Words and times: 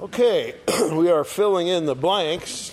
Okay, 0.00 0.54
we 0.92 1.10
are 1.10 1.24
filling 1.24 1.66
in 1.66 1.84
the 1.84 1.94
blanks. 1.96 2.72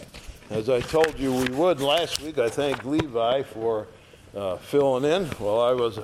As 0.51 0.69
I 0.69 0.79
told 0.79 1.17
you 1.17 1.33
we 1.33 1.49
would 1.49 1.79
last 1.79 2.21
week, 2.21 2.37
I 2.37 2.49
thank 2.49 2.85
Levi 2.85 3.41
for 3.41 3.87
uh, 4.35 4.57
filling 4.57 5.11
in 5.11 5.25
while 5.39 5.59
I 5.59 5.71
was 5.71 5.97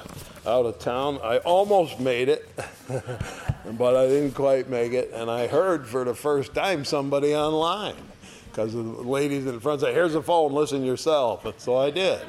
out 0.47 0.65
of 0.65 0.79
town. 0.79 1.19
I 1.23 1.37
almost 1.37 1.99
made 1.99 2.27
it, 2.27 2.49
but 2.87 3.95
I 3.95 4.07
didn't 4.07 4.31
quite 4.31 4.67
make 4.67 4.93
it. 4.93 5.11
And 5.13 5.29
I 5.29 5.45
heard 5.45 5.85
for 5.85 6.03
the 6.05 6.15
first 6.15 6.55
time 6.55 6.83
somebody 6.85 7.35
online 7.35 7.97
because 8.49 8.73
the 8.73 8.81
ladies 8.81 9.45
in 9.45 9.59
front 9.59 9.81
said, 9.81 9.93
Here's 9.93 10.13
the 10.13 10.23
phone, 10.23 10.53
listen 10.53 10.83
yourself. 10.83 11.45
And 11.45 11.53
so 11.59 11.77
I 11.77 11.91
did. 11.91 12.21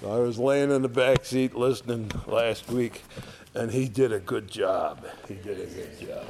So 0.00 0.10
I 0.10 0.18
was 0.18 0.36
laying 0.36 0.72
in 0.72 0.82
the 0.82 0.88
back 0.88 1.24
seat 1.24 1.54
listening 1.54 2.10
last 2.26 2.68
week, 2.72 3.04
and 3.54 3.70
he 3.70 3.88
did 3.88 4.10
a 4.10 4.18
good 4.18 4.50
job. 4.50 5.06
He 5.28 5.34
did 5.34 5.60
a 5.60 5.66
good 5.66 6.00
job. 6.00 6.26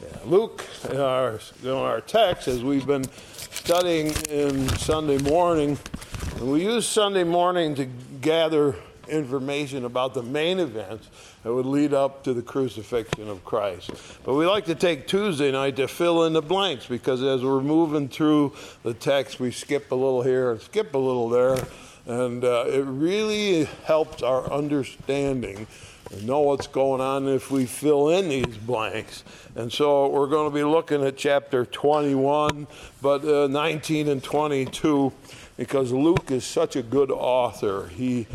Yeah. 0.00 0.08
Luke, 0.26 0.64
in 0.90 1.00
our, 1.00 1.40
in 1.62 1.70
our 1.70 2.00
text, 2.00 2.46
as 2.46 2.62
we've 2.62 2.86
been 2.86 3.04
studying 3.32 4.08
in 4.30 4.68
Sunday 4.76 5.18
morning, 5.18 5.76
and 6.36 6.52
we 6.52 6.62
use 6.62 6.86
Sunday 6.86 7.24
morning 7.24 7.74
to 7.74 7.86
gather 8.20 8.76
information 9.08 9.84
about 9.84 10.14
the 10.14 10.22
main 10.22 10.60
events 10.60 11.08
that 11.42 11.52
would 11.52 11.66
lead 11.66 11.94
up 11.94 12.22
to 12.24 12.32
the 12.32 12.42
crucifixion 12.42 13.28
of 13.28 13.44
Christ. 13.44 13.90
But 14.22 14.34
we 14.34 14.46
like 14.46 14.66
to 14.66 14.76
take 14.76 15.08
Tuesday 15.08 15.50
night 15.50 15.74
to 15.76 15.88
fill 15.88 16.26
in 16.26 16.32
the 16.32 16.42
blanks 16.42 16.86
because 16.86 17.20
as 17.24 17.42
we're 17.42 17.60
moving 17.60 18.08
through 18.08 18.54
the 18.84 18.94
text, 18.94 19.40
we 19.40 19.50
skip 19.50 19.90
a 19.90 19.96
little 19.96 20.22
here 20.22 20.52
and 20.52 20.60
skip 20.60 20.94
a 20.94 20.98
little 20.98 21.28
there. 21.28 21.58
And 22.06 22.44
uh, 22.44 22.66
it 22.68 22.84
really 22.84 23.64
helps 23.84 24.22
our 24.22 24.50
understanding 24.52 25.66
know 26.22 26.40
what's 26.40 26.66
going 26.66 27.00
on 27.00 27.28
if 27.28 27.50
we 27.50 27.66
fill 27.66 28.08
in 28.10 28.28
these 28.28 28.56
blanks. 28.58 29.24
And 29.54 29.72
so 29.72 30.08
we're 30.08 30.26
going 30.26 30.50
to 30.50 30.54
be 30.54 30.64
looking 30.64 31.04
at 31.04 31.16
chapter 31.16 31.64
21, 31.64 32.66
but 33.02 33.24
uh, 33.24 33.46
19 33.48 34.08
and 34.08 34.22
22, 34.22 35.12
because 35.56 35.92
Luke 35.92 36.30
is 36.30 36.44
such 36.44 36.76
a 36.76 36.82
good 36.82 37.10
author. 37.10 37.88
He 37.88 38.26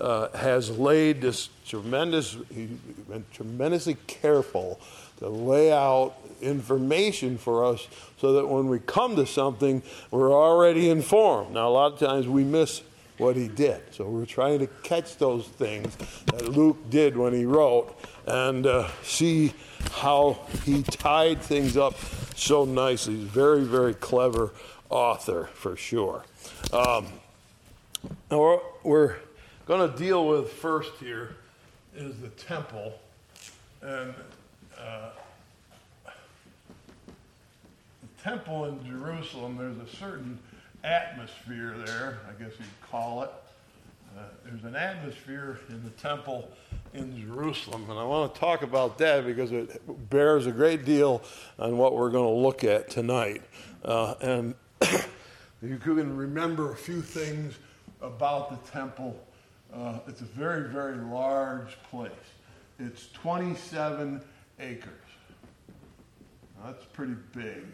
uh, 0.00 0.28
has 0.36 0.70
laid 0.78 1.20
this 1.22 1.48
tremendous, 1.66 2.36
he's 2.54 2.70
been 3.08 3.24
tremendously 3.32 3.96
careful 4.06 4.80
to 5.18 5.28
lay 5.28 5.72
out 5.72 6.14
information 6.40 7.38
for 7.38 7.64
us 7.64 7.86
so 8.18 8.32
that 8.32 8.46
when 8.46 8.68
we 8.68 8.78
come 8.80 9.16
to 9.16 9.26
something, 9.26 9.82
we're 10.10 10.32
already 10.32 10.90
informed. 10.90 11.54
Now, 11.54 11.68
a 11.68 11.70
lot 11.70 11.92
of 11.92 11.98
times 11.98 12.26
we 12.26 12.44
miss 12.44 12.82
what 13.22 13.36
he 13.36 13.48
did. 13.48 13.80
So 13.92 14.04
we're 14.04 14.26
trying 14.26 14.58
to 14.58 14.66
catch 14.82 15.16
those 15.16 15.46
things 15.46 15.96
that 16.26 16.48
Luke 16.48 16.90
did 16.90 17.16
when 17.16 17.32
he 17.32 17.44
wrote 17.44 17.96
and 18.26 18.66
uh, 18.66 18.88
see 19.02 19.54
how 19.92 20.38
he 20.64 20.82
tied 20.82 21.40
things 21.40 21.76
up 21.76 21.94
so 22.34 22.64
nicely. 22.64 23.16
He's 23.16 23.28
very, 23.28 23.62
very 23.62 23.94
clever 23.94 24.52
author 24.90 25.48
for 25.54 25.76
sure. 25.76 26.24
Um, 26.72 27.06
we're, 28.28 28.58
we're 28.82 29.16
going 29.66 29.90
to 29.90 29.96
deal 29.96 30.26
with 30.26 30.52
first 30.52 30.92
here 30.98 31.36
is 31.94 32.16
the 32.18 32.28
temple. 32.28 32.92
And 33.82 34.14
uh, 34.78 35.10
the 36.04 38.22
temple 38.22 38.64
in 38.64 38.84
Jerusalem, 38.84 39.56
there's 39.56 39.78
a 39.78 39.96
certain 39.96 40.38
atmosphere 40.84 41.74
there, 41.84 42.20
I 42.28 42.42
guess 42.42 42.52
you'd 42.58 42.90
call 42.90 43.22
it. 43.22 43.30
Uh, 44.16 44.22
there's 44.44 44.64
an 44.64 44.76
atmosphere 44.76 45.58
in 45.70 45.82
the 45.84 45.90
temple 45.90 46.50
in 46.92 47.18
Jerusalem, 47.26 47.88
and 47.88 47.98
I 47.98 48.04
want 48.04 48.34
to 48.34 48.40
talk 48.40 48.62
about 48.62 48.98
that 48.98 49.24
because 49.24 49.52
it 49.52 49.80
bears 50.10 50.46
a 50.46 50.52
great 50.52 50.84
deal 50.84 51.22
on 51.58 51.78
what 51.78 51.96
we're 51.96 52.10
going 52.10 52.26
to 52.26 52.42
look 52.42 52.64
at 52.64 52.90
tonight. 52.90 53.42
Uh, 53.82 54.14
and 54.20 54.54
you 55.62 55.78
can 55.78 56.16
remember 56.16 56.72
a 56.72 56.76
few 56.76 57.00
things 57.00 57.54
about 58.02 58.50
the 58.50 58.70
temple. 58.70 59.18
Uh, 59.72 60.00
it's 60.06 60.20
a 60.20 60.24
very, 60.26 60.68
very 60.68 60.96
large 60.96 61.78
place. 61.90 62.12
It's 62.78 63.08
27 63.12 64.20
acres. 64.60 64.92
That's 66.64 66.84
pretty 66.92 67.16
big. 67.34 67.64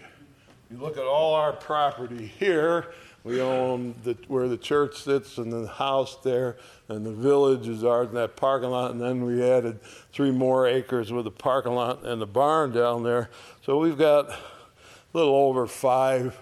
You 0.70 0.76
look 0.76 0.98
at 0.98 1.04
all 1.04 1.34
our 1.34 1.54
property 1.54 2.30
here, 2.38 2.88
we 3.24 3.40
own 3.40 3.94
the, 4.04 4.18
where 4.28 4.48
the 4.48 4.58
church 4.58 5.02
sits 5.02 5.38
and 5.38 5.50
the 5.50 5.66
house 5.66 6.18
there, 6.22 6.58
and 6.88 7.06
the 7.06 7.12
village 7.12 7.66
is 7.66 7.84
ours, 7.84 8.08
and 8.08 8.16
that 8.18 8.36
parking 8.36 8.68
lot, 8.68 8.90
and 8.90 9.00
then 9.00 9.24
we 9.24 9.42
added 9.42 9.80
three 10.12 10.30
more 10.30 10.66
acres 10.66 11.10
with 11.10 11.24
the 11.24 11.30
parking 11.30 11.72
lot 11.72 12.04
and 12.04 12.20
the 12.20 12.26
barn 12.26 12.70
down 12.72 13.02
there. 13.02 13.30
So 13.62 13.78
we've 13.78 13.96
got 13.96 14.28
a 14.28 14.38
little 15.14 15.34
over 15.34 15.66
five. 15.66 16.38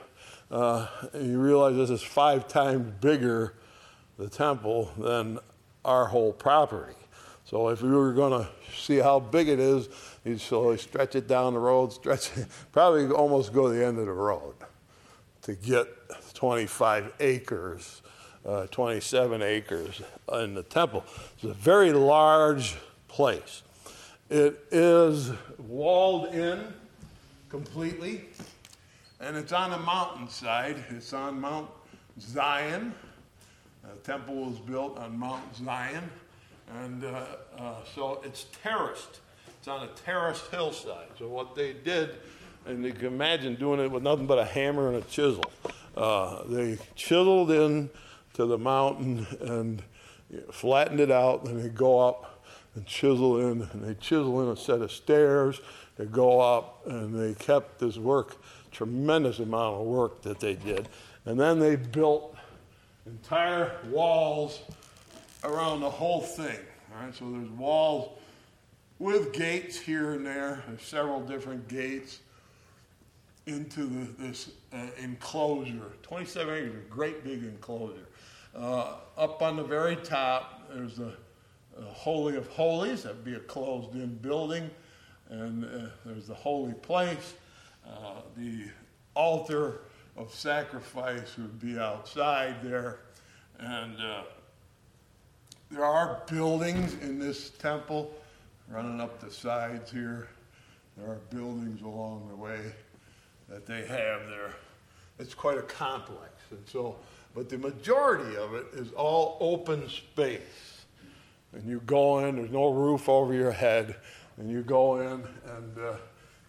Uh, 0.51 0.89
you 1.15 1.39
realize 1.39 1.77
this 1.77 1.91
is 1.91 2.03
five 2.03 2.49
times 2.49 2.95
bigger, 3.01 3.55
the 4.19 4.29
temple, 4.29 4.91
than 4.99 5.39
our 5.85 6.07
whole 6.07 6.33
property. 6.33 6.97
So 7.45 7.69
if 7.69 7.81
we 7.81 7.91
were 7.91 8.13
going 8.13 8.33
to 8.33 8.49
see 8.77 8.97
how 8.97 9.21
big 9.21 9.49
it 9.49 9.61
is, 9.61 9.89
you 10.27 10.39
slowly 10.39 10.77
stretch 10.79 11.15
it 11.15 11.29
down 11.29 11.55
the 11.55 11.59
road, 11.59 11.93
stretch 11.93 12.37
it, 12.37 12.47
probably 12.73 13.07
almost 13.09 13.53
go 13.53 13.69
to 13.69 13.79
the 13.79 13.85
end 13.85 13.99
of 13.99 14.07
the 14.07 14.13
road 14.13 14.55
to 15.43 15.55
get 15.55 15.87
25 16.35 17.13
acres, 17.21 18.03
uh, 18.45 18.67
27 18.67 19.43
acres 19.43 20.03
in 20.33 20.55
the 20.55 20.63
temple. 20.65 21.05
It's 21.35 21.45
a 21.45 21.55
very 21.55 21.93
large 21.93 22.77
place. 23.07 23.63
It 24.29 24.59
is 24.73 25.31
walled 25.69 26.35
in 26.35 26.65
completely, 27.49 28.25
and 29.21 29.37
it's 29.37 29.53
on 29.53 29.73
a 29.73 29.79
mountainside. 29.79 30.85
It's 30.91 31.13
on 31.13 31.41
Mount 31.41 31.71
Zion. 32.19 32.93
The 33.85 34.13
temple 34.13 34.35
was 34.47 34.59
built 34.59 34.99
on 34.99 35.17
Mount 35.17 35.55
Zion, 35.55 36.11
and 36.81 37.05
uh, 37.05 37.25
uh, 37.57 37.75
so 37.95 38.21
it's 38.25 38.47
terraced. 38.65 39.21
It's 39.67 39.73
on 39.73 39.83
a 39.83 39.89
terraced 39.89 40.47
hillside. 40.53 41.09
So 41.19 41.27
what 41.27 41.57
they 41.57 41.73
did, 41.73 42.19
and 42.67 42.85
you 42.85 42.93
can 42.93 43.07
imagine 43.07 43.57
doing 43.57 43.81
it 43.81 43.91
with 43.91 44.05
nothing 44.05 44.25
but 44.25 44.39
a 44.39 44.45
hammer 44.45 44.87
and 44.87 44.99
a 44.99 45.07
chisel. 45.09 45.43
Uh, 45.97 46.45
they 46.45 46.79
chiseled 46.95 47.51
in 47.51 47.91
to 48.35 48.47
the 48.47 48.59
mountain 48.59 49.27
and 49.41 49.83
flattened 50.53 51.01
it 51.01 51.11
out, 51.11 51.49
and 51.49 51.61
they 51.61 51.69
go 51.69 51.99
up 51.99 52.47
and 52.77 52.87
chisel 52.87 53.41
in, 53.41 53.63
and 53.73 53.83
they 53.83 53.95
chisel 53.95 54.41
in 54.43 54.57
a 54.57 54.57
set 54.57 54.83
of 54.83 54.93
stairs. 54.93 55.61
They 55.97 56.05
go 56.05 56.39
up, 56.39 56.87
and 56.87 57.13
they 57.13 57.35
kept 57.35 57.81
this 57.81 57.97
work, 57.97 58.37
tremendous 58.71 59.41
amount 59.41 59.81
of 59.81 59.87
work 59.89 60.23
that 60.23 60.39
they 60.39 60.55
did, 60.55 60.89
and 61.25 61.41
then 61.41 61.59
they 61.59 61.75
built 61.75 62.37
entire 63.05 63.73
walls 63.91 64.61
around 65.43 65.81
the 65.81 65.91
whole 65.91 66.21
thing. 66.21 66.61
All 66.95 67.05
right, 67.05 67.13
so 67.13 67.29
there's 67.33 67.51
walls 67.51 68.17
with 68.99 69.33
gates 69.33 69.79
here 69.79 70.13
and 70.13 70.27
there. 70.27 70.63
Several 70.79 71.21
different 71.21 71.69
gates 71.69 72.21
into 73.47 73.87
the, 73.87 74.23
this 74.23 74.51
uh, 74.73 74.87
enclosure. 74.99 75.93
27 76.03 76.55
acres, 76.55 76.75
a 76.75 76.91
great 76.91 77.25
big 77.25 77.45
enclosure. 77.45 78.09
Uh, 78.55 78.95
up 79.17 79.43
on 79.43 79.57
the 79.57 79.63
very 79.63 79.97
top, 79.97 80.69
there's 80.73 80.97
the 80.97 81.13
Holy 81.85 82.37
of 82.37 82.47
Holies. 82.49 83.03
That'd 83.03 83.25
be 83.25 83.35
a 83.35 83.41
closed-in 83.41 84.17
building, 84.17 84.71
and 85.29 85.65
uh, 85.65 85.91
there's 86.05 86.27
the 86.27 86.35
holy 86.35 86.73
place. 86.75 87.35
Uh, 87.87 88.23
the 88.37 88.65
altar 89.15 89.83
of 90.17 90.33
sacrifice 90.35 91.37
would 91.37 91.61
be 91.61 91.79
outside 91.79 92.57
there, 92.63 93.01
and 93.59 94.01
uh, 94.01 94.23
there 95.71 95.85
are 95.85 96.23
buildings 96.27 96.95
in 97.03 97.19
this 97.19 97.51
temple 97.51 98.15
running 98.69 99.01
up 99.01 99.21
the 99.21 99.31
sides 99.31 99.91
here. 99.91 100.29
There 100.97 101.11
are 101.11 101.21
buildings 101.31 101.83
along 101.83 102.29
the 102.29 102.37
way 102.37 102.61
that 103.49 103.67
they 103.67 103.81
have 103.87 104.29
there. 104.29 104.55
It's 105.19 105.35
quite 105.35 105.59
a 105.59 105.63
complex. 105.63 106.33
And 106.51 106.67
so, 106.67 106.97
but 107.35 107.49
the 107.49 107.59
majority 107.59 108.37
of 108.37 108.55
it 108.55 108.67
is 108.75 108.93
all 108.93 109.37
open 109.41 109.89
space. 109.89 110.85
And 111.53 111.69
you 111.69 111.81
go 111.87 112.21
in, 112.21 112.37
there's 112.37 112.51
no 112.51 112.71
roof 112.71 113.09
over 113.09 113.33
your 113.33 113.53
head, 113.53 113.97
and 114.37 114.51
you 114.51 114.63
go 114.63 115.01
in 115.01 115.25
and 115.57 115.79
uh, 115.79 115.97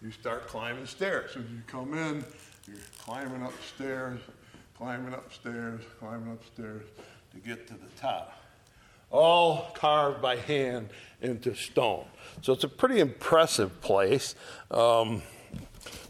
you 0.02 0.10
start 0.10 0.46
climbing 0.46 0.86
stairs. 0.86 1.30
So 1.34 1.40
you 1.40 1.62
come 1.66 1.94
in, 1.94 2.24
you're 2.66 2.76
climbing 2.98 3.42
upstairs, 3.42 4.20
climbing 4.76 5.14
upstairs, 5.14 5.80
climbing 5.98 6.32
upstairs 6.32 6.84
to 7.32 7.38
get 7.38 7.66
to 7.68 7.74
the 7.74 7.88
top. 8.00 8.37
All 9.10 9.70
carved 9.74 10.20
by 10.20 10.36
hand 10.36 10.90
into 11.20 11.54
stone. 11.54 12.04
So 12.42 12.52
it's 12.52 12.64
a 12.64 12.68
pretty 12.68 13.00
impressive 13.00 13.80
place. 13.80 14.34
Um, 14.70 15.22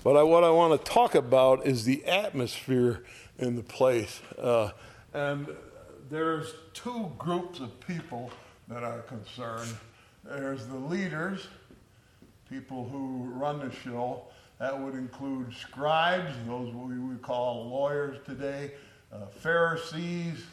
but 0.03 0.17
I, 0.17 0.23
what 0.23 0.45
I 0.45 0.51
want 0.51 0.79
to 0.79 0.91
talk 0.91 1.15
about 1.15 1.67
is 1.67 1.85
the 1.85 2.05
atmosphere 2.05 3.05
in 3.39 3.57
the 3.57 3.63
place. 3.63 4.21
Uh, 4.37 4.71
and 5.15 5.49
there's 6.11 6.55
two 6.75 7.11
groups 7.19 7.61
of 7.61 7.79
people 7.81 8.31
that 8.69 8.83
are 8.83 9.01
concerned. 9.03 9.75
There's 10.25 10.67
the 10.67 10.77
leaders, 10.77 11.49
people 12.51 12.89
who 12.89 13.31
run 13.33 13.61
the 13.61 13.71
show, 13.73 14.25
That 14.59 14.79
would 14.79 14.95
include 14.95 15.55
scribes, 15.55 16.35
those 16.47 16.75
we 16.75 16.99
would 16.99 17.23
call 17.23 17.69
lawyers 17.69 18.19
today, 18.27 18.73
uh, 19.13 19.27
Pharisees, 19.27 20.45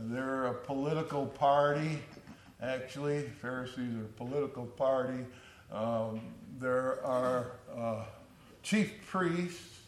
they're 0.00 0.46
a 0.46 0.54
political 0.54 1.26
party, 1.26 1.98
actually. 2.62 3.22
Pharisees 3.40 3.94
are 3.96 4.04
a 4.04 4.16
political 4.16 4.64
party. 4.64 5.24
Um, 5.72 6.20
there 6.58 7.04
are 7.04 7.52
uh, 7.76 8.04
chief 8.62 8.92
priests, 9.06 9.78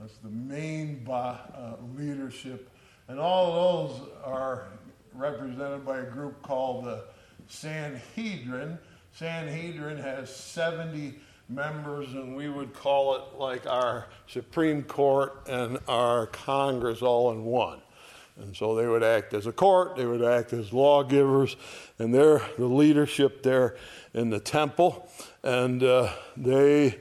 that's 0.00 0.16
the 0.18 0.30
main 0.30 1.06
uh, 1.08 1.76
leadership, 1.96 2.70
and 3.08 3.18
all 3.18 3.52
of 3.52 3.98
those 4.00 4.08
are 4.24 4.68
represented 5.12 5.84
by 5.84 5.98
a 5.98 6.04
group 6.04 6.42
called 6.42 6.84
the 6.84 7.04
Sanhedrin. 7.48 8.78
Sanhedrin 9.12 9.98
has 9.98 10.34
70 10.34 11.14
members, 11.48 12.12
and 12.14 12.34
we 12.34 12.48
would 12.48 12.72
call 12.72 13.14
it 13.14 13.38
like 13.38 13.66
our 13.66 14.06
Supreme 14.26 14.82
Court 14.82 15.42
and 15.46 15.78
our 15.88 16.26
Congress 16.26 17.02
all 17.02 17.30
in 17.32 17.44
one. 17.44 17.80
And 18.36 18.56
so 18.56 18.74
they 18.74 18.86
would 18.86 19.04
act 19.04 19.32
as 19.32 19.46
a 19.46 19.52
court, 19.52 19.96
they 19.96 20.06
would 20.06 20.22
act 20.22 20.52
as 20.52 20.72
lawgivers, 20.72 21.56
and 21.98 22.12
they're 22.12 22.42
the 22.58 22.66
leadership 22.66 23.42
there 23.42 23.76
in 24.12 24.30
the 24.30 24.40
temple. 24.40 25.08
And 25.42 25.82
uh, 25.82 26.12
they 26.36 26.98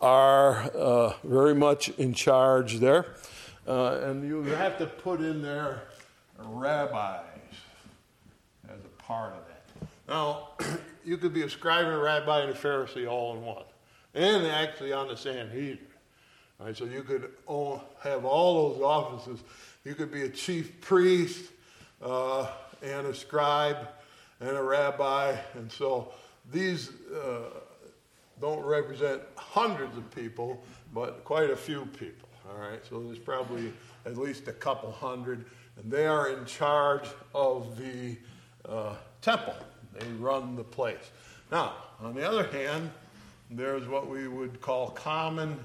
are 0.00 0.70
uh, 0.74 1.12
very 1.22 1.54
much 1.54 1.90
in 1.90 2.14
charge 2.14 2.78
there. 2.78 3.14
Uh, 3.68 4.00
and 4.04 4.26
you 4.26 4.42
have 4.44 4.78
to 4.78 4.86
put 4.86 5.20
in 5.20 5.42
there 5.42 5.82
rabbis 6.38 7.24
as 8.68 8.78
a 8.84 9.02
part 9.02 9.34
of 9.34 9.40
that. 9.48 9.88
Now, 10.08 10.48
you 11.04 11.18
could 11.18 11.34
be 11.34 11.42
a 11.42 11.50
scribe 11.50 11.84
and 11.84 11.94
a 11.94 11.98
rabbi 11.98 12.40
and 12.40 12.50
a 12.50 12.54
Pharisee 12.54 13.08
all 13.08 13.36
in 13.36 13.44
one, 13.44 13.64
and 14.14 14.46
actually 14.46 14.92
on 14.92 15.08
the 15.08 15.16
Sanhedrin. 15.16 15.78
Right, 16.58 16.76
so 16.76 16.84
you 16.84 17.02
could 17.02 17.30
have 18.02 18.24
all 18.24 18.74
those 18.74 18.82
offices. 18.82 19.40
You 19.84 19.94
could 19.94 20.12
be 20.12 20.22
a 20.22 20.28
chief 20.28 20.80
priest 20.82 21.50
uh, 22.02 22.48
and 22.82 23.06
a 23.06 23.14
scribe 23.14 23.88
and 24.40 24.50
a 24.50 24.62
rabbi. 24.62 25.34
And 25.54 25.72
so 25.72 26.12
these 26.52 26.90
uh, 27.14 27.44
don't 28.40 28.62
represent 28.62 29.22
hundreds 29.36 29.96
of 29.96 30.10
people, 30.14 30.62
but 30.92 31.24
quite 31.24 31.50
a 31.50 31.56
few 31.56 31.86
people. 31.98 32.28
All 32.50 32.58
right, 32.58 32.80
so 32.88 33.02
there's 33.02 33.18
probably 33.18 33.72
at 34.04 34.18
least 34.18 34.48
a 34.48 34.52
couple 34.52 34.92
hundred, 34.92 35.46
and 35.76 35.90
they 35.90 36.06
are 36.06 36.28
in 36.28 36.44
charge 36.44 37.08
of 37.34 37.78
the 37.78 38.18
uh, 38.68 38.96
temple. 39.22 39.54
They 39.98 40.06
run 40.18 40.56
the 40.56 40.64
place. 40.64 41.10
Now, 41.50 41.74
on 42.00 42.14
the 42.14 42.28
other 42.28 42.46
hand, 42.48 42.90
there's 43.50 43.88
what 43.88 44.08
we 44.08 44.28
would 44.28 44.60
call 44.60 44.90
common 44.90 45.58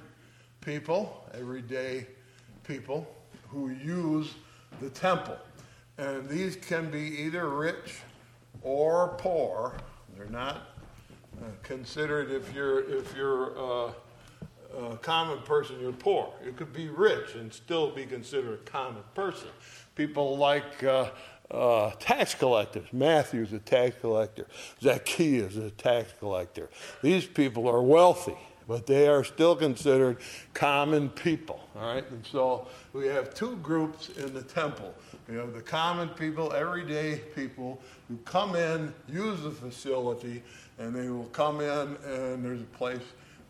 people, 0.61 1.27
everyday 1.33 2.07
people 2.63 3.14
who 3.49 3.69
use 3.69 4.33
the 4.81 4.89
temple. 4.89 5.37
And 5.97 6.27
these 6.27 6.55
can 6.55 6.91
be 6.91 6.99
either 6.99 7.49
rich 7.49 7.99
or 8.61 9.15
poor. 9.17 9.75
They're 10.15 10.27
not 10.27 10.69
uh, 11.37 11.45
considered 11.63 12.31
if 12.31 12.53
you're 12.53 12.79
if 12.89 13.15
you're 13.15 13.57
uh, 13.57 13.91
a 14.77 14.97
common 14.97 15.39
person, 15.39 15.79
you're 15.79 15.93
poor. 15.93 16.33
You 16.45 16.51
could 16.51 16.73
be 16.73 16.89
rich 16.89 17.35
and 17.35 17.53
still 17.53 17.91
be 17.91 18.05
considered 18.05 18.53
a 18.53 18.69
common 18.69 19.03
person. 19.13 19.47
People 19.95 20.37
like 20.37 20.83
uh, 20.83 21.09
uh, 21.49 21.91
tax 21.99 22.35
collectors. 22.35 22.87
Matthew's 22.91 23.53
a 23.53 23.59
tax 23.59 23.95
collector. 24.01 24.47
Zacchaeus 24.81 25.55
is 25.55 25.63
a 25.63 25.71
tax 25.71 26.13
collector. 26.19 26.69
These 27.01 27.25
people 27.25 27.67
are 27.69 27.81
wealthy 27.81 28.37
but 28.67 28.85
they 28.85 29.07
are 29.07 29.23
still 29.23 29.55
considered 29.55 30.17
common 30.53 31.09
people. 31.09 31.59
All 31.75 31.93
right, 31.93 32.09
and 32.09 32.25
so 32.25 32.67
we 32.93 33.07
have 33.07 33.33
two 33.33 33.57
groups 33.57 34.09
in 34.09 34.33
the 34.33 34.41
temple. 34.41 34.93
We 35.27 35.35
have 35.35 35.53
the 35.53 35.61
common 35.61 36.09
people, 36.09 36.53
everyday 36.53 37.17
people 37.35 37.81
who 38.07 38.17
come 38.25 38.55
in, 38.55 38.93
use 39.07 39.41
the 39.41 39.51
facility, 39.51 40.41
and 40.79 40.95
they 40.95 41.09
will 41.09 41.25
come 41.25 41.61
in, 41.61 41.97
and 42.05 42.43
there's 42.43 42.61
a 42.61 42.77
place 42.77 43.01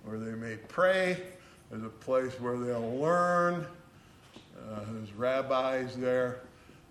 where 0.03 0.19
they 0.19 0.35
may 0.35 0.56
pray. 0.67 1.21
There's 1.69 1.83
a 1.83 1.89
place 1.89 2.39
where 2.39 2.57
they'll 2.57 2.97
learn. 2.97 3.65
Uh, 4.57 4.79
there's 4.91 5.13
rabbis 5.13 5.95
there, 5.97 6.41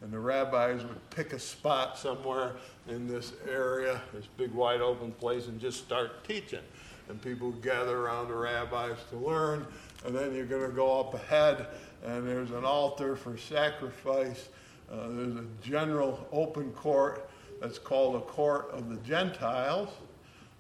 and 0.00 0.12
the 0.12 0.19
rabbis 0.19 0.82
would 0.82 1.11
pick 1.11 1.32
a 1.32 1.38
spot 1.38 1.99
somewhere 1.99 2.53
in 2.88 3.06
this 3.06 3.32
area, 3.49 4.00
this 4.12 4.26
big 4.37 4.53
wide 4.53 4.81
open 4.81 5.12
place, 5.12 5.47
and 5.47 5.61
just 5.61 5.79
start 5.79 6.25
teaching 6.26 6.61
and 7.09 7.21
people 7.21 7.53
gather 7.53 7.99
around 7.99 8.29
the 8.29 8.35
rabbis 8.35 8.97
to 9.11 9.17
learn. 9.17 9.67
And 10.05 10.15
then 10.15 10.35
you're 10.35 10.47
going 10.47 10.69
to 10.69 10.75
go 10.75 11.01
up 11.01 11.15
ahead, 11.15 11.67
and 12.05 12.27
there's 12.27 12.51
an 12.51 12.65
altar 12.65 13.17
for 13.17 13.37
sacrifice. 13.37 14.49
Uh, 14.91 15.09
there's 15.09 15.37
a 15.37 15.45
general 15.62 16.27
open 16.33 16.71
court 16.73 17.29
that's 17.61 17.79
called 17.79 18.17
a 18.17 18.21
court 18.21 18.71
of 18.73 18.91
the 18.91 18.97
Gentiles, 18.97 19.89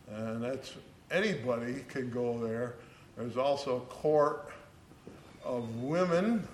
and 0.08 0.42
that's 0.42 0.74
anybody 1.10 1.84
can 1.88 2.10
go 2.10 2.38
there. 2.38 2.74
There's 3.16 3.36
also 3.36 3.76
a 3.76 3.80
court 3.80 4.50
of 5.44 5.68
women, 5.76 6.46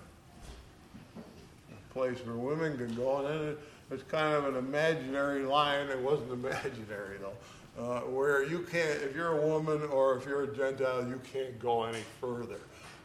a 1.70 1.92
place 1.92 2.18
where 2.26 2.36
women 2.36 2.76
can 2.76 2.94
go, 2.96 3.18
and 3.18 3.26
then 3.28 3.56
there's 3.88 4.02
kind 4.04 4.34
of 4.34 4.46
an 4.46 4.56
imaginary 4.56 5.44
line. 5.44 5.88
It 5.88 6.00
wasn't 6.00 6.32
imaginary 6.32 7.18
though 7.20 7.32
uh, 7.80 8.00
where 8.00 8.44
you 8.44 8.60
can't, 8.70 9.00
if 9.02 9.16
you're 9.16 9.38
a 9.38 9.46
woman 9.46 9.82
or 9.84 10.16
if 10.16 10.26
you're 10.26 10.42
a 10.42 10.54
Gentile, 10.54 11.06
you 11.08 11.20
can't 11.32 11.58
go 11.58 11.84
any 11.84 12.02
further. 12.20 12.60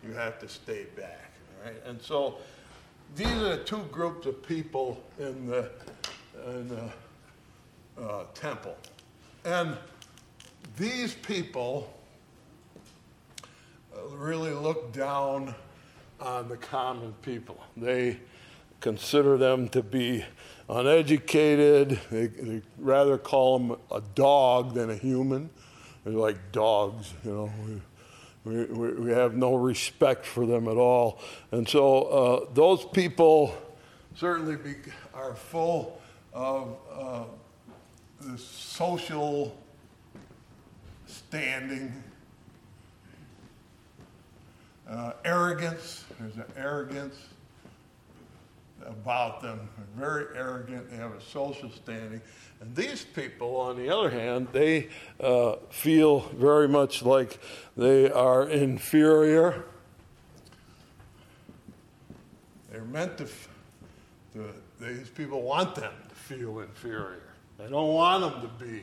You 0.06 0.14
have 0.14 0.38
to 0.40 0.50
stay 0.50 0.86
back. 0.98 1.32
Right? 1.64 1.76
And 1.86 2.02
so 2.02 2.38
these 3.16 3.28
are 3.28 3.58
the 3.58 3.64
two 3.64 3.84
groups 3.92 4.28
of 4.28 4.46
people 4.46 5.02
in 5.18 5.48
the, 5.48 5.72
in 6.48 6.68
the 6.68 6.92
uh, 8.02 8.26
temple. 8.34 8.76
And 9.46 9.78
these 10.78 11.14
people 11.14 11.94
uh, 13.96 14.16
really 14.18 14.52
look 14.52 14.92
down 14.92 15.56
on 16.20 16.50
the 16.50 16.58
common 16.58 17.14
people. 17.22 17.64
They 17.78 18.20
consider 18.86 19.36
them 19.36 19.68
to 19.68 19.82
be 19.82 20.24
uneducated. 20.70 22.00
They, 22.12 22.28
they, 22.28 22.62
rather 22.78 23.18
call 23.18 23.58
them 23.58 23.80
a 23.92 24.00
dog 24.14 24.76
than 24.76 24.92
a 24.92 24.96
human. 24.96 25.50
They're 26.04 26.14
like 26.14 26.52
dogs, 26.52 27.12
you 27.24 27.32
know. 27.32 27.52
We, 28.46 28.66
we, 28.66 28.94
we 28.94 29.12
have 29.12 29.34
no 29.36 29.56
respect 29.56 30.24
for 30.24 30.46
them 30.46 30.68
at 30.68 30.78
all. 30.78 31.20
And 31.50 31.68
so 31.68 32.04
uh, 32.04 32.46
those 32.54 32.86
people 32.86 33.58
certainly 34.14 34.56
be, 34.56 34.76
are 35.16 35.34
full 35.34 36.00
of 36.32 36.78
uh, 36.94 37.24
the 38.22 38.38
social 38.38 39.58
standing, 41.08 42.04
uh, 44.88 45.14
arrogance. 45.24 46.06
There's 46.20 46.36
an 46.36 46.46
arrogance 46.56 47.16
about 48.86 49.42
them. 49.42 49.70
Very 49.96 50.26
arrogant. 50.36 50.90
They 50.90 50.98
have 50.98 51.14
a 51.14 51.22
social 51.22 51.72
standing. 51.72 52.22
And 52.62 52.76
these 52.76 53.04
people, 53.04 53.56
on 53.58 53.78
the 53.78 53.90
other 53.90 54.10
hand, 54.10 54.48
they 54.52 54.90
uh, 55.20 55.56
feel 55.70 56.22
very 56.36 56.68
much 56.68 57.04
like 57.04 57.40
they 57.76 58.10
are 58.12 58.48
inferior. 58.48 59.66
They're 62.72 62.84
meant 62.86 63.18
to, 63.18 63.26
to 64.34 64.50
these 64.80 65.10
people 65.10 65.42
want 65.42 65.76
them 65.76 65.94
to 66.10 66.16
feel 66.16 66.60
inferior. 66.60 67.22
They 67.58 67.70
don't 67.70 67.94
want 67.94 68.22
them 68.22 68.42
to 68.42 68.66
be 68.66 68.82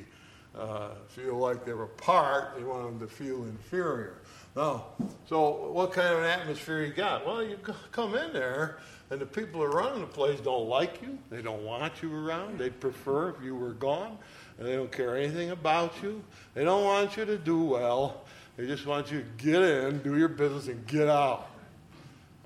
uh, 0.59 0.91
feel 1.09 1.37
like 1.37 1.65
they're 1.65 1.83
apart. 1.83 2.55
They 2.57 2.65
want 2.65 2.85
them 2.85 3.09
to 3.09 3.15
feel 3.15 3.45
inferior. 3.45 4.19
Now, 4.55 4.87
so 5.27 5.71
what 5.73 5.93
kind 5.93 6.09
of 6.09 6.19
an 6.21 6.25
atmosphere 6.25 6.85
you 6.85 6.93
got? 6.93 7.27
Well, 7.27 7.43
you 7.43 7.59
come 7.91 8.15
in 8.15 8.33
there 8.33 8.79
and 9.13 9.21
the 9.21 9.27
people 9.27 9.63
are 9.63 9.99
the 9.99 10.07
place 10.07 10.41
don't 10.41 10.71
like 10.71 11.03
you. 11.03 11.19
They 11.31 11.43
don't 11.43 11.65
want 11.65 12.03
you 12.03 12.17
around. 12.17 12.59
They'd 12.59 12.81
prefer 12.81 13.29
if 13.29 13.45
you 13.45 13.55
were 13.55 13.75
gone. 13.75 14.17
And 14.57 14.67
they 14.67 14.75
don't 14.75 14.91
care 14.91 15.19
anything 15.19 15.51
about 15.51 15.93
you. 16.03 16.25
They 16.55 16.65
don't 16.65 16.83
want 16.83 17.19
you 17.19 17.27
to 17.27 17.37
do 17.37 17.63
well. 17.63 18.23
They 18.57 18.67
just 18.67 18.87
want 18.87 19.13
you 19.13 19.21
to 19.21 19.45
get 19.45 19.61
in, 19.61 19.99
do 19.99 20.17
your 20.17 20.29
business, 20.29 20.69
and 20.69 20.87
get 20.87 21.11
out. 21.11 21.51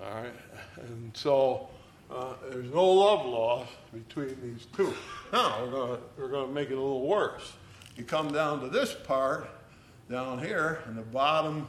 All 0.03 0.11
right? 0.13 0.33
And 0.79 1.17
so 1.17 1.69
uh, 2.11 2.33
there's 2.51 2.75
no 2.75 2.85
love 2.85 3.25
lost 3.25 3.71
between 3.95 4.37
these 4.43 4.67
two. 4.77 4.93
Now, 5.33 5.65
we're 5.65 5.71
going 5.71 6.01
we're 6.19 6.31
to 6.31 6.47
make 6.49 6.71
it 6.71 6.79
a 6.79 6.81
little 6.81 7.07
worse. 7.07 7.53
You 7.97 8.03
come 8.03 8.33
down 8.33 8.61
to 8.63 8.69
this 8.69 8.93
part 8.93 9.49
down 10.11 10.41
here, 10.41 10.83
in 10.89 10.97
the 10.97 11.03
bottom 11.03 11.69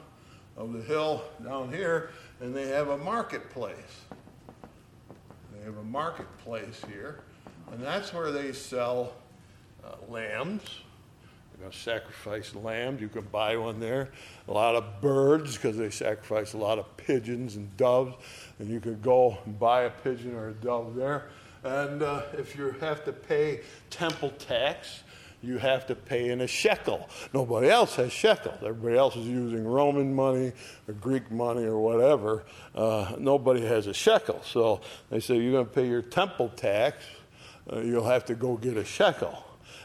of 0.57 0.73
the 0.73 0.81
hill 0.81 1.23
down 1.43 1.71
here, 1.71 2.09
and 2.41 2.55
they 2.55 2.69
have 2.69 2.89
a 2.89 2.97
marketplace 2.97 3.75
have 5.67 5.77
a 5.77 5.83
marketplace 5.83 6.81
here, 6.87 7.19
and 7.71 7.81
that's 7.83 8.13
where 8.13 8.31
they 8.31 8.53
sell 8.53 9.13
uh, 9.83 9.95
lambs, 10.09 10.63
They're 11.51 11.61
going 11.61 11.71
to 11.71 11.77
sacrifice 11.77 12.55
lambs. 12.55 13.01
You 13.01 13.09
can 13.09 13.23
buy 13.23 13.57
one 13.57 13.79
there. 13.79 14.09
A 14.47 14.51
lot 14.51 14.75
of 14.75 15.01
birds 15.01 15.55
because 15.55 15.77
they 15.77 15.89
sacrifice 15.89 16.53
a 16.53 16.57
lot 16.57 16.79
of 16.79 16.97
pigeons 16.97 17.55
and 17.55 17.75
doves. 17.77 18.15
And 18.59 18.69
you 18.69 18.79
could 18.79 19.01
go 19.01 19.37
and 19.45 19.59
buy 19.59 19.83
a 19.83 19.89
pigeon 19.89 20.35
or 20.35 20.49
a 20.49 20.53
dove 20.53 20.95
there. 20.95 21.29
And 21.63 22.01
uh, 22.01 22.23
if 22.37 22.55
you 22.55 22.71
have 22.79 23.03
to 23.05 23.11
pay 23.11 23.61
temple 23.89 24.29
tax, 24.39 25.03
you 25.41 25.57
have 25.57 25.85
to 25.87 25.95
pay 25.95 26.29
in 26.29 26.41
a 26.41 26.47
shekel. 26.47 27.07
Nobody 27.33 27.69
else 27.69 27.95
has 27.95 28.11
shekels. 28.11 28.57
Everybody 28.63 28.97
else 28.97 29.15
is 29.15 29.27
using 29.27 29.65
Roman 29.65 30.13
money 30.13 30.51
or 30.87 30.93
Greek 30.95 31.31
money 31.31 31.63
or 31.63 31.79
whatever. 31.79 32.43
Uh, 32.73 33.13
nobody 33.19 33.65
has 33.65 33.87
a 33.87 33.93
shekel. 33.93 34.41
So 34.43 34.81
they 35.09 35.19
say 35.19 35.37
you're 35.37 35.51
going 35.51 35.65
to 35.65 35.71
pay 35.71 35.87
your 35.87 36.01
temple 36.01 36.49
tax, 36.49 37.03
uh, 37.71 37.79
you'll 37.79 38.05
have 38.05 38.25
to 38.25 38.35
go 38.35 38.57
get 38.57 38.77
a 38.77 38.85
shekel. 38.85 39.43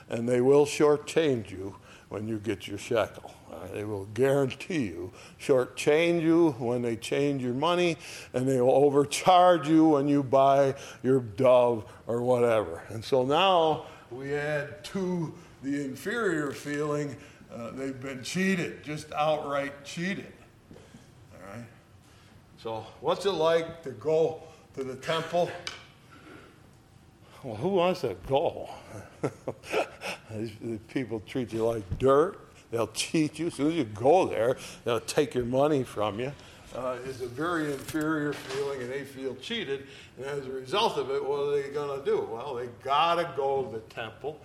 And 0.09 0.29
they 0.29 0.41
will 0.41 0.67
shortchange 0.67 1.51
you 1.51 1.77
when 2.09 2.29
you 2.29 2.39
get 2.39 2.67
your 2.67 2.79
shekel. 2.79 3.35
Uh, 3.51 3.67
they 3.73 3.85
will 3.85 4.07
guarantee 4.07 4.85
you, 4.85 5.13
shortchange 5.39 6.23
you 6.23 6.53
when 6.59 6.83
they 6.83 6.97
change 6.97 7.43
your 7.43 7.55
money, 7.55 7.97
and 8.33 8.49
they 8.49 8.61
will 8.61 8.71
overcharge 8.71 9.69
you 9.69 9.89
when 9.89 10.09
you 10.09 10.23
buy 10.23 10.75
your 11.03 11.21
dove 11.21 11.85
or 12.07 12.23
whatever. 12.23 12.83
And 12.89 13.05
so 13.05 13.25
now 13.25 13.85
we 14.11 14.35
add 14.35 14.85
to 14.85 15.35
the 15.63 15.85
inferior 15.85 16.53
feeling 16.53 17.17
uh, 17.55 17.71
they've 17.73 18.01
been 18.01 18.23
cheated, 18.23 18.83
just 18.83 19.13
outright 19.13 19.85
cheated. 19.85 20.33
All 21.35 21.55
right? 21.55 21.65
So, 22.63 22.87
what's 23.01 23.27
it 23.27 23.33
like 23.33 23.83
to 23.83 23.91
go 23.91 24.43
to 24.75 24.85
the 24.85 24.97
temple? 24.97 25.51
Well, 27.43 27.57
who 27.57 27.69
wants 27.71 28.03
to 28.03 28.17
go? 28.29 28.71
people 30.89 31.21
treat 31.27 31.53
you 31.53 31.67
like 31.67 31.99
dirt. 31.99 32.39
They'll 32.71 32.87
cheat 32.95 33.39
you. 33.39 33.49
As 33.49 33.55
soon 33.55 33.69
as 33.69 33.75
you 33.75 33.85
go 33.85 34.27
there, 34.27 34.57
they'll 34.85 35.01
take 35.01 35.35
your 35.35 35.45
money 35.45 35.83
from 35.83 36.21
you. 36.21 36.33
Uh, 36.75 36.97
it's 37.05 37.21
a 37.21 37.27
very 37.27 37.71
inferior 37.71 38.33
feeling, 38.33 38.81
and 38.81 38.91
they 38.91 39.05
feel 39.05 39.35
cheated. 39.37 39.87
And 40.17 40.25
as 40.25 40.47
a 40.47 40.51
result 40.51 40.97
of 40.97 41.11
it, 41.11 41.23
what 41.23 41.41
are 41.41 41.51
they 41.51 41.69
going 41.69 41.99
to 41.99 42.05
do? 42.05 42.27
Well, 42.31 42.55
they 42.55 42.69
got 42.83 43.17
to 43.17 43.31
go 43.37 43.65
to 43.65 43.73
the 43.73 43.81
temple. 43.81 44.41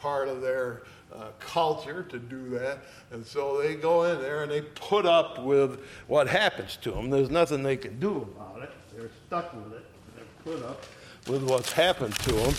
Part 0.00 0.28
of 0.28 0.40
their 0.40 0.82
uh, 1.14 1.28
culture 1.40 2.02
to 2.04 2.18
do 2.18 2.48
that. 2.50 2.78
And 3.10 3.24
so 3.24 3.60
they 3.60 3.74
go 3.74 4.04
in 4.04 4.20
there 4.20 4.42
and 4.42 4.50
they 4.50 4.62
put 4.62 5.06
up 5.06 5.42
with 5.42 5.80
what 6.06 6.26
happens 6.26 6.76
to 6.82 6.90
them. 6.90 7.10
There's 7.10 7.30
nothing 7.30 7.62
they 7.62 7.76
can 7.76 8.00
do 8.00 8.28
about 8.34 8.62
it. 8.62 8.70
They're 8.96 9.10
stuck 9.26 9.52
with 9.54 9.74
it. 9.74 9.84
They're 10.16 10.54
put 10.54 10.64
up 10.64 10.84
with 11.28 11.42
what's 11.42 11.72
happened 11.72 12.14
to 12.20 12.32
them. 12.32 12.54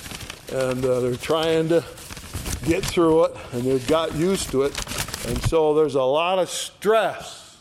And 0.54 0.86
uh, 0.86 1.00
they're 1.00 1.16
trying 1.16 1.70
to 1.70 1.84
get 2.66 2.86
through 2.86 3.26
it, 3.26 3.38
and 3.54 3.64
they've 3.64 3.88
got 3.88 4.14
used 4.16 4.52
to 4.52 4.64
it. 4.64 4.74
And 5.28 5.42
so 5.44 5.74
there's 5.74 5.96
a 5.96 6.04
lot 6.04 6.40
of 6.40 6.50
stress. 6.50 7.58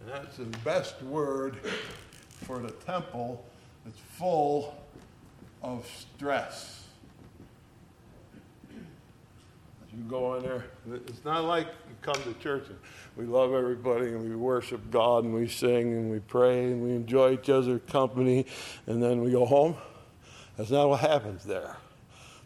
And 0.00 0.10
that's 0.10 0.36
the 0.36 0.44
best 0.58 1.02
word 1.02 1.56
for 2.44 2.58
the 2.58 2.70
temple. 2.70 3.44
It's 3.86 3.98
full 4.16 4.76
of 5.62 5.86
stress. 5.86 6.84
As 9.86 9.87
you 9.98 10.04
go 10.04 10.34
in 10.34 10.42
there, 10.42 10.64
it's 11.06 11.24
not 11.24 11.44
like 11.44 11.66
you 11.66 11.96
come 12.02 12.22
to 12.22 12.32
church 12.34 12.66
and 12.68 12.78
we 13.16 13.24
love 13.24 13.52
everybody 13.52 14.08
and 14.08 14.28
we 14.28 14.36
worship 14.36 14.90
God 14.90 15.24
and 15.24 15.34
we 15.34 15.48
sing 15.48 15.92
and 15.92 16.10
we 16.10 16.20
pray 16.20 16.64
and 16.64 16.82
we 16.82 16.90
enjoy 16.90 17.32
each 17.32 17.50
other's 17.50 17.80
company 17.88 18.46
and 18.86 19.02
then 19.02 19.22
we 19.22 19.32
go 19.32 19.44
home. 19.44 19.76
That's 20.56 20.70
not 20.70 20.88
what 20.88 21.00
happens 21.00 21.44
there. 21.44 21.76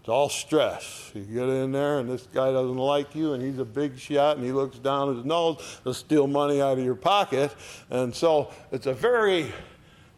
It's 0.00 0.08
all 0.08 0.28
stress. 0.28 1.12
You 1.14 1.22
get 1.22 1.48
in 1.48 1.70
there, 1.70 2.00
and 2.00 2.10
this 2.10 2.26
guy 2.34 2.50
doesn't 2.50 2.76
like 2.76 3.14
you, 3.14 3.34
and 3.34 3.42
he's 3.42 3.60
a 3.60 3.64
big 3.64 3.96
shot, 3.96 4.36
and 4.36 4.44
he 4.44 4.50
looks 4.50 4.76
down 4.80 5.14
his 5.14 5.24
nose 5.24 5.78
to 5.84 5.94
steal 5.94 6.26
money 6.26 6.60
out 6.60 6.76
of 6.76 6.84
your 6.84 6.96
pocket. 6.96 7.54
And 7.88 8.12
so 8.12 8.50
it's 8.72 8.86
a 8.86 8.92
very 8.92 9.52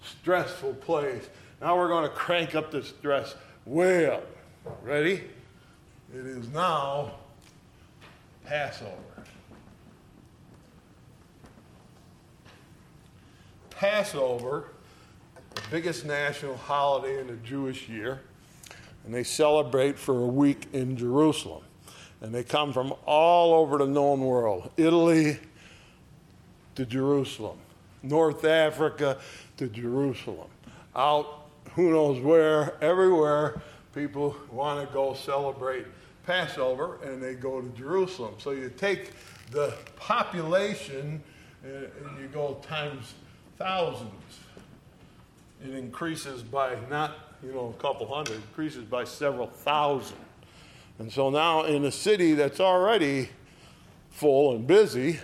stressful 0.02 0.72
place. 0.74 1.28
Now 1.60 1.76
we're 1.76 1.88
going 1.88 2.04
to 2.04 2.14
crank 2.14 2.54
up 2.54 2.70
the 2.70 2.82
stress 2.82 3.34
way 3.66 4.06
up. 4.06 4.26
Ready? 4.82 5.24
It 6.14 6.26
is 6.26 6.48
now 6.48 7.16
Passover. 8.44 8.92
Passover, 13.70 14.68
the 15.54 15.62
biggest 15.70 16.04
national 16.04 16.56
holiday 16.56 17.20
in 17.20 17.26
the 17.26 17.36
Jewish 17.36 17.88
year 17.88 18.20
and 19.04 19.12
they 19.14 19.22
celebrate 19.22 19.98
for 19.98 20.22
a 20.22 20.26
week 20.26 20.66
in 20.72 20.96
Jerusalem. 20.96 21.62
And 22.20 22.34
they 22.34 22.42
come 22.42 22.72
from 22.72 22.94
all 23.04 23.54
over 23.54 23.78
the 23.78 23.86
known 23.86 24.20
world 24.20 24.70
Italy 24.76 25.38
to 26.74 26.86
Jerusalem, 26.86 27.58
North 28.02 28.44
Africa 28.44 29.18
to 29.58 29.68
Jerusalem, 29.68 30.48
out 30.96 31.46
who 31.74 31.90
knows 31.90 32.20
where, 32.20 32.82
everywhere. 32.82 33.60
People 33.94 34.34
want 34.50 34.86
to 34.86 34.92
go 34.92 35.14
celebrate 35.14 35.86
Passover 36.26 36.98
and 37.02 37.22
they 37.22 37.34
go 37.34 37.60
to 37.60 37.68
Jerusalem. 37.70 38.34
So 38.38 38.50
you 38.50 38.70
take 38.76 39.10
the 39.50 39.74
population 39.96 41.22
and 41.62 42.20
you 42.20 42.28
go 42.32 42.54
times 42.66 43.14
thousands. 43.58 44.10
It 45.64 45.74
increases 45.74 46.42
by 46.42 46.76
not 46.90 47.12
you 47.42 47.52
know, 47.52 47.74
a 47.76 47.82
couple 47.82 48.06
hundred, 48.06 48.36
increases 48.36 48.84
by 48.84 49.04
several 49.04 49.46
thousand. 49.46 50.16
And 50.98 51.12
so 51.12 51.30
now 51.30 51.64
in 51.64 51.84
a 51.84 51.92
city 51.92 52.34
that's 52.34 52.60
already 52.60 53.30
full 54.10 54.54
and 54.54 54.66
busy, 54.66 55.20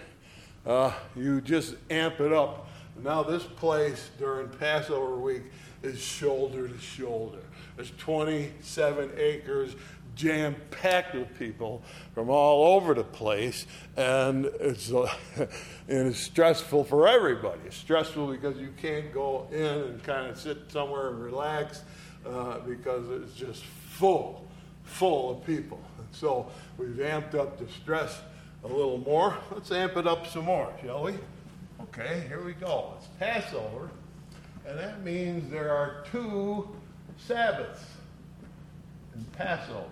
uh, 0.66 0.92
you 1.16 1.40
just 1.40 1.76
amp 1.88 2.20
it 2.20 2.32
up. 2.32 2.68
Now 3.02 3.22
this 3.22 3.44
place 3.44 4.10
during 4.18 4.48
Passover 4.48 5.16
week 5.16 5.44
is 5.82 5.98
shoulder 6.00 6.68
to 6.68 6.78
shoulder. 6.78 7.38
There's 7.76 7.92
27 7.98 9.12
acres 9.16 9.74
jam 10.20 10.54
packed 10.70 11.14
with 11.14 11.38
people 11.38 11.82
from 12.14 12.28
all 12.28 12.76
over 12.76 12.92
the 12.92 13.04
place, 13.04 13.66
and 13.96 14.44
it's 14.60 14.92
uh, 14.92 15.10
and 15.88 16.08
it's 16.08 16.20
stressful 16.20 16.84
for 16.84 17.08
everybody. 17.08 17.60
It's 17.64 17.76
stressful 17.76 18.26
because 18.26 18.58
you 18.58 18.68
can't 18.80 19.12
go 19.14 19.46
in 19.50 19.64
and 19.64 20.02
kind 20.02 20.30
of 20.30 20.38
sit 20.38 20.70
somewhere 20.70 21.08
and 21.08 21.22
relax 21.22 21.82
uh, 22.26 22.58
because 22.60 23.08
it's 23.08 23.34
just 23.34 23.64
full, 23.64 24.46
full 24.84 25.30
of 25.30 25.46
people. 25.46 25.80
And 25.98 26.06
so 26.12 26.50
we've 26.76 26.88
amped 26.90 27.34
up 27.34 27.58
the 27.58 27.66
stress 27.72 28.20
a 28.62 28.68
little 28.68 28.98
more. 28.98 29.34
Let's 29.50 29.72
amp 29.72 29.96
it 29.96 30.06
up 30.06 30.26
some 30.26 30.44
more, 30.44 30.70
shall 30.84 31.04
we? 31.04 31.14
Okay, 31.80 32.24
here 32.28 32.44
we 32.44 32.52
go. 32.52 32.92
It's 32.98 33.08
Passover, 33.18 33.88
and 34.66 34.78
that 34.78 35.02
means 35.02 35.50
there 35.50 35.72
are 35.72 36.04
two 36.12 36.68
Sabbaths 37.16 37.84
in 39.14 39.24
Passover. 39.32 39.86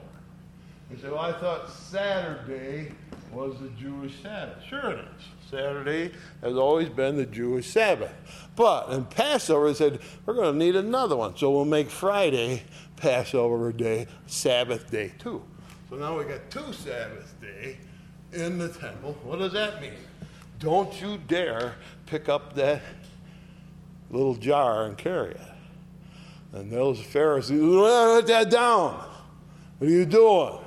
You 0.91 0.97
say, 0.97 1.11
well, 1.11 1.19
I 1.19 1.33
thought 1.33 1.71
Saturday 1.71 2.93
was 3.33 3.59
the 3.61 3.69
Jewish 3.71 4.23
Sabbath. 4.23 4.63
Sure 4.67 4.91
it 4.91 5.01
is. 5.01 5.51
Saturday 5.51 6.13
has 6.43 6.57
always 6.57 6.89
been 6.89 7.17
the 7.17 7.27
Jewish 7.27 7.71
Sabbath. 7.71 8.13
But 8.57 8.91
in 8.91 9.05
Passover, 9.05 9.69
they 9.69 9.75
said, 9.75 10.01
we're 10.25 10.35
going 10.35 10.53
to 10.53 10.59
need 10.59 10.77
another 10.77 11.17
one. 11.17 11.37
So 11.37 11.51
we'll 11.51 11.67
make 11.67 11.91
Friday 11.91 12.63
Passover 12.97 13.71
day, 13.73 14.07
Sabbath 14.27 14.91
day 14.91 15.13
too. 15.19 15.43
So 15.91 15.97
now 15.97 16.19
we 16.19 16.25
got 16.25 16.51
two 16.51 16.73
Sabbath 16.73 17.35
day 17.41 17.79
in 18.33 18.59
the 18.59 18.69
temple. 18.69 19.17
What 19.25 19.39
does 19.39 19.53
that 19.53 19.81
mean? 19.81 19.93
Don't 20.59 21.01
you 21.01 21.19
dare 21.29 21.75
pick 22.07 22.29
up 22.29 22.55
that 22.55 22.83
little 24.11 24.35
jar 24.35 24.87
and 24.87 24.97
carry 24.97 25.33
it. 25.33 25.41
And 26.53 26.71
those 26.71 27.01
Pharisees, 27.01 27.61
put 27.61 28.27
that 28.27 28.51
down. 28.51 29.07
What 29.79 29.89
are 29.89 29.93
you 29.93 30.07
doing? 30.07 30.59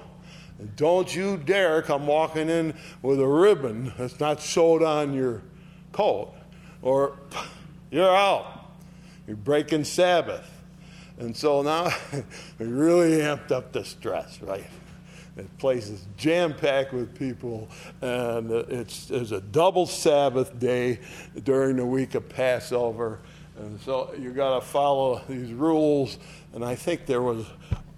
Don't 0.75 1.13
you 1.15 1.37
dare 1.37 1.81
come 1.81 2.07
walking 2.07 2.49
in 2.49 2.73
with 3.01 3.19
a 3.19 3.27
ribbon 3.27 3.93
that's 3.97 4.19
not 4.19 4.41
sewed 4.41 4.83
on 4.83 5.13
your 5.13 5.41
coat, 5.91 6.33
or 6.81 7.17
you're 7.91 8.15
out. 8.15 8.71
You're 9.27 9.37
breaking 9.37 9.83
Sabbath. 9.83 10.49
And 11.19 11.35
so 11.35 11.61
now 11.61 11.89
we 12.59 12.65
really 12.65 13.19
amped 13.19 13.51
up 13.51 13.71
the 13.71 13.85
stress, 13.85 14.41
right? 14.41 14.65
The 15.35 15.43
place 15.59 15.87
is 15.87 16.05
jam 16.17 16.53
packed 16.53 16.93
with 16.93 17.17
people, 17.17 17.69
and 18.01 18.51
it's, 18.51 19.09
it's 19.09 19.31
a 19.31 19.39
double 19.39 19.85
Sabbath 19.85 20.59
day 20.59 20.99
during 21.43 21.77
the 21.77 21.85
week 21.85 22.15
of 22.15 22.27
Passover. 22.27 23.19
And 23.57 23.79
so 23.81 24.13
you've 24.19 24.35
got 24.35 24.59
to 24.59 24.65
follow 24.65 25.21
these 25.29 25.53
rules. 25.53 26.17
And 26.53 26.65
I 26.65 26.75
think 26.75 27.05
there 27.05 27.21
was 27.21 27.45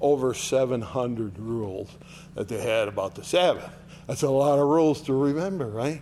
over 0.04 0.34
700 0.34 1.40
rules 1.40 1.90
that 2.36 2.48
they 2.50 2.62
had 2.62 2.88
about 2.88 3.16
the 3.16 3.24
Sabbath. 3.24 3.72
That's 4.06 4.22
a 4.22 4.30
lot 4.30 4.60
of 4.60 4.68
rules 4.68 5.02
to 5.04 5.14
remember, 5.14 5.68
right? 5.68 6.02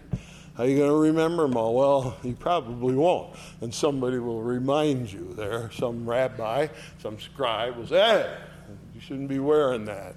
How 0.57 0.63
are 0.63 0.67
you 0.67 0.77
going 0.77 0.89
to 0.89 0.95
remember 0.95 1.43
them 1.47 1.55
all? 1.55 1.75
Well, 1.75 2.17
you 2.23 2.33
probably 2.33 2.95
won't. 2.95 3.35
And 3.61 3.73
somebody 3.73 4.17
will 4.17 4.41
remind 4.41 5.13
you 5.13 5.33
there. 5.35 5.69
Some 5.71 6.09
rabbi, 6.09 6.67
some 6.97 7.19
scribe 7.19 7.77
will 7.77 7.87
say, 7.87 7.99
hey, 7.99 8.37
you 8.95 9.01
shouldn't 9.01 9.29
be 9.29 9.39
wearing 9.39 9.85
that 9.85 10.15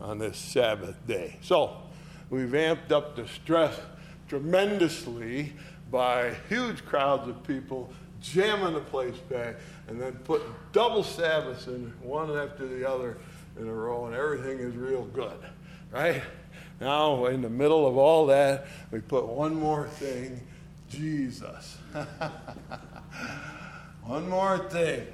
on 0.00 0.18
this 0.18 0.38
Sabbath 0.38 0.96
day. 1.06 1.36
So 1.42 1.76
we've 2.30 2.48
amped 2.48 2.92
up 2.92 3.16
the 3.16 3.26
stress 3.26 3.78
tremendously 4.28 5.52
by 5.90 6.34
huge 6.48 6.84
crowds 6.84 7.28
of 7.28 7.42
people 7.44 7.90
jamming 8.32 8.74
the 8.74 8.80
place 8.80 9.16
back 9.16 9.56
and 9.88 10.00
then 10.00 10.12
putting 10.24 10.46
double 10.72 11.02
Sabbaths 11.02 11.66
in 11.66 11.92
one 12.00 12.36
after 12.36 12.66
the 12.66 12.88
other 12.88 13.18
in 13.58 13.68
a 13.68 13.72
row, 13.72 14.06
and 14.06 14.14
everything 14.14 14.58
is 14.58 14.74
real 14.74 15.04
good, 15.04 15.38
right? 15.92 16.22
Now, 16.80 17.26
in 17.26 17.42
the 17.42 17.50
middle 17.50 17.86
of 17.86 17.96
all 17.96 18.26
that, 18.26 18.66
we 18.90 19.00
put 19.00 19.26
one 19.26 19.54
more 19.54 19.86
thing 19.86 20.40
Jesus. 20.90 21.78
one 24.02 24.28
more 24.28 24.58
thing. 24.68 25.06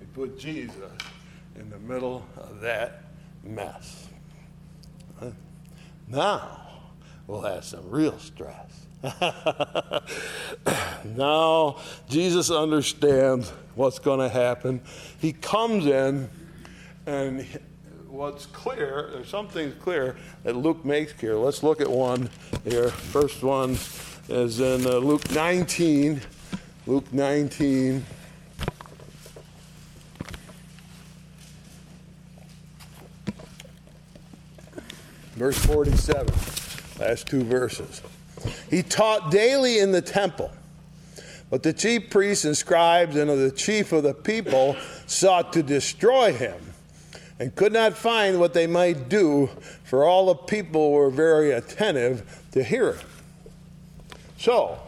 We 0.00 0.06
put 0.06 0.38
Jesus 0.38 0.76
in 1.56 1.70
the 1.70 1.78
middle 1.78 2.26
of 2.36 2.60
that 2.60 3.04
mess. 3.44 4.08
Now, 6.08 6.60
we'll 7.26 7.42
have 7.42 7.64
some 7.64 7.88
real 7.88 8.18
stress. 8.18 8.83
now, 11.04 11.76
Jesus 12.08 12.50
understands 12.50 13.52
what's 13.74 13.98
going 13.98 14.20
to 14.20 14.30
happen. 14.30 14.80
He 15.18 15.32
comes 15.32 15.86
in, 15.86 16.30
and 17.04 17.46
what's 18.08 18.46
clear, 18.46 19.10
there's 19.12 19.28
some 19.28 19.48
things 19.48 19.74
clear 19.82 20.16
that 20.44 20.56
Luke 20.56 20.82
makes 20.84 21.12
clear. 21.12 21.36
Let's 21.36 21.62
look 21.62 21.82
at 21.82 21.90
one 21.90 22.30
here. 22.64 22.88
First 22.88 23.42
one 23.42 23.76
is 24.28 24.60
in 24.60 24.86
uh, 24.86 24.98
Luke 24.98 25.30
19. 25.32 26.22
Luke 26.86 27.12
19. 27.12 28.04
Verse 35.34 35.58
47, 35.66 36.32
last 37.00 37.26
two 37.26 37.42
verses. 37.42 38.00
He 38.70 38.82
taught 38.82 39.30
daily 39.30 39.78
in 39.78 39.92
the 39.92 40.02
temple, 40.02 40.50
but 41.50 41.62
the 41.62 41.72
chief 41.72 42.10
priests 42.10 42.44
and 42.44 42.56
scribes 42.56 43.16
and 43.16 43.30
the 43.30 43.50
chief 43.50 43.92
of 43.92 44.02
the 44.02 44.14
people 44.14 44.76
sought 45.06 45.52
to 45.54 45.62
destroy 45.62 46.32
him 46.32 46.54
and 47.38 47.54
could 47.54 47.72
not 47.72 47.96
find 47.96 48.38
what 48.38 48.54
they 48.54 48.66
might 48.66 49.08
do, 49.08 49.50
for 49.82 50.04
all 50.04 50.26
the 50.26 50.34
people 50.34 50.92
were 50.92 51.10
very 51.10 51.50
attentive 51.50 52.44
to 52.52 52.62
hear 52.62 52.94
him. 52.94 53.06
So, 54.38 54.78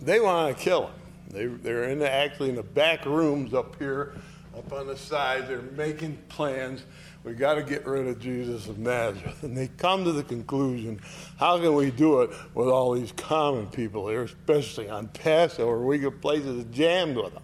they 0.00 0.20
want 0.20 0.56
to 0.56 0.62
kill 0.62 0.86
him. 0.86 0.94
They, 1.30 1.46
they're 1.46 1.84
in 1.84 1.98
the, 1.98 2.10
actually 2.10 2.50
in 2.50 2.56
the 2.56 2.62
back 2.62 3.04
rooms 3.06 3.54
up 3.54 3.76
here, 3.78 4.14
up 4.56 4.72
on 4.72 4.86
the 4.86 4.96
sides. 4.96 5.48
They're 5.48 5.62
making 5.62 6.18
plans. 6.28 6.84
We 7.22 7.34
got 7.34 7.54
to 7.54 7.62
get 7.62 7.86
rid 7.86 8.06
of 8.06 8.18
Jesus 8.18 8.66
of 8.66 8.78
Nazareth. 8.78 9.42
And 9.42 9.56
they 9.56 9.68
come 9.68 10.04
to 10.04 10.12
the 10.12 10.22
conclusion 10.22 11.00
how 11.38 11.58
can 11.58 11.74
we 11.74 11.90
do 11.90 12.22
it 12.22 12.30
with 12.54 12.68
all 12.68 12.92
these 12.92 13.12
common 13.12 13.66
people 13.66 14.08
here, 14.08 14.22
especially 14.22 14.88
on 14.88 15.08
Passover? 15.08 15.80
We 15.80 15.98
get 15.98 16.20
places 16.20 16.64
jammed 16.70 17.16
with 17.16 17.34
them 17.34 17.42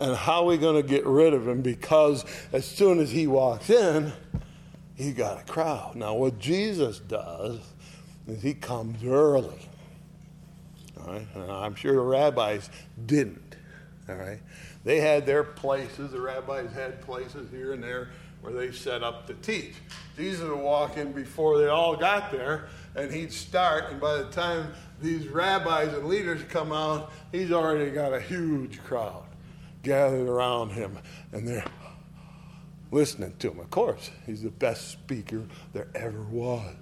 and 0.00 0.16
how 0.16 0.42
are 0.42 0.46
we 0.46 0.58
going 0.58 0.80
to 0.80 0.86
get 0.86 1.06
rid 1.06 1.34
of 1.34 1.46
him 1.46 1.62
because 1.62 2.24
as 2.52 2.66
soon 2.66 2.98
as 2.98 3.10
he 3.10 3.26
walks 3.26 3.70
in, 3.70 4.12
he 4.94 5.12
got 5.12 5.40
a 5.40 5.44
crowd. 5.44 5.94
Now, 5.96 6.14
what 6.14 6.38
Jesus 6.38 6.98
does 6.98 7.60
is 8.26 8.42
he 8.42 8.54
comes 8.54 9.04
early. 9.04 9.68
All 11.00 11.12
right? 11.12 11.26
And 11.34 11.50
I'm 11.50 11.74
sure 11.74 11.94
the 11.94 12.00
rabbis 12.00 12.70
didn't. 13.06 13.56
All 14.08 14.16
right? 14.16 14.40
They 14.84 15.00
had 15.00 15.26
their 15.26 15.42
places, 15.42 16.12
the 16.12 16.20
rabbis 16.20 16.72
had 16.72 17.00
places 17.00 17.50
here 17.50 17.72
and 17.72 17.82
there 17.82 18.10
where 18.44 18.52
they 18.52 18.70
set 18.70 19.02
up 19.02 19.26
to 19.26 19.34
teach. 19.34 19.74
Jesus 20.16 20.48
would 20.48 20.58
walk 20.58 20.96
in 20.96 21.12
before 21.12 21.58
they 21.58 21.66
all 21.66 21.96
got 21.96 22.30
there, 22.30 22.68
and 22.94 23.12
he'd 23.12 23.32
start, 23.32 23.90
and 23.90 24.00
by 24.00 24.18
the 24.18 24.26
time 24.26 24.72
these 25.02 25.26
rabbis 25.28 25.92
and 25.92 26.06
leaders 26.06 26.42
come 26.48 26.70
out, 26.70 27.10
he's 27.32 27.50
already 27.50 27.90
got 27.90 28.12
a 28.12 28.20
huge 28.20 28.82
crowd 28.84 29.24
gathered 29.84 30.28
around 30.28 30.70
him 30.70 30.98
and 31.30 31.46
they're 31.46 31.64
listening 32.90 33.34
to 33.38 33.50
him. 33.50 33.60
Of 33.60 33.70
course, 33.70 34.10
he's 34.26 34.42
the 34.42 34.50
best 34.50 34.88
speaker 34.90 35.44
there 35.72 35.88
ever 35.94 36.22
was. 36.22 36.74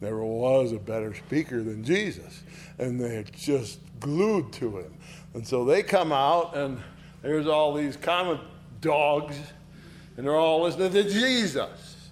Never 0.00 0.24
was 0.24 0.72
a 0.72 0.78
better 0.78 1.14
speaker 1.14 1.62
than 1.62 1.84
Jesus. 1.84 2.42
And 2.78 3.00
they're 3.00 3.24
just 3.24 3.80
glued 4.00 4.52
to 4.54 4.78
him. 4.78 4.94
And 5.34 5.46
so 5.46 5.64
they 5.64 5.82
come 5.82 6.12
out, 6.12 6.56
and 6.56 6.80
there's 7.20 7.48
all 7.48 7.74
these 7.74 7.96
common 7.96 8.38
dogs, 8.80 9.36
and 10.18 10.26
they're 10.26 10.36
all 10.36 10.62
listening 10.64 10.90
to 10.92 11.04
Jesus. 11.04 12.10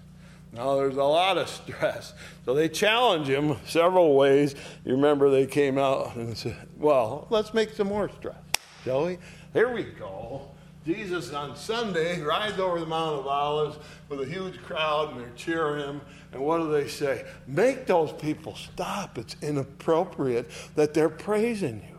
Now, 0.53 0.77
there's 0.77 0.97
a 0.97 1.03
lot 1.03 1.37
of 1.37 1.49
stress. 1.49 2.14
So 2.45 2.55
they 2.55 2.69
challenge 2.69 3.29
him 3.29 3.57
several 3.66 4.14
ways. 4.14 4.55
You 4.85 4.92
remember 4.92 5.29
they 5.29 5.45
came 5.45 5.77
out 5.77 6.14
and 6.14 6.38
said, 6.38 6.57
Well, 6.79 7.27
let's 7.31 7.53
make 7.53 7.73
some 7.73 7.88
more 7.88 8.09
stress, 8.09 8.38
shall 8.85 9.07
we? 9.07 9.19
Here 9.53 9.75
we 9.75 9.83
go. 9.83 10.42
Jesus 10.87 11.33
on 11.33 11.57
Sunday 11.57 12.23
rides 12.23 12.61
over 12.61 12.79
the 12.79 12.87
Mount 12.87 13.19
of 13.19 13.27
Olives 13.27 13.77
with 14.09 14.21
a 14.21 14.25
huge 14.25 14.62
crowd 14.62 15.11
and 15.11 15.21
they're 15.21 15.33
cheering 15.35 15.85
him. 15.85 16.01
And 16.33 16.40
what 16.40 16.59
do 16.59 16.71
they 16.71 16.87
say? 16.87 17.27
Make 17.49 17.87
those 17.87 18.12
people 18.12 18.55
stop. 18.55 19.19
It's 19.19 19.35
inappropriate 19.42 20.49
that 20.77 20.95
they're 20.95 21.09
praising 21.09 21.85
you. 21.90 21.99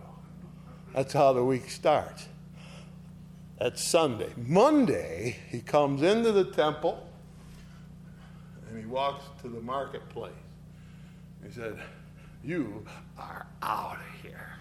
That's 0.93 1.12
how 1.12 1.34
the 1.34 1.43
week 1.43 1.70
starts. 1.70 2.30
That's 3.60 3.84
Sunday. 3.84 4.30
Monday, 4.38 5.38
he 5.50 5.62
comes 5.62 6.04
into 6.04 6.32
the 6.32 6.46
temple 6.46 7.10
and 8.70 8.80
he 8.80 8.86
walks 8.86 9.26
to 9.41 9.50
the 9.50 9.62
marketplace. 9.62 10.32
He 11.43 11.52
said, 11.52 11.80
You 12.43 12.86
are 13.17 13.48
out 13.63 13.98
of 13.98 14.22
here. 14.22 14.52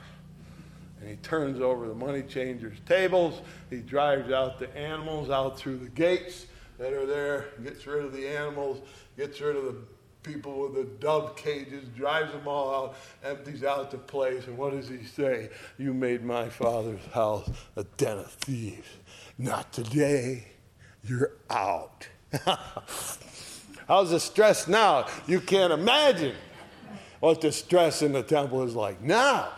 And 1.01 1.11
he 1.11 1.17
turns 1.17 1.61
over 1.61 1.89
the 1.89 1.95
money 1.95 2.23
changers' 2.23 2.79
tables. 2.87 3.43
He 3.69 3.81
drives 3.81 4.33
out 4.33 4.59
the 4.59 4.75
animals 4.75 5.29
out 5.29 5.59
through 5.59 5.77
the 5.77 5.91
gates 5.91 6.47
that 6.79 6.95
are 6.95 7.05
there, 7.05 7.47
gets 7.63 7.87
rid 7.87 8.03
of 8.03 8.15
the 8.15 8.27
animals, 8.27 8.81
gets 9.19 9.41
rid 9.43 9.57
of 9.57 9.65
the 9.65 9.77
people 10.27 10.59
with 10.59 10.75
the 10.75 10.85
dove 11.01 11.37
cages, 11.37 11.85
drives 11.97 12.33
them 12.33 12.49
all 12.49 12.75
out, 12.75 12.97
empties 13.25 13.62
out 13.62 13.91
the 13.91 13.99
place. 13.99 14.47
And 14.47 14.59
what 14.59 14.73
does 14.73 14.89
he 14.89 15.05
say? 15.05 15.51
You 15.79 15.95
made 15.95 16.25
my 16.25 16.49
father's 16.49 17.05
house 17.12 17.49
a 17.77 17.85
den 17.85 18.19
of 18.19 18.33
thieves. 18.33 18.89
Not 19.39 19.73
today. 19.73 20.49
You're 21.05 21.33
out. 21.49 22.09
How's 23.89 24.11
the 24.11 24.19
stress 24.19 24.67
now? 24.67 25.07
You 25.27 25.41
can't 25.41 25.73
imagine 25.73 26.35
what 27.21 27.41
the 27.41 27.53
stress 27.53 28.03
in 28.03 28.12
the 28.12 28.23
temple 28.23 28.62
is 28.65 28.75
like 28.75 29.01
now 29.01 29.49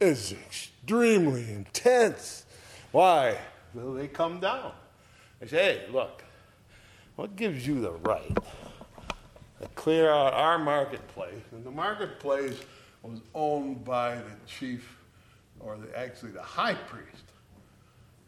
It's 0.00 0.32
extremely 0.32 1.48
intense. 1.50 2.44
Why? 2.90 3.38
Well, 3.72 3.94
they 3.94 4.08
come 4.08 4.40
down. 4.40 4.72
They 5.40 5.46
say, 5.46 5.56
hey, 5.56 5.92
look, 5.92 6.24
what 7.14 7.36
gives 7.36 7.66
you 7.66 7.80
the 7.80 7.92
right 7.92 8.36
clear 9.68 10.10
out 10.10 10.34
our 10.34 10.58
marketplace? 10.58 11.42
And 11.52 11.64
the 11.64 11.70
marketplace 11.70 12.60
was 13.02 13.20
owned 13.34 13.84
by 13.84 14.16
the 14.16 14.36
chief, 14.46 14.96
or 15.60 15.76
the, 15.76 15.98
actually 15.98 16.32
the 16.32 16.42
high 16.42 16.74
priest. 16.74 17.24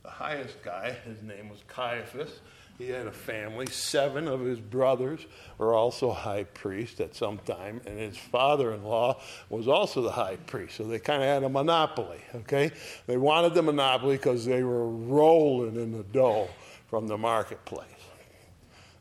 The 0.02 0.10
highest 0.10 0.62
guy, 0.62 0.96
his 1.04 1.22
name 1.22 1.48
was 1.48 1.60
Caiaphas. 1.66 2.40
He 2.76 2.88
had 2.88 3.06
a 3.06 3.12
family. 3.12 3.66
Seven 3.66 4.26
of 4.26 4.40
his 4.40 4.58
brothers 4.58 5.26
were 5.58 5.74
also 5.74 6.10
high 6.10 6.42
priests 6.44 7.00
at 7.00 7.14
some 7.14 7.38
time, 7.38 7.80
and 7.86 7.98
his 7.98 8.18
father 8.18 8.72
in 8.72 8.82
law 8.82 9.20
was 9.48 9.68
also 9.68 10.02
the 10.02 10.10
high 10.10 10.36
priest. 10.36 10.76
So 10.76 10.84
they 10.84 10.98
kind 10.98 11.22
of 11.22 11.28
had 11.28 11.44
a 11.44 11.48
monopoly, 11.48 12.18
okay? 12.34 12.72
They 13.06 13.16
wanted 13.16 13.54
the 13.54 13.62
monopoly 13.62 14.16
because 14.16 14.44
they 14.44 14.64
were 14.64 14.88
rolling 14.88 15.76
in 15.76 15.92
the 15.92 16.02
dough 16.02 16.48
from 16.88 17.06
the 17.06 17.16
marketplace. 17.16 17.93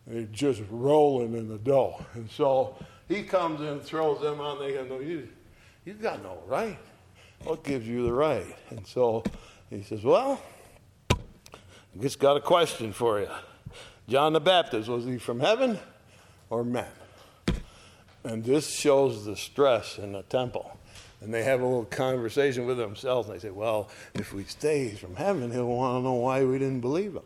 They're 0.08 0.24
just 0.24 0.62
rolling 0.70 1.34
in 1.34 1.48
the 1.48 1.58
dough. 1.58 2.04
And 2.14 2.30
so 2.30 2.76
he 3.08 3.24
comes 3.24 3.62
in 3.62 3.68
and 3.68 3.82
throws 3.82 4.22
them 4.22 4.42
on. 4.42 4.60
They 4.60 4.74
go, 4.74 4.86
no, 4.86 5.00
you, 5.00 5.30
you 5.86 5.94
got 5.94 6.22
no 6.22 6.40
right. 6.48 6.78
What 7.44 7.64
gives 7.64 7.88
you 7.88 8.04
the 8.04 8.14
right? 8.14 8.56
And 8.70 8.86
so 8.86 9.24
he 9.70 9.84
says, 9.84 10.04
well, 10.04 10.42
I 11.12 12.02
just 12.02 12.20
got 12.20 12.38
a 12.38 12.42
question 12.42 12.94
for 12.94 13.20
you. 13.20 13.30
John 14.08 14.34
the 14.34 14.42
Baptist, 14.42 14.90
was 14.90 15.06
he 15.06 15.18
from 15.18 15.40
heaven 15.40 15.80
or 16.50 16.64
men? 16.64 16.88
And 18.26 18.44
this 18.44 18.70
shows 18.70 19.26
the 19.26 19.36
stress 19.36 19.98
in 19.98 20.14
the 20.14 20.24
temple. 20.24 20.78
And 21.22 21.34
they 21.34 21.44
have 21.44 21.62
a 21.62 21.66
little 21.66 21.86
conversation 21.86 22.66
with 22.66 22.78
themselves, 22.78 23.30
and 23.30 23.38
they 23.38 23.42
say, 23.42 23.50
Well, 23.50 23.90
if 24.14 24.34
we 24.34 24.44
stay 24.44 24.90
from 24.90 25.16
heaven, 25.16 25.52
he'll 25.52 25.68
want 25.68 26.00
to 26.00 26.04
know 26.04 26.14
why 26.16 26.44
we 26.44 26.60
didn't 26.60 26.82
believe 26.82 27.14
him. 27.14 27.24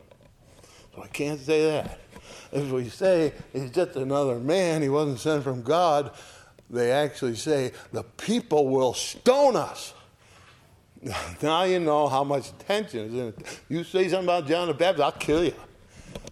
So 0.95 1.03
I 1.03 1.07
can't 1.07 1.39
say 1.39 1.71
that. 1.71 1.99
If 2.51 2.71
we 2.71 2.89
say 2.89 3.33
he's 3.53 3.71
just 3.71 3.95
another 3.95 4.39
man, 4.39 4.81
he 4.81 4.89
wasn't 4.89 5.19
sent 5.19 5.43
from 5.43 5.61
God, 5.61 6.11
they 6.69 6.91
actually 6.91 7.35
say, 7.35 7.71
The 7.91 8.03
people 8.03 8.67
will 8.67 8.93
stone 8.93 9.55
us. 9.55 9.93
Now 11.41 11.63
you 11.63 11.79
know 11.79 12.07
how 12.07 12.23
much 12.23 12.57
tension 12.59 13.05
is 13.05 13.13
in 13.13 13.27
it. 13.27 13.61
You 13.69 13.83
say 13.83 14.09
something 14.09 14.25
about 14.25 14.47
John 14.47 14.67
the 14.67 14.73
Baptist, 14.73 15.03
I'll 15.03 15.11
kill 15.11 15.43
you. 15.43 15.53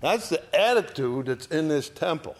That's 0.01 0.29
the 0.29 0.55
attitude 0.55 1.27
that's 1.27 1.47
in 1.47 1.67
this 1.67 1.89
temple. 1.89 2.35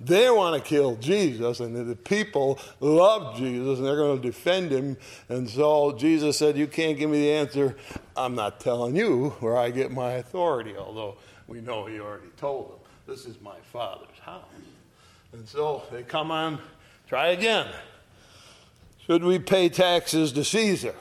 they 0.00 0.28
want 0.30 0.62
to 0.62 0.68
kill 0.68 0.96
Jesus, 0.96 1.60
and 1.60 1.88
the 1.88 1.96
people 1.96 2.58
love 2.80 3.36
Jesus, 3.36 3.78
and 3.78 3.86
they're 3.86 3.96
going 3.96 4.20
to 4.20 4.26
defend 4.26 4.70
him. 4.70 4.96
And 5.28 5.48
so 5.48 5.92
Jesus 5.92 6.38
said, 6.38 6.56
You 6.56 6.66
can't 6.66 6.98
give 6.98 7.10
me 7.10 7.20
the 7.20 7.32
answer. 7.32 7.76
I'm 8.16 8.34
not 8.34 8.60
telling 8.60 8.96
you 8.96 9.30
where 9.40 9.56
I 9.56 9.70
get 9.70 9.90
my 9.90 10.12
authority, 10.12 10.76
although 10.76 11.16
we 11.46 11.60
know 11.60 11.86
he 11.86 12.00
already 12.00 12.28
told 12.36 12.72
them, 12.72 12.78
This 13.06 13.24
is 13.24 13.40
my 13.40 13.56
Father's 13.72 14.18
house. 14.20 14.42
And 15.32 15.48
so 15.48 15.84
they 15.92 16.02
come 16.02 16.30
on, 16.32 16.58
try 17.08 17.28
again. 17.28 17.68
Should 19.06 19.22
we 19.22 19.38
pay 19.38 19.68
taxes 19.68 20.32
to 20.32 20.42
Caesar? 20.42 20.94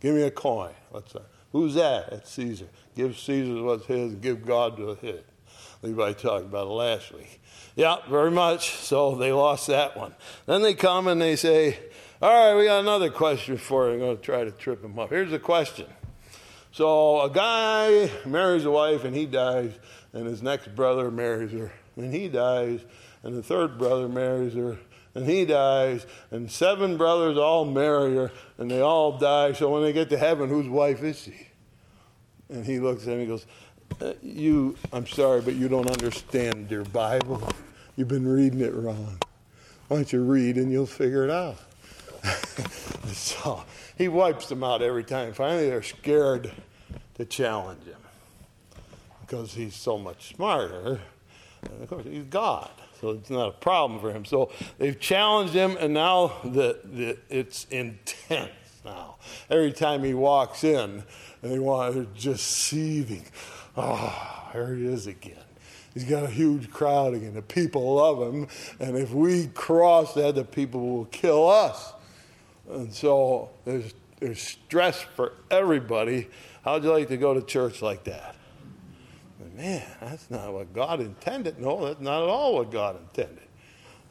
Give 0.00 0.14
me 0.14 0.22
a 0.22 0.30
coin. 0.30 0.72
What's 0.90 1.12
that? 1.14 1.26
Who's 1.50 1.74
that? 1.74 2.12
It's 2.12 2.30
Caesar. 2.30 2.68
Give 2.94 3.18
Caesar 3.18 3.62
what's 3.62 3.86
his, 3.86 4.14
give 4.14 4.46
God 4.46 4.78
what's 4.78 5.00
his. 5.00 5.20
Levi 5.82 6.12
talked 6.12 6.44
about 6.44 6.66
it 6.68 6.70
last 6.70 7.12
week. 7.12 7.40
Yeah, 7.74 7.96
very 8.08 8.30
much. 8.30 8.70
So 8.70 9.16
they 9.16 9.32
lost 9.32 9.66
that 9.66 9.96
one. 9.96 10.14
Then 10.46 10.62
they 10.62 10.74
come 10.74 11.08
and 11.08 11.20
they 11.20 11.34
say, 11.34 11.78
All 12.22 12.30
right, 12.30 12.56
we 12.56 12.66
got 12.66 12.80
another 12.80 13.10
question 13.10 13.56
for 13.56 13.88
you. 13.88 13.94
I'm 13.94 13.98
going 13.98 14.16
to 14.16 14.22
try 14.22 14.44
to 14.44 14.52
trip 14.52 14.84
him 14.84 14.98
up. 14.98 15.10
Here's 15.10 15.30
the 15.30 15.38
question. 15.38 15.86
So 16.72 17.22
a 17.22 17.30
guy 17.30 18.10
marries 18.24 18.64
a 18.64 18.70
wife 18.70 19.04
and 19.04 19.16
he 19.16 19.26
dies, 19.26 19.72
and 20.12 20.26
his 20.26 20.42
next 20.42 20.74
brother 20.74 21.10
marries 21.10 21.52
her, 21.52 21.72
and 21.96 22.12
he 22.12 22.28
dies, 22.28 22.80
and 23.22 23.36
the 23.36 23.42
third 23.42 23.78
brother 23.78 24.08
marries 24.08 24.54
her, 24.54 24.78
and 25.14 25.26
he 25.26 25.44
dies, 25.44 26.06
and 26.30 26.50
seven 26.50 26.96
brothers 26.96 27.36
all 27.36 27.64
marry 27.64 28.14
her, 28.16 28.32
and 28.58 28.70
they 28.70 28.80
all 28.80 29.18
die. 29.18 29.52
So 29.52 29.70
when 29.70 29.82
they 29.82 29.92
get 29.92 30.10
to 30.10 30.18
heaven, 30.18 30.48
whose 30.48 30.68
wife 30.68 31.02
is 31.02 31.20
she? 31.20 31.48
And 32.48 32.64
he 32.64 32.80
looks 32.80 33.02
at 33.02 33.08
him 33.08 33.20
and 33.20 33.22
he 33.22 33.26
goes, 33.26 33.46
uh, 34.00 34.14
You, 34.22 34.76
I'm 34.92 35.06
sorry, 35.06 35.40
but 35.40 35.54
you 35.54 35.68
don't 35.68 35.90
understand 35.90 36.70
your 36.70 36.84
Bible. 36.84 37.48
You've 37.96 38.08
been 38.08 38.26
reading 38.26 38.60
it 38.60 38.74
wrong. 38.74 39.18
Why 39.88 39.96
don't 39.96 40.12
you 40.12 40.22
read 40.22 40.56
and 40.56 40.70
you'll 40.70 40.86
figure 40.86 41.24
it 41.24 41.30
out? 41.30 41.58
so 43.12 43.64
he 43.98 44.08
wipes 44.08 44.48
them 44.48 44.62
out 44.62 44.82
every 44.82 45.04
time. 45.04 45.32
Finally, 45.32 45.68
they're 45.68 45.82
scared 45.82 46.52
to 47.14 47.24
challenge 47.24 47.84
him 47.84 47.96
because 49.30 49.54
he's 49.54 49.76
so 49.76 49.96
much 49.96 50.34
smarter. 50.34 51.00
And 51.62 51.82
of 51.82 51.88
course, 51.88 52.04
he's 52.04 52.24
God. 52.24 52.70
So 53.00 53.10
it's 53.10 53.30
not 53.30 53.48
a 53.48 53.52
problem 53.52 54.00
for 54.00 54.10
him. 54.10 54.24
So 54.24 54.50
they've 54.78 54.98
challenged 54.98 55.54
him, 55.54 55.76
and 55.78 55.94
now 55.94 56.32
the, 56.42 56.80
the, 56.84 57.18
it's 57.28 57.66
intense 57.70 58.50
now. 58.84 59.16
Every 59.48 59.72
time 59.72 60.02
he 60.02 60.14
walks 60.14 60.64
in, 60.64 61.04
they 61.42 61.60
want, 61.60 61.94
they're 61.94 62.06
just 62.14 62.44
seething. 62.44 63.24
Ah, 63.76 64.48
oh, 64.48 64.52
there 64.52 64.74
he 64.74 64.86
is 64.86 65.06
again. 65.06 65.36
He's 65.94 66.04
got 66.04 66.24
a 66.24 66.30
huge 66.30 66.70
crowd 66.70 67.14
again. 67.14 67.34
The 67.34 67.42
people 67.42 67.94
love 67.94 68.20
him, 68.20 68.48
and 68.80 68.96
if 68.96 69.12
we 69.12 69.46
cross 69.48 70.12
that, 70.14 70.34
the 70.34 70.44
people 70.44 70.80
will 70.88 71.04
kill 71.06 71.48
us. 71.48 71.92
And 72.68 72.92
so 72.92 73.50
there's, 73.64 73.94
there's 74.18 74.40
stress 74.40 75.00
for 75.00 75.34
everybody. 75.52 76.28
How'd 76.64 76.82
you 76.82 76.92
like 76.92 77.08
to 77.08 77.16
go 77.16 77.32
to 77.32 77.42
church 77.42 77.80
like 77.80 78.04
that? 78.04 78.36
Man, 79.56 79.82
that's 80.00 80.30
not 80.30 80.52
what 80.52 80.72
God 80.72 81.00
intended. 81.00 81.58
No, 81.58 81.86
that's 81.86 82.00
not 82.00 82.22
at 82.22 82.28
all 82.28 82.56
what 82.56 82.70
God 82.70 82.96
intended. 83.00 83.46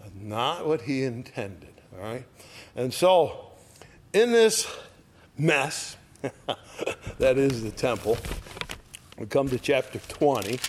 That's 0.01 0.15
not 0.15 0.67
what 0.67 0.81
He 0.81 1.03
intended. 1.03 1.73
All 1.95 2.03
right? 2.03 2.25
And 2.75 2.93
so, 2.93 3.51
in 4.13 4.31
this 4.31 4.67
mess, 5.37 5.97
that 7.19 7.37
is 7.37 7.63
the 7.63 7.71
temple, 7.71 8.17
we 9.17 9.25
come 9.25 9.49
to 9.49 9.59
chapter 9.59 9.99
20, 9.99 10.59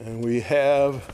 and 0.00 0.24
we 0.24 0.40
have 0.40 1.08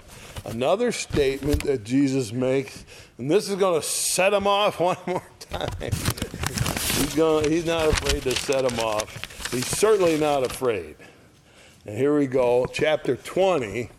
another 0.44 0.92
statement 0.92 1.64
that 1.64 1.84
Jesus 1.84 2.32
makes, 2.32 2.84
and 3.18 3.30
this 3.30 3.48
is 3.48 3.56
going 3.56 3.80
to 3.80 3.86
set 3.86 4.32
him 4.32 4.46
off 4.46 4.80
one 4.80 4.96
more 5.06 5.22
time. 5.40 5.68
he's, 5.80 7.14
going, 7.14 7.50
he's 7.50 7.66
not 7.66 7.88
afraid 7.88 8.22
to 8.22 8.34
set 8.34 8.64
him 8.64 8.78
off. 8.80 9.50
He's 9.52 9.66
certainly 9.66 10.18
not 10.18 10.44
afraid. 10.44 10.96
And 11.86 11.96
here 11.96 12.18
we 12.18 12.26
go, 12.26 12.66
chapter 12.66 13.14
20. 13.14 13.90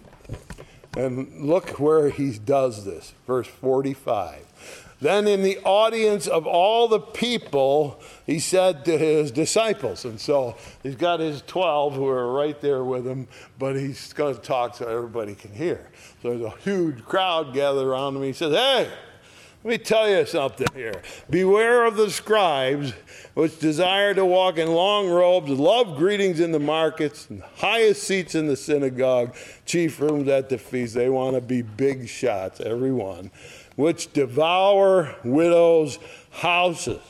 And 0.97 1.47
look 1.47 1.79
where 1.79 2.09
he 2.09 2.37
does 2.37 2.83
this, 2.83 3.13
verse 3.25 3.47
45. 3.47 4.43
Then, 4.99 5.25
in 5.25 5.41
the 5.41 5.59
audience 5.59 6.27
of 6.27 6.45
all 6.45 6.89
the 6.89 6.99
people, 6.99 8.01
he 8.25 8.39
said 8.39 8.83
to 8.85 8.97
his 8.97 9.31
disciples, 9.31 10.03
and 10.03 10.19
so 10.19 10.57
he's 10.83 10.95
got 10.95 11.21
his 11.21 11.43
12 11.43 11.93
who 11.93 12.07
are 12.07 12.33
right 12.33 12.59
there 12.59 12.83
with 12.83 13.07
him, 13.07 13.27
but 13.57 13.77
he's 13.77 14.11
going 14.11 14.35
to 14.35 14.41
talk 14.41 14.75
so 14.75 14.87
everybody 14.89 15.35
can 15.35 15.53
hear. 15.53 15.87
So 16.21 16.31
there's 16.31 16.41
a 16.41 16.57
huge 16.57 17.05
crowd 17.05 17.53
gathered 17.53 17.87
around 17.87 18.17
him. 18.17 18.23
He 18.23 18.33
says, 18.33 18.53
Hey, 18.53 18.91
let 19.63 19.71
me 19.71 19.77
tell 19.77 20.09
you 20.09 20.25
something 20.25 20.67
here. 20.73 21.01
Beware 21.29 21.85
of 21.85 21.97
the 21.97 22.09
scribes 22.09 22.93
which 23.33 23.59
desire 23.59 24.13
to 24.13 24.25
walk 24.25 24.57
in 24.57 24.71
long 24.71 25.09
robes, 25.09 25.49
love 25.51 25.97
greetings 25.97 26.39
in 26.39 26.51
the 26.51 26.59
markets, 26.59 27.29
and 27.29 27.43
highest 27.57 28.03
seats 28.03 28.33
in 28.33 28.47
the 28.47 28.55
synagogue, 28.55 29.35
chief 29.65 29.99
rooms 29.99 30.27
at 30.27 30.49
the 30.49 30.57
feast. 30.57 30.95
They 30.95 31.09
want 31.09 31.35
to 31.35 31.41
be 31.41 31.61
big 31.61 32.07
shots, 32.07 32.59
every 32.59 32.91
one, 32.91 33.29
which 33.75 34.11
devour 34.13 35.15
widows' 35.23 35.99
houses. 36.31 37.01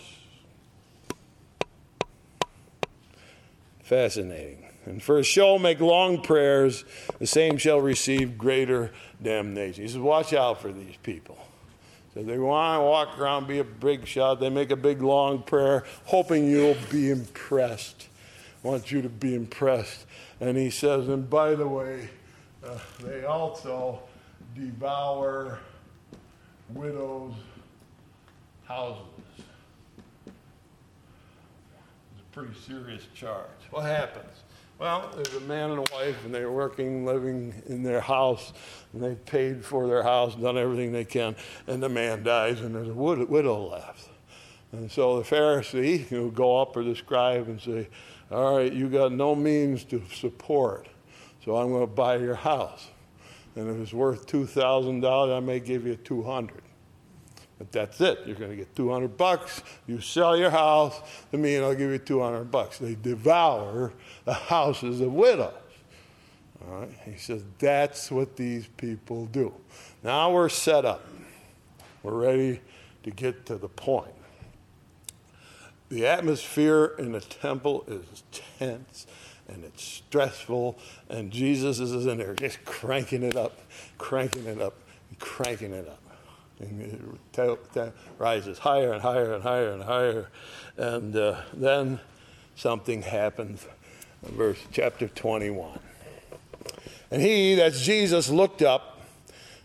Fascinating. 3.84 4.66
And 4.86 5.02
for 5.02 5.20
a 5.20 5.24
show, 5.24 5.58
make 5.58 5.80
long 5.80 6.22
prayers, 6.22 6.84
the 7.20 7.28
same 7.28 7.58
shall 7.58 7.80
receive 7.80 8.38
greater 8.38 8.92
damnation. 9.24 9.84
He 9.84 9.90
says, 9.90 9.98
Watch 9.98 10.34
out 10.34 10.62
for 10.62 10.74
these 10.74 10.96
people. 11.04 11.38
They 12.24 12.38
want 12.38 12.80
to 12.80 12.86
walk 12.86 13.20
around, 13.20 13.48
be 13.48 13.60
a 13.60 13.64
big 13.64 14.08
shot. 14.08 14.40
They 14.40 14.50
make 14.50 14.72
a 14.72 14.76
big 14.76 15.02
long 15.02 15.44
prayer, 15.44 15.84
hoping 16.06 16.50
you'll 16.50 16.78
be 16.92 17.12
impressed. 17.12 18.08
I 18.64 18.68
Want 18.68 18.92
you 18.92 19.02
to 19.02 19.10
be 19.10 19.36
impressed. 19.36 20.06
And 20.40 20.58
he 20.58 20.70
says, 20.70 21.08
and 21.08 21.30
by 21.30 21.56
the 21.56 21.68
way, 21.68 22.10
uh, 22.66 22.78
they 23.04 23.26
also 23.26 24.02
devour 24.56 25.60
widows' 26.70 27.34
houses. 28.66 29.04
It's 30.26 30.36
a 32.22 32.34
pretty 32.34 32.54
serious 32.68 33.04
charge. 33.16 33.46
What 33.72 33.86
happens? 33.86 34.44
Well, 34.80 35.12
there's 35.16 35.34
a 35.34 35.40
man 35.40 35.72
and 35.72 35.80
a 35.80 35.94
wife, 35.94 36.24
and 36.24 36.34
they're 36.34 36.52
working, 36.52 37.04
living 37.04 37.63
in 37.66 37.82
their 37.82 38.00
house, 38.00 38.54
and 38.94 39.02
they've 39.02 39.26
paid 39.26 39.66
for 39.66 39.88
their 39.88 40.04
house, 40.04 40.36
done 40.36 40.56
everything 40.56 40.92
they 40.92 41.04
can, 41.04 41.36
and 41.66 41.82
the 41.82 41.90
man 41.90 42.22
dies, 42.22 42.62
and 42.62 42.76
there's 42.76 42.90
a 42.90 42.94
widow 42.94 43.70
left. 43.70 44.10
And 44.72 44.92
so 44.92 45.18
the 45.18 45.24
Pharisee 45.24 46.12
will 46.12 46.30
go 46.30 46.62
up 46.62 46.78
or 46.78 46.84
the 46.84 46.96
scribe 46.96 47.48
and 47.48 47.60
say, 47.60 47.88
All 48.30 48.58
right, 48.58 48.72
you 48.72 48.88
got 48.88 49.12
no 49.12 49.34
means 49.34 49.84
to 49.86 50.04
support, 50.13 50.88
so 51.44 51.56
I'm 51.56 51.70
going 51.70 51.82
to 51.82 51.88
buy 51.88 52.18
your 52.18 52.36
house. 52.36 52.88
And 53.56 53.70
if 53.70 53.82
it's 53.82 53.94
worth 53.94 54.28
$2,000, 54.28 55.36
I 55.36 55.40
may 55.40 55.60
give 55.60 55.88
you 55.88 55.96
200 55.96 56.62
but 57.58 57.72
that's 57.72 58.00
it. 58.02 58.20
You're 58.26 58.36
going 58.36 58.52
to 58.52 58.58
get 58.58 58.76
200 58.76 59.17
bucks. 59.17 59.63
You 59.88 60.00
sell 60.00 60.38
your 60.38 60.50
house 60.50 61.00
to 61.32 61.38
me, 61.38 61.56
and 61.56 61.65
I'll 61.65 61.76
give 61.76 61.91
you 61.91 61.98
200 61.98 62.52
bucks. 62.52 62.78
They 62.78 62.96
devour 62.96 63.93
the 64.26 64.34
houses 64.34 65.02
of 65.02 65.13
widows. 65.13 65.54
All 66.67 66.80
right? 66.80 66.89
He 67.06 67.17
says 67.17 67.43
that's 67.60 68.12
what 68.12 68.36
these 68.36 68.67
people 68.78 69.26
do. 69.28 69.54
Now 70.04 70.32
we're 70.32 70.50
set 70.50 70.86
up. 70.86 71.06
We're 72.04 72.13
ready 72.13 72.62
to 73.04 73.12
get 73.12 73.46
to 73.48 73.56
the 73.56 73.70
point. 73.70 74.13
The 75.89 76.06
atmosphere 76.06 76.96
in 77.00 77.13
the 77.13 77.22
temple 77.22 77.86
is 77.88 78.24
tense 78.60 79.08
and 79.48 79.63
it's 79.63 79.82
stressful, 79.84 80.78
and 81.10 81.32
Jesus 81.32 81.80
is 81.80 82.06
in 82.06 82.17
there 82.17 82.34
just 82.34 82.63
cranking 82.65 83.24
it 83.24 83.38
up, 83.38 83.58
cranking 83.98 84.46
it 84.46 84.62
up, 84.62 84.76
cranking 85.20 85.74
it 85.74 85.88
up. 85.88 86.02
And 86.60 86.82
it 86.82 87.93
rises 88.17 88.58
higher 88.58 88.93
and 88.93 89.02
higher 89.02 89.34
and 89.34 89.43
higher 89.43 89.72
and 89.72 89.84
higher. 89.84 90.28
And 90.76 91.15
uh, 91.15 91.41
then 91.54 92.00
something 92.56 93.04
happens. 93.04 93.65
Verse 94.24 94.60
chapter 94.72 95.08
21. 95.08 95.80
And 97.12 97.22
he, 97.22 97.56
that's 97.56 97.82
Jesus, 97.82 98.30
looked 98.30 98.62
up 98.62 99.02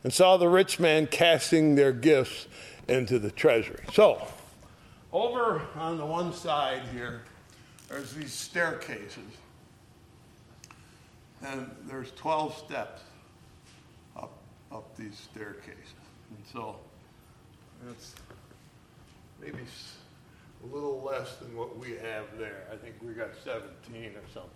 and 0.04 0.12
saw 0.12 0.36
the 0.36 0.48
rich 0.48 0.78
man 0.78 1.06
casting 1.06 1.74
their 1.74 1.92
gifts 1.92 2.46
into 2.88 3.18
the 3.18 3.30
treasury. 3.30 3.84
So, 3.92 4.26
over 5.12 5.62
on 5.76 5.98
the 5.98 6.06
one 6.06 6.32
side 6.32 6.82
here, 6.92 7.22
there's 7.88 8.12
these 8.12 8.32
staircases. 8.32 9.18
And 11.44 11.70
there's 11.88 12.12
12 12.12 12.56
steps 12.56 13.02
up, 14.16 14.32
up 14.70 14.96
these 14.96 15.18
staircases. 15.18 16.01
And 16.36 16.46
so 16.52 16.76
that's 17.86 18.14
maybe 19.40 19.58
a 20.62 20.74
little 20.74 21.02
less 21.02 21.36
than 21.36 21.56
what 21.56 21.76
we 21.78 21.90
have 21.92 22.26
there. 22.38 22.64
I 22.72 22.76
think 22.76 22.94
we 23.02 23.12
got 23.12 23.30
17 23.44 23.62
or 23.94 24.22
something. 24.32 24.50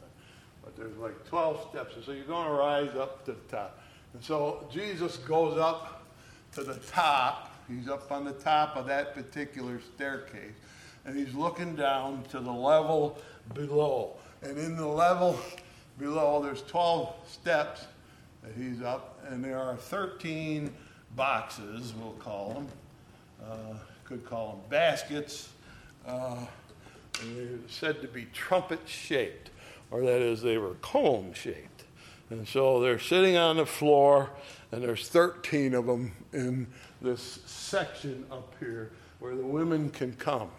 But 0.63 0.77
there's 0.77 0.97
like 0.97 1.27
12 1.29 1.69
steps. 1.71 1.97
And 1.97 2.05
so 2.05 2.13
you're 2.13 2.25
going 2.25 2.47
to 2.47 2.53
rise 2.53 2.97
up 2.97 3.25
to 3.27 3.33
the 3.33 3.57
top. 3.57 3.79
And 4.15 4.23
so 4.23 4.67
Jesus 4.73 5.17
goes 5.19 5.59
up 5.59 6.07
to 6.55 6.63
the 6.63 6.77
top. 6.91 7.53
He's 7.69 7.89
up 7.89 8.11
on 8.11 8.25
the 8.25 8.33
top 8.33 8.77
of 8.77 8.87
that 8.87 9.15
particular 9.15 9.81
staircase. 9.95 10.55
And 11.05 11.17
he's 11.17 11.35
looking 11.35 11.77
down 11.77 12.25
to 12.31 12.41
the 12.41 12.53
level 12.53 13.19
below. 13.55 14.17
And 14.43 14.59
in 14.59 14.77
the 14.77 14.87
level 14.87 15.39
below, 15.99 16.43
there's 16.43 16.63
12 16.63 17.15
steps 17.29 17.87
that 18.43 18.53
he's 18.57 18.83
up. 18.83 19.21
And 19.29 19.45
there 19.45 19.59
are 19.59 19.77
13 19.77 20.73
boxes, 21.17 21.95
we'll 21.99 22.13
call 22.13 22.53
them. 22.55 22.69
Uh, 23.43 23.79
could 24.05 24.25
call 24.25 24.53
them 24.53 24.61
baskets. 24.71 25.49
Uh, 26.07 26.45
they're 27.25 27.59
said 27.69 28.01
to 28.03 28.09
be 28.09 28.27
trumpet 28.33 28.81
shaped, 28.87 29.51
or 29.91 30.03
that 30.03 30.21
is, 30.21 30.43
they 30.43 30.59
were 30.59 30.75
comb 30.83 31.33
shaped. 31.33 31.85
And 32.31 32.47
so 32.47 32.81
they're 32.81 32.99
sitting 32.99 33.37
on 33.37 33.57
the 33.57 33.67
floor, 33.67 34.31
and 34.71 34.83
there's 34.83 35.09
13 35.09 35.75
of 35.75 35.87
them 35.87 36.13
in 36.33 36.67
this 37.01 37.41
section 37.47 38.27
up 38.31 38.53
here 38.61 38.93
where 39.19 39.35
the 39.35 39.47
women 39.47 39.91
can 39.91 40.13
come. 40.15 40.51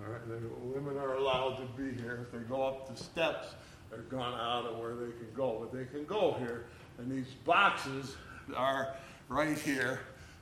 All 0.00 0.12
right, 0.12 0.28
the 0.28 0.40
women 0.62 0.96
are 0.96 1.14
allowed 1.14 1.56
to 1.56 1.82
be 1.82 2.00
here. 2.00 2.26
If 2.26 2.32
they 2.32 2.44
go 2.48 2.62
up 2.62 2.88
the 2.88 2.96
steps, 2.96 3.48
they're 3.90 4.00
gone 4.02 4.38
out 4.38 4.70
of 4.70 4.78
where 4.78 4.94
they 4.94 5.12
can 5.12 5.28
go, 5.34 5.58
but 5.60 5.76
they 5.76 5.84
can 5.84 6.04
go 6.06 6.36
here. 6.38 6.66
And 6.98 7.10
these 7.10 7.34
boxes 7.44 8.16
are 8.56 8.94
right 9.28 9.58
here, 9.58 10.00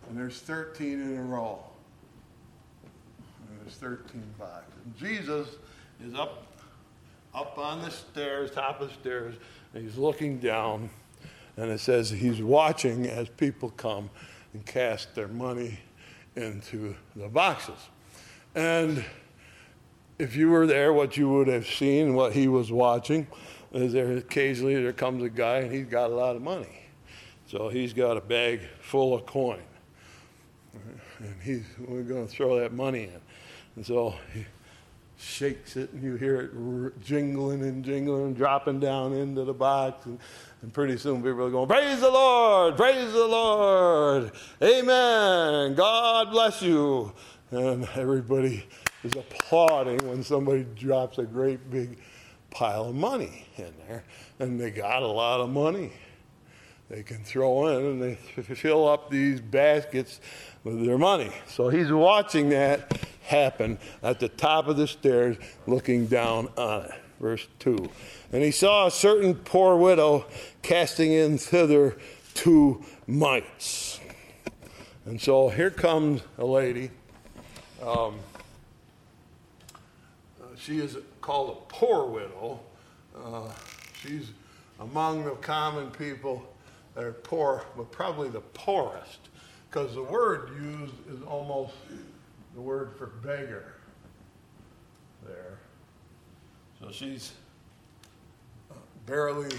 and 0.08 0.18
there's 0.18 0.38
13 0.40 1.00
in 1.00 1.16
a 1.16 1.22
row. 1.22 1.58
There's 3.62 3.76
13 3.76 4.22
boxes. 4.38 4.72
And 4.84 4.96
Jesus 4.96 5.48
is 6.04 6.14
up, 6.14 6.46
up 7.34 7.58
on 7.58 7.82
the 7.82 7.90
stairs, 7.90 8.52
top 8.52 8.80
of 8.80 8.88
the 8.88 8.94
stairs, 8.94 9.34
and 9.74 9.82
he's 9.84 9.98
looking 9.98 10.38
down, 10.38 10.88
and 11.56 11.70
it 11.70 11.80
says 11.80 12.10
he's 12.10 12.40
watching 12.40 13.06
as 13.06 13.28
people 13.28 13.70
come 13.70 14.08
and 14.52 14.64
cast 14.64 15.14
their 15.14 15.28
money 15.28 15.80
into 16.36 16.94
the 17.16 17.28
boxes. 17.28 17.78
And 18.54 19.04
if 20.18 20.36
you 20.36 20.50
were 20.50 20.66
there, 20.66 20.92
what 20.92 21.16
you 21.16 21.28
would 21.30 21.48
have 21.48 21.66
seen, 21.66 22.14
what 22.14 22.32
he 22.32 22.46
was 22.46 22.70
watching, 22.70 23.26
is 23.72 23.92
there 23.92 24.16
occasionally 24.16 24.80
there 24.80 24.92
comes 24.92 25.22
a 25.22 25.28
guy 25.28 25.58
and 25.58 25.72
he's 25.72 25.86
got 25.86 26.10
a 26.10 26.14
lot 26.14 26.36
of 26.36 26.42
money. 26.42 26.85
So 27.46 27.68
he's 27.68 27.92
got 27.92 28.16
a 28.16 28.20
bag 28.20 28.60
full 28.80 29.14
of 29.14 29.24
coin. 29.24 29.62
And 31.18 31.34
he's 31.42 31.64
we're 31.78 32.02
going 32.02 32.26
to 32.26 32.32
throw 32.32 32.58
that 32.58 32.72
money 32.72 33.04
in. 33.04 33.20
And 33.76 33.86
so 33.86 34.14
he 34.34 34.44
shakes 35.16 35.76
it 35.76 35.92
and 35.92 36.02
you 36.02 36.16
hear 36.16 36.40
it 36.40 37.00
jingling 37.00 37.62
and 37.62 37.84
jingling, 37.84 38.26
and 38.26 38.36
dropping 38.36 38.80
down 38.80 39.12
into 39.12 39.44
the 39.44 39.54
box. 39.54 40.06
And, 40.06 40.18
and 40.62 40.72
pretty 40.72 40.96
soon 40.98 41.22
people 41.22 41.44
are 41.44 41.50
going, 41.50 41.68
Praise 41.68 42.00
the 42.00 42.10
Lord, 42.10 42.76
praise 42.76 43.12
the 43.12 43.26
Lord, 43.26 44.32
Amen, 44.62 45.74
God 45.74 46.30
bless 46.30 46.60
you. 46.60 47.12
And 47.52 47.88
everybody 47.94 48.66
is 49.04 49.12
applauding 49.14 49.98
when 50.08 50.22
somebody 50.22 50.66
drops 50.74 51.18
a 51.18 51.24
great 51.24 51.70
big 51.70 51.98
pile 52.50 52.86
of 52.86 52.96
money 52.96 53.46
in 53.56 53.72
there. 53.86 54.04
And 54.40 54.60
they 54.60 54.70
got 54.70 55.02
a 55.02 55.06
lot 55.06 55.40
of 55.40 55.48
money 55.48 55.92
they 56.88 57.02
can 57.02 57.18
throw 57.24 57.66
in 57.66 57.84
and 57.84 58.02
they 58.02 58.14
fill 58.42 58.86
up 58.86 59.10
these 59.10 59.40
baskets 59.40 60.20
with 60.64 60.84
their 60.84 60.98
money. 60.98 61.30
So 61.48 61.68
he's 61.68 61.90
watching 61.90 62.50
that 62.50 63.00
happen 63.22 63.78
at 64.02 64.20
the 64.20 64.28
top 64.28 64.68
of 64.68 64.76
the 64.76 64.86
stairs, 64.86 65.36
looking 65.66 66.06
down 66.06 66.48
on 66.56 66.84
it. 66.84 66.94
Verse 67.18 67.46
2. 67.60 67.88
And 68.32 68.42
he 68.42 68.50
saw 68.50 68.86
a 68.86 68.90
certain 68.90 69.34
poor 69.34 69.76
widow 69.76 70.26
casting 70.62 71.12
in 71.12 71.38
thither 71.38 71.96
two 72.34 72.84
mites. 73.06 73.98
And 75.06 75.20
so 75.20 75.48
here 75.48 75.70
comes 75.70 76.20
a 76.36 76.44
lady. 76.44 76.90
Um, 77.82 78.18
she 80.56 80.78
is 80.78 80.98
called 81.20 81.50
a 81.50 81.72
poor 81.72 82.06
widow. 82.06 82.60
Uh, 83.16 83.50
she's 84.02 84.30
among 84.78 85.24
the 85.24 85.30
common 85.36 85.90
people 85.90 86.46
that 86.96 87.04
are 87.04 87.12
poor, 87.12 87.62
but 87.76 87.92
probably 87.92 88.30
the 88.30 88.40
poorest, 88.40 89.28
because 89.70 89.94
the 89.94 90.02
word 90.02 90.50
used 90.58 90.94
is 91.10 91.22
almost 91.22 91.74
the 92.54 92.60
word 92.60 92.94
for 92.96 93.06
beggar 93.06 93.74
there. 95.26 95.58
So 96.80 96.90
she's 96.90 97.32
barely 99.04 99.54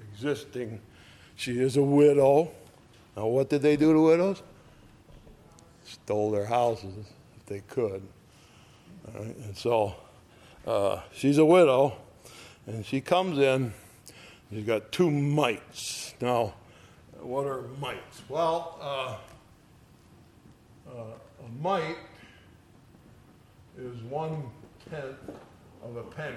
existing. 0.00 0.80
She 1.36 1.60
is 1.60 1.76
a 1.76 1.82
widow. 1.82 2.50
Now, 3.14 3.26
what 3.26 3.50
did 3.50 3.60
they 3.60 3.76
do 3.76 3.92
to 3.92 4.00
widows? 4.00 4.42
Stole 5.84 6.30
their 6.30 6.46
houses 6.46 6.94
if 7.36 7.44
they 7.44 7.60
could. 7.60 8.02
And 9.14 9.54
so 9.54 9.96
uh, 10.66 11.00
she's 11.12 11.36
a 11.36 11.44
widow, 11.44 11.94
and 12.66 12.86
she 12.86 13.02
comes 13.02 13.38
in. 13.38 13.74
She's 14.50 14.64
got 14.64 14.92
two 14.92 15.10
mites. 15.10 16.14
Now, 16.22 16.54
what 17.22 17.46
are 17.46 17.62
mites? 17.80 18.22
Well, 18.28 18.78
uh, 18.80 19.16
uh, 20.90 21.02
a 21.44 21.62
mite 21.62 21.96
is 23.78 23.96
one 24.02 24.44
tenth 24.88 25.16
of 25.82 25.96
a 25.96 26.02
penny. 26.02 26.36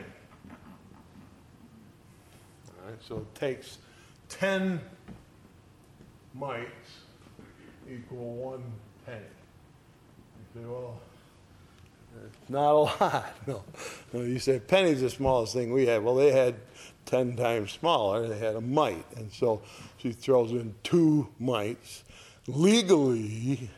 All 2.68 2.90
right, 2.90 2.98
so 3.08 3.18
it 3.18 3.36
takes 3.36 3.78
10 4.30 4.80
mites 6.34 6.70
equal 7.90 8.36
one 8.36 8.64
penny. 9.06 9.20
You 10.56 10.62
say, 10.62 10.68
well, 10.68 11.00
it's 12.26 12.50
not 12.50 12.72
a 12.72 12.78
lot. 12.78 13.48
No. 13.48 13.64
no. 14.14 14.22
You 14.22 14.40
say 14.40 14.60
penny's 14.60 15.02
the 15.02 15.10
smallest 15.10 15.54
thing 15.54 15.74
we 15.74 15.86
had. 15.86 16.04
Well, 16.04 16.16
they 16.16 16.32
had 16.32 16.56
10 17.06 17.36
times 17.36 17.72
smaller. 17.72 18.28
They 18.28 18.38
had 18.38 18.56
a 18.56 18.62
mite. 18.62 19.06
And 19.16 19.32
so 19.32 19.62
she 20.04 20.12
throws 20.12 20.52
in 20.52 20.76
two 20.84 21.30
mites. 21.40 22.04
Legally, 22.46 23.70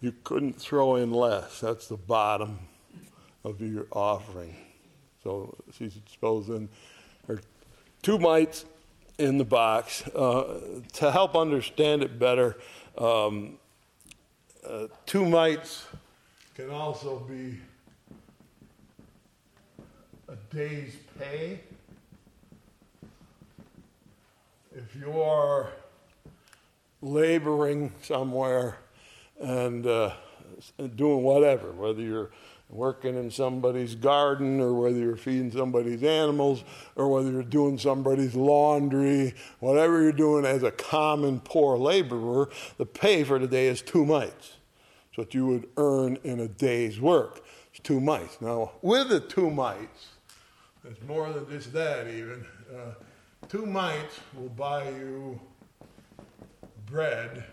you 0.00 0.14
couldn't 0.22 0.52
throw 0.52 0.94
in 0.94 1.10
less. 1.10 1.58
That's 1.58 1.88
the 1.88 1.96
bottom 1.96 2.60
of 3.42 3.60
your 3.60 3.88
offering. 3.90 4.54
So 5.24 5.56
she 5.76 5.90
throws 6.20 6.48
in 6.48 6.68
her 7.26 7.40
two 8.02 8.20
mites 8.20 8.66
in 9.18 9.36
the 9.36 9.44
box. 9.44 10.06
Uh, 10.06 10.60
to 10.92 11.10
help 11.10 11.34
understand 11.34 12.04
it 12.04 12.20
better, 12.20 12.56
um, 12.96 13.58
uh, 14.64 14.86
two 15.06 15.24
mites 15.24 15.86
can 16.54 16.70
also 16.70 17.18
be 17.18 17.58
a 20.28 20.36
day's 20.54 20.94
pay. 21.18 21.62
If 24.76 24.94
you're 24.94 25.70
laboring 27.00 27.94
somewhere 28.02 28.76
and 29.40 29.86
uh, 29.86 30.12
doing 30.96 31.22
whatever, 31.22 31.72
whether 31.72 32.02
you're 32.02 32.30
working 32.68 33.16
in 33.16 33.30
somebody's 33.30 33.94
garden 33.94 34.60
or 34.60 34.74
whether 34.74 34.98
you're 34.98 35.16
feeding 35.16 35.50
somebody's 35.50 36.02
animals 36.02 36.62
or 36.94 37.08
whether 37.08 37.30
you're 37.30 37.42
doing 37.42 37.78
somebody's 37.78 38.34
laundry, 38.34 39.32
whatever 39.60 40.02
you're 40.02 40.12
doing 40.12 40.44
as 40.44 40.62
a 40.62 40.72
common 40.72 41.40
poor 41.40 41.78
laborer, 41.78 42.50
the 42.76 42.84
pay 42.84 43.24
for 43.24 43.38
the 43.38 43.48
day 43.48 43.68
is 43.68 43.80
two 43.80 44.04
mites. 44.04 44.56
It's 45.08 45.16
what 45.16 45.32
you 45.32 45.46
would 45.46 45.70
earn 45.78 46.18
in 46.22 46.40
a 46.40 46.48
day's 46.48 47.00
work. 47.00 47.42
It's 47.70 47.80
two 47.80 47.98
mites. 47.98 48.42
Now, 48.42 48.72
with 48.82 49.08
the 49.08 49.20
two 49.20 49.50
mites, 49.50 50.08
it's 50.84 51.00
more 51.08 51.32
than 51.32 51.48
just 51.48 51.72
that 51.72 52.08
even. 52.08 52.44
Uh, 52.70 52.92
two 53.48 53.66
mites 53.66 54.20
will 54.34 54.48
buy 54.48 54.88
you 54.88 55.40
bread 56.86 57.44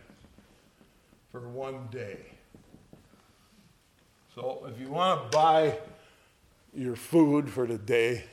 for 1.31 1.41
one 1.49 1.87
day. 1.91 2.17
So 4.35 4.67
if 4.71 4.79
you 4.79 4.89
want 4.89 5.31
to 5.31 5.37
buy 5.37 5.77
your 6.73 6.95
food 6.95 7.49
for 7.49 7.67
the 7.67 7.77
day, 7.77 8.23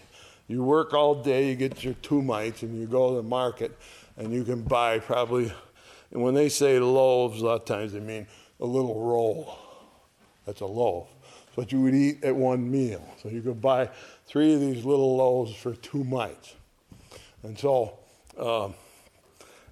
you 0.48 0.62
work 0.64 0.94
all 0.94 1.22
day, 1.22 1.48
you 1.48 1.54
get 1.54 1.84
your 1.84 1.94
two 1.94 2.22
mites, 2.22 2.62
and 2.62 2.78
you 2.78 2.86
go 2.86 3.10
to 3.10 3.16
the 3.16 3.22
market, 3.22 3.76
and 4.16 4.32
you 4.32 4.44
can 4.44 4.62
buy 4.62 4.98
probably, 4.98 5.52
and 6.10 6.22
when 6.22 6.34
they 6.34 6.48
say 6.48 6.78
loaves, 6.78 7.40
a 7.40 7.44
lot 7.44 7.60
of 7.60 7.64
times 7.66 7.92
they 7.92 8.00
mean 8.00 8.26
a 8.60 8.66
little 8.66 9.00
roll. 9.00 9.58
That's 10.46 10.60
a 10.60 10.66
loaf. 10.66 11.08
It's 11.48 11.56
what 11.56 11.72
you 11.72 11.80
would 11.82 11.94
eat 11.94 12.24
at 12.24 12.34
one 12.34 12.70
meal. 12.70 13.06
So 13.22 13.28
you 13.28 13.42
could 13.42 13.60
buy 13.60 13.90
three 14.26 14.54
of 14.54 14.60
these 14.60 14.84
little 14.84 15.16
loaves 15.16 15.54
for 15.54 15.74
two 15.74 16.02
mites. 16.04 16.54
And 17.42 17.58
so, 17.58 17.98
um, 18.38 18.74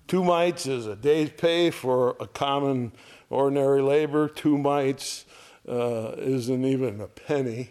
two 0.07 0.25
mites 0.25 0.67
is 0.67 0.87
a 0.87 0.97
day's 0.97 1.31
pay 1.31 1.71
for 1.71 2.17
a 2.21 2.27
common 2.27 2.93
ordinary 3.31 3.83
labor. 3.83 4.29
Two 4.29 4.57
mites 4.57 5.27
uh, 5.69 6.13
isn't 6.17 6.65
even 6.65 7.01
a 7.01 7.07
penny. 7.07 7.71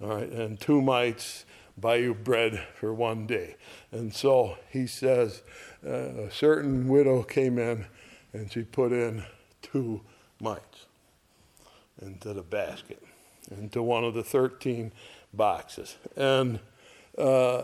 All 0.00 0.08
right, 0.08 0.28
and 0.28 0.60
two 0.60 0.80
mites 0.80 1.44
buy 1.76 1.96
you 1.96 2.14
bread 2.14 2.66
for 2.74 2.92
one 2.92 3.26
day. 3.26 3.56
And 3.92 4.12
so 4.14 4.58
he 4.70 4.86
says, 4.86 5.42
uh, 5.86 5.90
a 5.90 6.30
certain 6.30 6.88
widow 6.88 7.22
came 7.22 7.58
in 7.58 7.86
and 8.32 8.50
she 8.52 8.62
put 8.62 8.92
in 8.92 9.24
two 9.62 10.02
mites 10.40 10.86
into 12.00 12.32
the 12.32 12.42
basket, 12.42 13.02
into 13.50 13.82
one 13.82 14.04
of 14.04 14.14
the 14.14 14.22
13 14.22 14.92
boxes. 15.32 15.96
And 16.16 16.60
uh, 17.16 17.62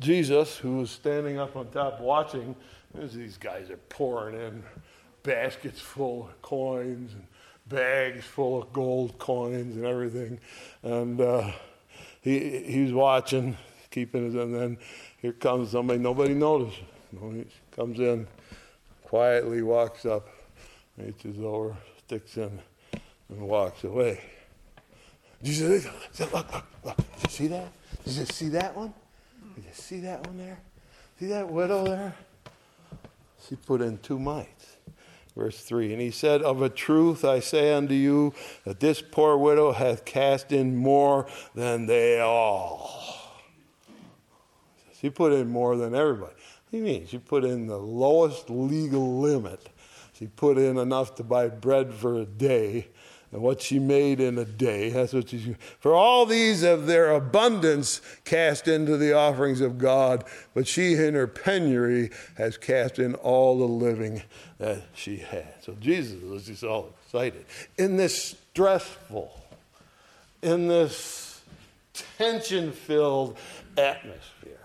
Jesus, 0.00 0.56
who 0.56 0.78
was 0.78 0.90
standing 0.90 1.38
up 1.38 1.56
on 1.56 1.68
top 1.68 2.00
watching, 2.00 2.56
these 2.94 3.36
guys 3.36 3.70
are 3.70 3.76
pouring 3.76 4.34
in 4.34 4.62
baskets 5.22 5.78
full 5.78 6.24
of 6.24 6.42
coins 6.42 7.12
and 7.12 7.26
bags 7.66 8.24
full 8.24 8.62
of 8.62 8.72
gold 8.72 9.18
coins 9.18 9.76
and 9.76 9.84
everything. 9.84 10.40
And 10.82 11.20
uh, 11.20 11.50
he, 12.22 12.58
he's 12.60 12.92
watching, 12.92 13.56
keeping 13.90 14.28
it, 14.28 14.42
and 14.42 14.54
then 14.54 14.78
here 15.18 15.32
comes 15.32 15.70
somebody 15.70 15.98
nobody 15.98 16.34
notices. 16.34 16.80
He 17.10 17.46
comes 17.76 17.98
in, 17.98 18.26
quietly 19.04 19.62
walks 19.62 20.06
up, 20.06 20.28
reaches 20.96 21.38
over, 21.40 21.76
sticks 21.98 22.38
in, 22.38 22.58
and 23.28 23.40
walks 23.40 23.84
away. 23.84 24.20
Jesus, 25.42 25.86
look, 26.18 26.32
look, 26.32 26.64
look, 26.84 26.96
Did 26.96 27.22
you 27.24 27.30
see 27.30 27.46
that? 27.48 27.68
Did 28.04 28.14
you 28.14 28.24
see 28.26 28.48
that 28.48 28.76
one? 28.76 28.94
You 29.70 29.76
see 29.76 30.00
that 30.00 30.26
one 30.26 30.36
there? 30.36 30.58
See 31.20 31.26
that 31.26 31.48
widow 31.48 31.84
there? 31.84 32.14
She 33.48 33.54
put 33.54 33.80
in 33.80 33.98
two 33.98 34.18
mites. 34.18 34.78
Verse 35.36 35.62
3 35.62 35.92
And 35.92 36.02
he 36.02 36.10
said, 36.10 36.42
Of 36.42 36.60
a 36.60 36.68
truth 36.68 37.24
I 37.24 37.38
say 37.38 37.72
unto 37.72 37.94
you, 37.94 38.34
that 38.64 38.80
this 38.80 39.00
poor 39.00 39.36
widow 39.36 39.70
hath 39.70 40.04
cast 40.04 40.50
in 40.50 40.76
more 40.76 41.28
than 41.54 41.86
they 41.86 42.18
all. 42.18 42.90
She 45.00 45.08
put 45.08 45.32
in 45.32 45.48
more 45.48 45.76
than 45.76 45.94
everybody. 45.94 46.32
What 46.32 46.72
do 46.72 46.78
you 46.78 46.84
mean? 46.84 47.06
She 47.06 47.18
put 47.18 47.44
in 47.44 47.68
the 47.68 47.78
lowest 47.78 48.50
legal 48.50 49.20
limit. 49.20 49.68
She 50.14 50.26
put 50.26 50.58
in 50.58 50.78
enough 50.78 51.14
to 51.14 51.22
buy 51.22 51.46
bread 51.46 51.94
for 51.94 52.16
a 52.16 52.26
day 52.26 52.88
and 53.32 53.42
what 53.42 53.60
she 53.60 53.78
made 53.78 54.20
in 54.20 54.38
a 54.38 54.44
day. 54.44 54.90
That's 54.90 55.12
what 55.12 55.28
she. 55.28 55.56
For 55.78 55.94
all 55.94 56.26
these 56.26 56.62
of 56.62 56.86
their 56.86 57.10
abundance 57.12 58.00
cast 58.24 58.68
into 58.68 58.96
the 58.96 59.12
offerings 59.12 59.60
of 59.60 59.78
God, 59.78 60.24
but 60.54 60.66
she 60.66 60.94
in 60.94 61.14
her 61.14 61.26
penury 61.26 62.10
has 62.36 62.56
cast 62.56 62.98
in 62.98 63.14
all 63.16 63.58
the 63.58 63.64
living 63.64 64.22
that 64.58 64.82
she 64.94 65.18
had. 65.18 65.54
So 65.62 65.76
Jesus 65.80 66.22
was 66.22 66.46
just 66.46 66.64
all 66.64 66.92
excited 67.04 67.44
in 67.78 67.96
this 67.96 68.36
stressful, 68.52 69.32
in 70.42 70.68
this 70.68 71.42
tension-filled 72.18 73.36
atmosphere 73.76 74.59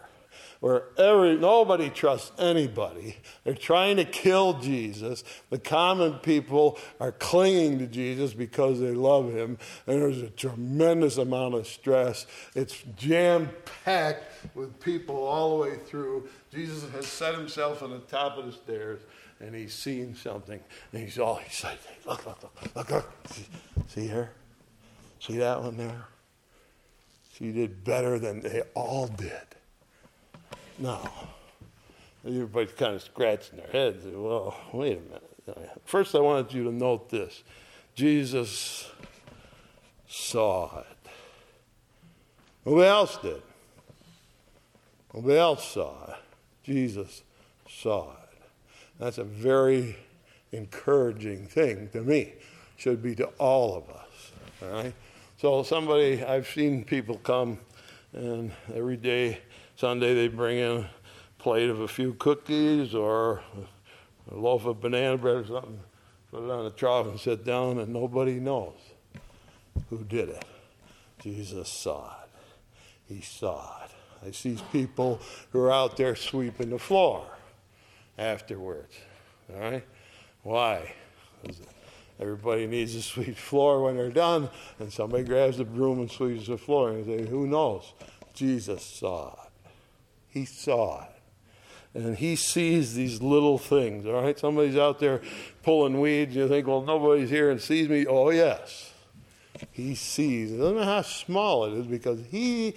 where 0.59 0.83
every, 0.97 1.37
nobody 1.37 1.89
trusts 1.89 2.31
anybody. 2.39 3.17
They're 3.43 3.53
trying 3.53 3.97
to 3.97 4.05
kill 4.05 4.59
Jesus. 4.59 5.23
The 5.49 5.59
common 5.59 6.13
people 6.19 6.77
are 6.99 7.11
clinging 7.11 7.79
to 7.79 7.87
Jesus 7.87 8.33
because 8.33 8.79
they 8.79 8.93
love 8.93 9.33
him, 9.33 9.57
and 9.87 10.01
there's 10.01 10.21
a 10.21 10.29
tremendous 10.29 11.17
amount 11.17 11.55
of 11.55 11.67
stress. 11.67 12.25
It's 12.55 12.83
jam 12.95 13.49
packed 13.83 14.23
with 14.55 14.79
people 14.79 15.15
all 15.15 15.57
the 15.57 15.63
way 15.63 15.75
through. 15.77 16.27
Jesus 16.53 16.89
has 16.91 17.05
set 17.05 17.35
himself 17.35 17.83
on 17.83 17.91
the 17.91 17.99
top 17.99 18.37
of 18.37 18.45
the 18.45 18.51
stairs, 18.51 19.01
and 19.39 19.53
he's 19.53 19.73
seen 19.73 20.15
something, 20.15 20.59
and 20.91 21.03
he's 21.03 21.19
all 21.19 21.37
excited. 21.39 21.79
Look, 22.05 22.25
look, 22.25 22.41
look, 22.43 22.75
look, 22.75 22.91
look. 22.91 23.11
See 23.87 24.07
her? 24.07 24.31
See 25.19 25.37
that 25.37 25.61
one 25.61 25.77
there? 25.77 26.05
She 27.33 27.51
did 27.51 27.83
better 27.83 28.17
than 28.17 28.39
they 28.39 28.61
all 28.73 29.07
did. 29.07 29.31
No. 30.77 30.99
Everybody's 32.25 32.73
kind 32.73 32.95
of 32.95 33.01
scratching 33.01 33.57
their 33.57 33.67
heads. 33.67 34.05
Well, 34.05 34.55
wait 34.73 34.97
a 34.97 35.01
minute. 35.01 35.81
First, 35.85 36.15
I 36.15 36.19
wanted 36.19 36.53
you 36.53 36.63
to 36.63 36.71
note 36.71 37.09
this 37.09 37.43
Jesus 37.93 38.89
saw 40.07 40.79
it. 40.79 41.09
Nobody 42.65 42.87
else 42.87 43.17
did. 43.17 43.41
Nobody 45.13 45.37
else 45.37 45.71
saw 45.71 45.93
it. 46.09 46.15
Jesus 46.63 47.23
saw 47.69 48.11
it. 48.11 48.39
That's 48.99 49.17
a 49.17 49.23
very 49.23 49.95
encouraging 50.51 51.47
thing 51.47 51.89
to 51.93 52.01
me. 52.01 52.33
Should 52.77 53.03
be 53.03 53.15
to 53.15 53.27
all 53.37 53.77
of 53.77 53.89
us. 53.89 54.31
All 54.63 54.69
right? 54.69 54.93
So 55.37 55.63
somebody 55.63 56.23
I've 56.23 56.47
seen 56.47 56.83
people 56.83 57.17
come 57.17 57.59
and 58.13 58.51
every 58.73 58.97
day 58.97 59.39
Sunday 59.75 60.13
they 60.13 60.27
bring 60.27 60.57
in 60.57 60.77
a 60.77 60.89
plate 61.37 61.69
of 61.69 61.81
a 61.81 61.87
few 61.87 62.13
cookies 62.13 62.95
or 62.95 63.41
a 64.31 64.35
loaf 64.35 64.65
of 64.65 64.81
banana 64.81 65.17
bread 65.17 65.35
or 65.35 65.45
something, 65.45 65.79
put 66.31 66.43
it 66.43 66.49
on 66.49 66.65
a 66.65 66.69
trough 66.71 67.07
and 67.07 67.19
sit 67.19 67.45
down, 67.45 67.79
and 67.79 67.91
nobody 67.91 68.39
knows 68.39 68.77
who 69.89 70.03
did 70.03 70.29
it. 70.29 70.45
Jesus 71.21 71.69
saw 71.69 72.15
it. 72.23 73.13
He 73.13 73.21
saw 73.21 73.83
it. 73.83 73.91
I 74.27 74.31
see 74.31 74.57
people 74.71 75.19
who 75.51 75.59
are 75.61 75.71
out 75.71 75.97
there 75.97 76.15
sweeping 76.15 76.69
the 76.69 76.79
floor 76.79 77.25
afterwards. 78.17 78.95
All 79.53 79.59
right? 79.59 79.85
Why? 80.43 80.93
Everybody 82.19 82.65
needs 82.65 82.93
to 82.93 83.01
sweep 83.01 83.35
floor 83.35 83.83
when 83.83 83.97
they're 83.97 84.09
done, 84.09 84.49
and 84.79 84.91
somebody 84.91 85.23
grabs 85.23 85.57
the 85.57 85.65
broom 85.65 85.99
and 85.99 86.09
sweeps 86.09 86.47
the 86.47 86.57
floor 86.57 86.91
and 86.91 87.05
they 87.05 87.17
say, 87.17 87.29
Who 87.29 87.45
knows? 87.45 87.93
Jesus 88.33 88.83
saw 88.83 89.33
it. 89.33 89.44
He 90.35 90.43
saw 90.43 91.01
it. 91.01 91.11
And 91.97 92.17
he 92.17 92.35
sees 92.35 92.93
these 92.93 93.21
little 93.21 93.57
things, 93.57 94.05
all 94.05 94.21
right? 94.21 94.37
Somebody's 94.37 94.75
out 94.75 94.99
there 94.99 95.21
pulling 95.63 96.01
weeds, 96.01 96.35
you 96.35 96.49
think, 96.49 96.67
well, 96.67 96.81
nobody's 96.81 97.29
here 97.29 97.49
and 97.49 97.61
sees 97.61 97.87
me. 97.87 98.05
Oh, 98.05 98.31
yes. 98.31 98.91
He 99.71 99.95
sees. 99.95 100.51
It 100.51 100.57
doesn't 100.57 100.75
matter 100.75 100.85
how 100.85 101.03
small 101.03 101.63
it 101.63 101.79
is 101.79 101.87
because 101.87 102.19
he 102.29 102.75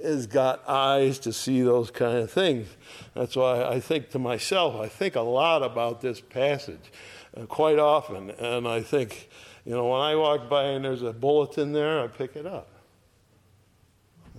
has 0.00 0.28
got 0.28 0.62
eyes 0.68 1.18
to 1.18 1.32
see 1.32 1.62
those 1.62 1.90
kind 1.90 2.18
of 2.18 2.30
things. 2.30 2.68
That's 3.14 3.34
why 3.34 3.64
I 3.64 3.80
think 3.80 4.10
to 4.10 4.20
myself, 4.20 4.76
I 4.76 4.86
think 4.86 5.16
a 5.16 5.20
lot 5.20 5.64
about 5.64 6.00
this 6.00 6.20
passage 6.20 6.92
uh, 7.36 7.46
quite 7.46 7.80
often. 7.80 8.30
And 8.30 8.68
I 8.68 8.82
think, 8.82 9.28
you 9.64 9.72
know, 9.72 9.88
when 9.88 10.00
I 10.00 10.14
walk 10.14 10.48
by 10.48 10.66
and 10.66 10.84
there's 10.84 11.02
a 11.02 11.12
bulletin 11.12 11.72
there, 11.72 12.04
I 12.04 12.06
pick 12.06 12.36
it 12.36 12.46
up. 12.46 12.69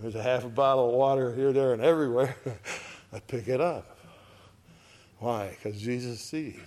There's 0.01 0.15
a 0.15 0.23
half 0.23 0.43
a 0.43 0.49
bottle 0.49 0.89
of 0.89 0.95
water 0.95 1.33
here, 1.35 1.53
there, 1.53 1.73
and 1.73 1.81
everywhere. 1.81 2.35
I 3.13 3.19
pick 3.19 3.47
it 3.47 3.61
up. 3.61 3.99
Why? 5.19 5.49
Because 5.49 5.79
Jesus 5.79 6.19
sees. 6.19 6.59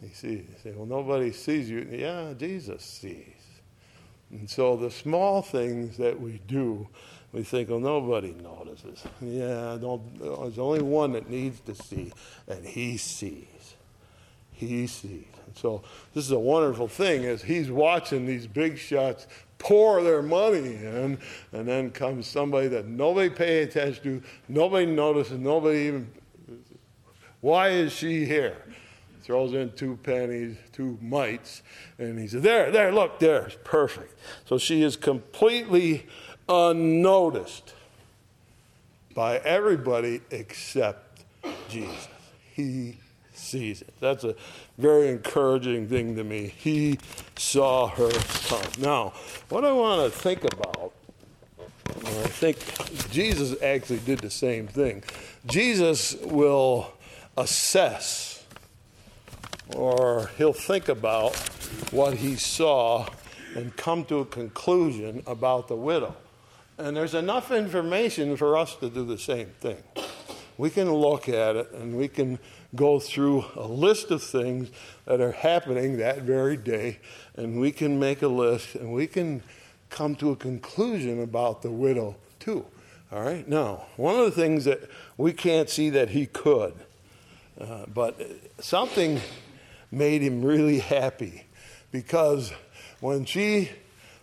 He 0.00 0.08
sees. 0.08 0.44
You 0.48 0.54
say, 0.62 0.72
well, 0.72 0.86
nobody 0.86 1.32
sees 1.32 1.68
you. 1.68 1.86
Yeah, 1.90 2.32
Jesus 2.38 2.84
sees. 2.84 3.34
And 4.30 4.48
so 4.48 4.76
the 4.76 4.90
small 4.90 5.42
things 5.42 5.96
that 5.96 6.18
we 6.18 6.40
do, 6.46 6.86
we 7.32 7.42
think, 7.42 7.70
well, 7.70 7.80
nobody 7.80 8.34
notices. 8.34 9.02
Yeah, 9.20 9.76
there's 9.80 10.58
only 10.58 10.82
one 10.82 11.12
that 11.12 11.28
needs 11.28 11.58
to 11.60 11.74
see, 11.74 12.12
and 12.46 12.64
he 12.64 12.98
sees. 12.98 13.74
He 14.52 14.86
sees. 14.86 15.26
And 15.46 15.56
so 15.56 15.82
this 16.14 16.24
is 16.24 16.30
a 16.30 16.38
wonderful 16.38 16.86
thing 16.86 17.24
as 17.24 17.42
he's 17.42 17.70
watching 17.70 18.26
these 18.26 18.46
big 18.46 18.78
shots 18.78 19.26
pour 19.62 20.02
their 20.02 20.22
money 20.22 20.74
in, 20.74 21.18
and 21.52 21.68
then 21.68 21.90
comes 21.92 22.26
somebody 22.26 22.66
that 22.66 22.88
nobody 22.88 23.30
pay 23.30 23.62
attention 23.62 24.02
to, 24.02 24.22
nobody 24.48 24.86
notices, 24.86 25.38
nobody 25.38 25.78
even. 25.86 26.10
Why 27.40 27.68
is 27.68 27.92
she 27.92 28.24
here? 28.24 28.56
Throws 29.22 29.52
in 29.52 29.70
two 29.72 29.98
pennies, 30.02 30.56
two 30.72 30.98
mites, 31.00 31.62
and 31.96 32.18
he 32.18 32.26
says, 32.26 32.42
There, 32.42 32.72
there, 32.72 32.92
look, 32.92 33.20
there, 33.20 33.46
it's 33.46 33.56
perfect. 33.62 34.18
So 34.46 34.58
she 34.58 34.82
is 34.82 34.96
completely 34.96 36.06
unnoticed 36.48 37.74
by 39.14 39.36
everybody 39.38 40.22
except 40.32 41.22
Jesus. 41.68 42.08
He 42.52 42.96
sees 43.34 43.82
it. 43.82 43.94
That's 44.00 44.24
a 44.24 44.34
very 44.78 45.08
encouraging 45.08 45.88
thing 45.88 46.16
to 46.16 46.24
me. 46.24 46.54
He 46.56 46.98
saw 47.36 47.88
her 47.88 48.10
come. 48.10 48.62
Now, 48.78 49.12
what 49.48 49.64
I 49.64 49.72
want 49.72 50.12
to 50.12 50.18
think 50.18 50.44
about, 50.44 50.92
I 51.88 52.28
think 52.28 52.58
Jesus 53.10 53.60
actually 53.62 54.00
did 54.00 54.20
the 54.20 54.30
same 54.30 54.66
thing. 54.66 55.02
Jesus 55.46 56.14
will 56.22 56.92
assess 57.36 58.44
or 59.74 60.30
he'll 60.36 60.52
think 60.52 60.88
about 60.88 61.36
what 61.90 62.14
he 62.14 62.36
saw 62.36 63.06
and 63.54 63.76
come 63.76 64.04
to 64.06 64.18
a 64.18 64.24
conclusion 64.24 65.22
about 65.26 65.68
the 65.68 65.76
widow. 65.76 66.14
And 66.78 66.96
there's 66.96 67.14
enough 67.14 67.50
information 67.50 68.36
for 68.36 68.56
us 68.56 68.74
to 68.76 68.88
do 68.88 69.04
the 69.04 69.18
same 69.18 69.48
thing. 69.60 69.82
We 70.58 70.70
can 70.70 70.92
look 70.92 71.28
at 71.28 71.56
it 71.56 71.72
and 71.72 71.96
we 71.96 72.08
can 72.08 72.38
go 72.74 72.98
through 72.98 73.44
a 73.54 73.66
list 73.66 74.10
of 74.10 74.22
things 74.22 74.70
that 75.04 75.20
are 75.20 75.32
happening 75.32 75.98
that 75.98 76.22
very 76.22 76.56
day, 76.56 76.98
and 77.36 77.60
we 77.60 77.70
can 77.72 77.98
make 77.98 78.22
a 78.22 78.28
list 78.28 78.74
and 78.74 78.92
we 78.92 79.06
can 79.06 79.42
come 79.90 80.14
to 80.16 80.30
a 80.30 80.36
conclusion 80.36 81.22
about 81.22 81.62
the 81.62 81.70
widow 81.70 82.16
too. 82.40 82.64
All 83.12 83.22
right? 83.22 83.46
Now, 83.46 83.84
one 83.96 84.18
of 84.18 84.24
the 84.24 84.30
things 84.30 84.64
that 84.64 84.80
we 85.18 85.32
can't 85.32 85.68
see 85.68 85.90
that 85.90 86.10
he 86.10 86.26
could, 86.26 86.74
uh, 87.60 87.84
but 87.92 88.18
something 88.58 89.20
made 89.90 90.22
him 90.22 90.42
really 90.42 90.78
happy 90.78 91.44
because 91.90 92.52
when 93.00 93.26
she 93.26 93.68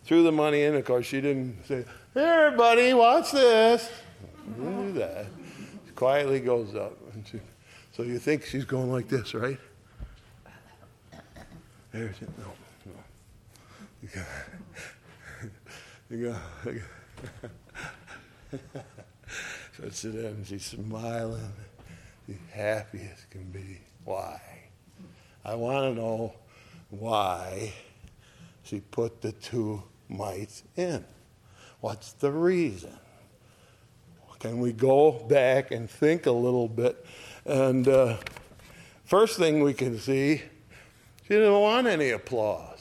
threw 0.05 0.23
the 0.23 0.31
money 0.31 0.63
in, 0.63 0.73
of 0.73 0.85
course, 0.85 1.05
she 1.05 1.21
didn't 1.21 1.63
say, 1.67 1.85
Here, 2.15 2.51
buddy, 2.51 2.93
watch 2.95 3.31
this. 3.31 3.87
Didn't 4.57 4.93
do 4.93 4.99
that. 4.99 5.27
She 5.85 5.91
quietly 5.91 6.39
goes 6.39 6.73
up. 6.73 6.97
And 7.13 7.27
she, 7.27 7.39
so 7.99 8.05
you 8.05 8.17
think 8.17 8.45
she's 8.45 8.63
going 8.63 8.89
like 8.89 9.09
this, 9.09 9.33
right? 9.33 9.59
There's 11.91 12.15
it. 12.21 12.29
No, 12.37 12.45
no. 12.85 12.93
You 14.01 14.07
go. 14.07 14.23
you 16.09 16.29
got. 16.29 17.51
so 19.77 19.89
sit 19.89 20.13
there 20.13 20.27
and 20.27 20.47
she's 20.47 20.63
smiling. 20.63 21.51
She's 22.25 22.37
happy 22.53 23.01
as 23.11 23.25
can 23.29 23.43
be. 23.51 23.81
Why? 24.05 24.39
I 25.43 25.55
want 25.55 25.93
to 25.93 26.01
know 26.01 26.35
why 26.91 27.73
she 28.63 28.79
put 28.79 29.19
the 29.19 29.33
two 29.33 29.83
mites 30.07 30.63
in. 30.77 31.03
What's 31.81 32.13
the 32.13 32.31
reason? 32.31 32.97
Can 34.39 34.59
we 34.59 34.71
go 34.71 35.11
back 35.11 35.71
and 35.71 35.89
think 35.89 36.27
a 36.27 36.31
little 36.31 36.69
bit? 36.69 37.05
And 37.49 37.87
uh, 37.87 38.17
first 39.05 39.39
thing 39.39 39.63
we 39.63 39.73
can 39.73 39.97
see, 39.97 40.43
she 41.23 41.33
didn't 41.33 41.59
want 41.59 41.87
any 41.87 42.11
applause. 42.11 42.77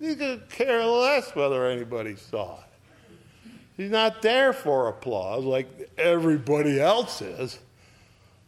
She 0.00 0.14
could 0.14 0.48
care 0.48 0.86
less 0.86 1.34
whether 1.34 1.66
anybody 1.66 2.14
saw 2.14 2.60
it. 2.60 3.50
She's 3.76 3.90
not 3.90 4.22
there 4.22 4.52
for 4.52 4.86
applause 4.86 5.42
like 5.42 5.90
everybody 5.98 6.80
else 6.80 7.20
is. 7.22 7.58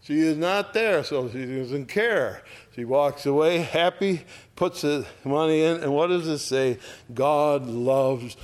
She 0.03 0.21
is 0.21 0.37
not 0.37 0.73
there, 0.73 1.03
so 1.03 1.29
she 1.29 1.45
doesn't 1.45 1.87
care. 1.87 2.43
She 2.77 2.85
walks 2.85 3.27
away 3.27 3.59
happy, 3.59 4.23
puts 4.55 4.83
the 4.83 5.05
money 5.25 5.65
in, 5.65 5.83
and 5.83 5.93
what 5.93 6.07
does 6.07 6.29
it 6.29 6.39
say? 6.39 6.79
God 7.13 7.67
loves 7.67 8.37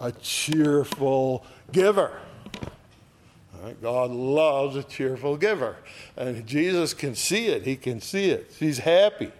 a 0.00 0.10
cheerful 0.10 1.46
giver. 1.70 2.20
Right? 3.64 3.80
God 3.80 4.10
loves 4.10 4.76
a 4.76 4.82
cheerful 4.82 5.38
giver. 5.38 5.76
And 6.16 6.46
Jesus 6.46 6.92
can 6.92 7.14
see 7.14 7.46
it. 7.46 7.62
He 7.62 7.76
can 7.76 8.00
see 8.02 8.28
it. 8.28 8.52
She's 8.58 8.78
happy. 8.78 9.32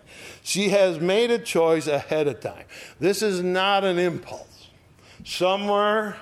She 0.43 0.71
has 0.71 0.99
made 0.99 1.31
a 1.31 1.39
choice 1.39 1.87
ahead 1.87 2.27
of 2.29 2.41
time. 2.41 2.65
This 2.99 3.21
is 3.21 3.43
not 3.43 3.85
an 3.85 3.99
impulse. 3.99 4.69
Somewhere 5.25 6.17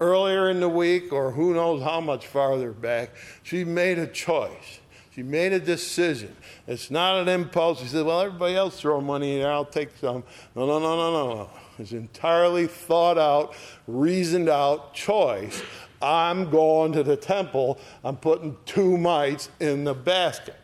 earlier 0.00 0.50
in 0.50 0.60
the 0.60 0.68
week, 0.68 1.14
or 1.14 1.30
who 1.30 1.54
knows 1.54 1.82
how 1.82 2.02
much 2.02 2.26
farther 2.26 2.72
back, 2.72 3.10
she 3.42 3.64
made 3.64 3.98
a 3.98 4.06
choice. 4.06 4.80
She 5.14 5.22
made 5.22 5.54
a 5.54 5.60
decision. 5.60 6.34
It's 6.66 6.90
not 6.90 7.20
an 7.20 7.28
impulse. 7.28 7.80
She 7.80 7.86
said, 7.86 8.04
Well, 8.04 8.20
everybody 8.20 8.56
else 8.56 8.80
throw 8.80 9.00
money 9.00 9.34
in 9.34 9.42
there, 9.42 9.52
I'll 9.52 9.64
take 9.64 9.96
some. 9.96 10.24
No, 10.54 10.66
no, 10.66 10.78
no, 10.78 10.96
no, 10.96 11.12
no, 11.12 11.34
no. 11.34 11.50
It's 11.78 11.92
entirely 11.92 12.66
thought 12.66 13.16
out, 13.16 13.54
reasoned 13.86 14.48
out 14.48 14.92
choice. 14.92 15.62
I'm 16.04 16.50
going 16.50 16.92
to 16.92 17.02
the 17.02 17.16
temple. 17.16 17.78
I'm 18.04 18.16
putting 18.16 18.56
two 18.66 18.98
mites 18.98 19.48
in 19.58 19.84
the 19.84 19.94
basket. 19.94 20.56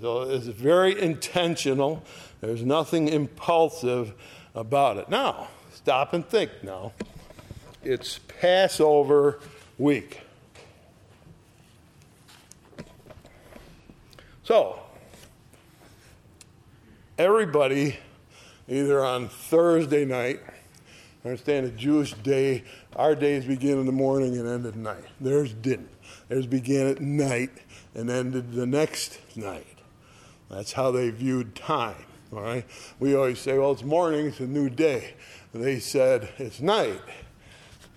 So 0.00 0.22
it's 0.22 0.46
very 0.46 1.00
intentional. 1.00 2.02
There's 2.40 2.62
nothing 2.62 3.08
impulsive 3.08 4.14
about 4.54 4.96
it. 4.96 5.08
Now, 5.08 5.48
stop 5.72 6.14
and 6.14 6.26
think 6.26 6.50
now. 6.62 6.92
It's 7.82 8.18
Passover 8.40 9.40
week. 9.76 10.22
So, 14.44 14.78
everybody, 17.18 17.98
either 18.68 19.04
on 19.04 19.28
Thursday 19.28 20.04
night, 20.04 20.40
I 21.24 21.28
understand 21.28 21.66
a 21.66 21.70
Jewish 21.70 22.12
day, 22.12 22.64
our 22.96 23.14
days 23.14 23.44
begin 23.44 23.78
in 23.78 23.86
the 23.86 23.92
morning 23.92 24.36
and 24.38 24.48
end 24.48 24.66
at 24.66 24.76
night. 24.76 25.04
Theirs 25.20 25.52
didn't. 25.52 25.90
Theirs 26.28 26.46
began 26.46 26.86
at 26.86 27.00
night 27.00 27.50
and 27.94 28.10
ended 28.10 28.52
the 28.52 28.66
next 28.66 29.18
night. 29.36 29.78
That's 30.50 30.72
how 30.72 30.90
they 30.90 31.10
viewed 31.10 31.54
time. 31.54 32.04
All 32.32 32.42
right. 32.42 32.64
We 32.98 33.14
always 33.14 33.38
say, 33.38 33.58
well, 33.58 33.72
it's 33.72 33.82
morning, 33.82 34.26
it's 34.26 34.40
a 34.40 34.46
new 34.46 34.68
day. 34.68 35.14
They 35.52 35.78
said 35.78 36.28
it's 36.38 36.60
night, 36.60 37.00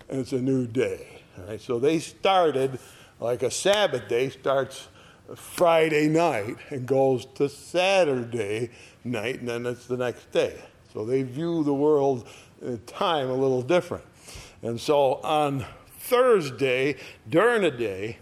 and 0.08 0.20
it's 0.20 0.32
a 0.32 0.40
new 0.40 0.66
day. 0.66 1.22
All 1.38 1.44
right. 1.44 1.60
So 1.60 1.78
they 1.78 1.98
started 1.98 2.78
like 3.20 3.42
a 3.42 3.50
Sabbath 3.50 4.08
day 4.08 4.30
starts 4.30 4.88
Friday 5.34 6.08
night 6.08 6.56
and 6.70 6.86
goes 6.86 7.26
to 7.34 7.48
Saturday 7.48 8.70
night, 9.04 9.40
and 9.40 9.48
then 9.48 9.66
it's 9.66 9.86
the 9.86 9.96
next 9.96 10.30
day. 10.32 10.60
So 10.92 11.04
they 11.04 11.22
view 11.22 11.64
the 11.64 11.74
world 11.74 12.26
uh, 12.64 12.76
time 12.86 13.28
a 13.28 13.34
little 13.34 13.62
different. 13.62 14.04
And 14.62 14.80
so 14.80 15.14
on 15.22 15.64
Thursday, 15.98 16.96
during 17.28 17.62
the 17.62 17.70
day, 17.70 18.18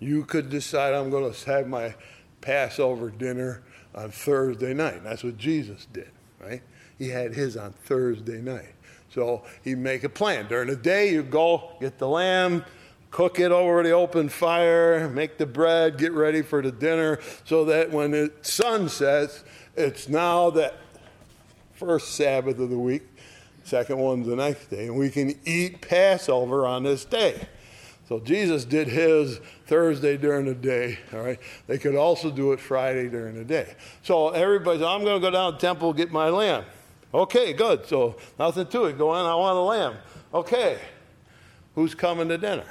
you 0.00 0.24
could 0.24 0.50
decide 0.50 0.94
I'm 0.94 1.10
going 1.10 1.32
to 1.32 1.50
have 1.50 1.68
my 1.68 1.94
Passover 2.40 3.10
dinner 3.10 3.62
on 3.94 4.10
Thursday 4.10 4.74
night. 4.74 5.04
That's 5.04 5.22
what 5.22 5.36
Jesus 5.36 5.86
did, 5.92 6.10
right? 6.40 6.62
He 6.98 7.08
had 7.08 7.34
his 7.34 7.56
on 7.56 7.72
Thursday 7.72 8.40
night. 8.40 8.74
So 9.10 9.44
he'd 9.62 9.78
make 9.78 10.04
a 10.04 10.08
plan. 10.08 10.48
During 10.48 10.68
the 10.68 10.76
day, 10.76 11.12
you 11.12 11.22
go 11.22 11.72
get 11.80 11.98
the 11.98 12.08
lamb, 12.08 12.64
cook 13.10 13.38
it 13.38 13.52
over 13.52 13.82
the 13.82 13.92
open 13.92 14.28
fire, 14.28 15.08
make 15.08 15.38
the 15.38 15.46
bread, 15.46 15.98
get 15.98 16.12
ready 16.12 16.42
for 16.42 16.62
the 16.62 16.72
dinner, 16.72 17.20
so 17.44 17.66
that 17.66 17.90
when 17.90 18.12
the 18.12 18.32
sun 18.40 18.88
sets, 18.88 19.44
it's 19.76 20.08
now 20.08 20.50
that 20.50 20.76
first 21.74 22.14
Sabbath 22.14 22.58
of 22.58 22.70
the 22.70 22.78
week, 22.78 23.02
second 23.64 23.98
one's 23.98 24.26
the 24.26 24.36
next 24.36 24.66
day, 24.66 24.86
and 24.86 24.96
we 24.96 25.10
can 25.10 25.38
eat 25.44 25.80
Passover 25.80 26.66
on 26.66 26.82
this 26.82 27.04
day. 27.04 27.48
So 28.08 28.20
Jesus 28.20 28.64
did 28.64 28.88
his 28.88 29.38
Thursday 29.66 30.16
during 30.16 30.44
the 30.44 30.54
day, 30.54 30.98
all 31.14 31.20
right? 31.20 31.38
They 31.66 31.78
could 31.78 31.94
also 31.94 32.30
do 32.30 32.52
it 32.52 32.60
Friday 32.60 33.08
during 33.08 33.34
the 33.34 33.44
day. 33.44 33.74
So 34.02 34.30
everybody's, 34.30 34.82
I'm 34.82 35.02
going 35.02 35.20
to 35.20 35.26
go 35.26 35.30
down 35.30 35.52
to 35.52 35.56
the 35.56 35.60
temple 35.60 35.92
get 35.92 36.12
my 36.12 36.28
lamb. 36.28 36.64
Okay, 37.14 37.52
good. 37.52 37.86
So 37.86 38.16
nothing 38.38 38.66
to 38.66 38.84
it. 38.86 38.98
Go 38.98 39.14
in, 39.14 39.24
I 39.24 39.34
want 39.34 39.56
a 39.56 39.60
lamb. 39.60 39.96
Okay. 40.34 40.78
Who's 41.74 41.94
coming 41.94 42.28
to 42.28 42.38
dinner? 42.38 42.66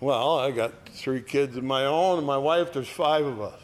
Well, 0.00 0.38
I 0.38 0.52
got 0.52 0.88
three 0.90 1.22
kids 1.22 1.56
of 1.56 1.64
my 1.64 1.86
own 1.86 2.18
and 2.18 2.26
my 2.26 2.36
wife, 2.36 2.72
there's 2.72 2.88
five 2.88 3.26
of 3.26 3.40
us. 3.40 3.60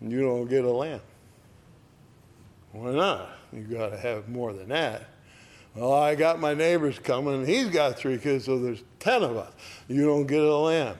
And 0.00 0.10
you 0.10 0.22
don't 0.22 0.48
get 0.48 0.64
a 0.64 0.70
lamb. 0.70 1.00
Why 2.72 2.92
not? 2.92 3.37
You 3.52 3.62
got 3.62 3.90
to 3.90 3.96
have 3.96 4.28
more 4.28 4.52
than 4.52 4.68
that. 4.68 5.02
Well, 5.74 5.92
I 5.92 6.14
got 6.14 6.40
my 6.40 6.54
neighbors 6.54 6.98
coming, 6.98 7.34
and 7.34 7.46
he's 7.46 7.68
got 7.68 7.96
three 7.96 8.18
kids, 8.18 8.44
so 8.46 8.58
there's 8.58 8.82
10 9.00 9.22
of 9.22 9.36
us. 9.36 9.52
You 9.86 10.04
don't 10.06 10.26
get 10.26 10.40
a 10.40 10.56
lamb. 10.56 10.96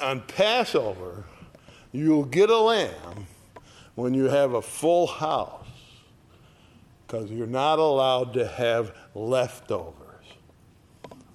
On 0.00 0.20
Passover, 0.22 1.24
you'll 1.92 2.24
get 2.24 2.50
a 2.50 2.58
lamb 2.58 3.26
when 3.96 4.14
you 4.14 4.24
have 4.24 4.54
a 4.54 4.62
full 4.62 5.08
house, 5.08 5.66
because 7.06 7.30
you're 7.30 7.46
not 7.48 7.78
allowed 7.80 8.32
to 8.34 8.46
have 8.46 8.94
leftovers. 9.14 9.94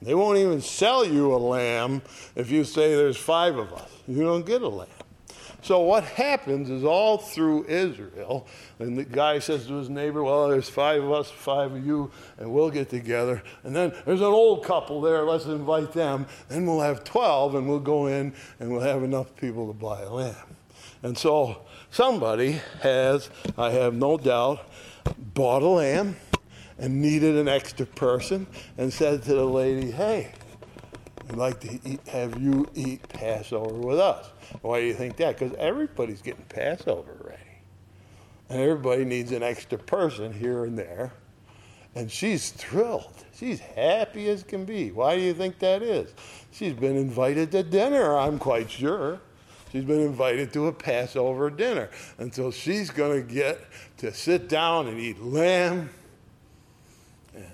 They 0.02 0.16
won't 0.16 0.38
even 0.38 0.62
sell 0.62 1.06
you 1.06 1.34
a 1.34 1.38
lamb 1.38 2.02
if 2.36 2.52
you 2.52 2.64
say 2.64 2.96
there's 2.96 3.18
five 3.18 3.58
of 3.58 3.74
us. 3.74 3.90
You 4.08 4.22
don't 4.24 4.46
get 4.46 4.62
a 4.62 4.68
lamb. 4.70 4.88
So 5.64 5.80
what 5.80 6.04
happens 6.04 6.70
is 6.70 6.84
all 6.84 7.18
through 7.18 7.66
Israel, 7.70 8.46
and 8.80 8.98
the 8.98 9.06
guy 9.06 9.40
says 9.40 9.66
to 9.68 9.76
his 9.76 9.90
neighbor, 9.90 10.22
Well, 10.22 10.50
there's 10.50 10.68
five 10.68 11.02
of 11.02 11.10
us, 11.14 11.32
five 11.32 11.72
of 11.72 11.86
you, 11.86 12.12
and 12.38 12.52
we'll 12.52 12.70
get 12.70 12.90
together. 12.90 13.42
And 13.64 13.74
then 13.74 13.94
there's 14.06 14.20
an 14.20 14.26
old 14.26 14.66
couple 14.66 15.00
there, 15.00 15.24
let's 15.24 15.46
invite 15.46 15.94
them. 15.94 16.26
Then 16.50 16.66
we'll 16.66 16.82
have 16.82 17.06
12, 17.06 17.56
and 17.56 17.70
we'll 17.70 17.80
go 17.80 18.08
in 18.08 18.34
and 18.60 18.74
we'll 18.74 18.82
have 18.82 19.04
enough 19.04 19.34
people 19.38 19.68
to 19.68 19.74
buy 19.74 20.02
a 20.02 20.10
lamb. 20.10 20.36
And 21.02 21.18
so 21.18 21.62
somebody 21.92 22.60
has, 22.82 23.30
I 23.58 23.72
have 23.72 23.94
no 23.94 24.18
doubt, 24.18 24.70
bought 25.18 25.64
a 25.64 25.68
lamb 25.68 26.18
and 26.78 27.02
needed 27.02 27.38
an 27.38 27.48
extra 27.48 27.86
person 27.86 28.48
and 28.78 28.92
said 28.92 29.24
to 29.24 29.34
the 29.34 29.46
lady, 29.46 29.92
Hey, 29.92 30.34
I'd 31.30 31.38
like 31.38 31.62
to 31.62 31.80
eat, 31.86 32.06
have 32.10 32.42
you 32.42 32.70
eat 32.76 33.08
Passover 33.08 33.76
with 33.76 34.00
us. 34.00 34.33
Why 34.62 34.82
do 34.82 34.88
you 34.88 34.94
think 34.94 35.18
that? 35.18 35.38
Because 35.38 35.56
everybody's 35.58 36.22
getting 36.22 36.46
Passover 36.46 37.16
ready. 37.20 37.40
And 38.50 38.60
everybody 38.60 39.06
needs 39.06 39.32
an 39.32 39.44
extra 39.44 39.78
person 39.78 40.32
here 40.34 40.66
and 40.66 40.78
there. 40.78 41.14
And 41.96 42.12
she's 42.12 42.52
thrilled. 42.52 43.26
She's 43.36 43.60
happy 43.60 44.30
as 44.30 44.44
can 44.44 44.66
be. 44.66 44.92
Why 44.92 45.16
do 45.16 45.22
you 45.22 45.34
think 45.34 45.60
that 45.60 45.82
is? 45.82 46.14
She's 46.52 46.74
been 46.74 46.96
invited 46.98 47.52
to 47.52 47.64
dinner, 47.64 48.18
I'm 48.18 48.40
quite 48.40 48.70
sure. 48.70 49.20
She's 49.72 49.84
been 49.84 50.02
invited 50.02 50.54
to 50.54 50.68
a 50.68 50.72
Passover 50.72 51.50
dinner. 51.50 51.90
And 52.20 52.34
so 52.34 52.52
she's 52.52 52.92
going 52.92 53.26
to 53.26 53.34
get 53.34 53.60
to 53.98 54.14
sit 54.14 54.48
down 54.48 54.88
and 54.88 55.00
eat 55.00 55.20
lamb 55.20 55.90
and 57.34 57.46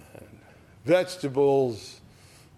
vegetables 0.83 2.01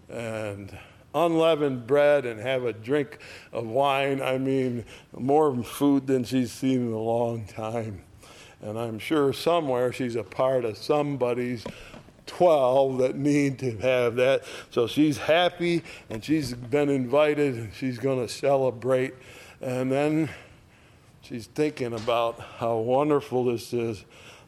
and 0.08 0.76
unleavened 1.14 1.86
bread 1.86 2.24
and 2.26 2.40
have 2.40 2.64
a 2.64 2.72
drink 2.72 3.18
of 3.52 3.66
wine. 3.66 4.20
I 4.22 4.38
mean, 4.38 4.84
more 5.16 5.62
food 5.62 6.06
than 6.06 6.24
she's 6.24 6.52
seen 6.52 6.88
in 6.88 6.92
a 6.92 6.98
long 6.98 7.46
time. 7.46 8.02
And 8.60 8.78
I'm 8.78 8.98
sure 8.98 9.32
somewhere 9.32 9.92
she's 9.92 10.14
a 10.14 10.22
part 10.22 10.64
of 10.64 10.76
somebody's 10.76 11.64
12 12.26 12.98
that 12.98 13.16
need 13.16 13.58
to 13.58 13.76
have 13.78 14.16
that. 14.16 14.44
So 14.70 14.86
she's 14.86 15.18
happy 15.18 15.82
and 16.08 16.24
she's 16.24 16.54
been 16.54 16.88
invited 16.88 17.54
and 17.56 17.74
she's 17.74 17.98
going 17.98 18.24
to 18.24 18.32
celebrate. 18.32 19.14
And 19.60 19.90
then 19.90 20.30
she's 21.20 21.46
thinking 21.46 21.92
about 21.92 22.38
how 22.58 22.76
wonderful 22.76 23.44
this 23.44 23.72
is. 23.72 24.04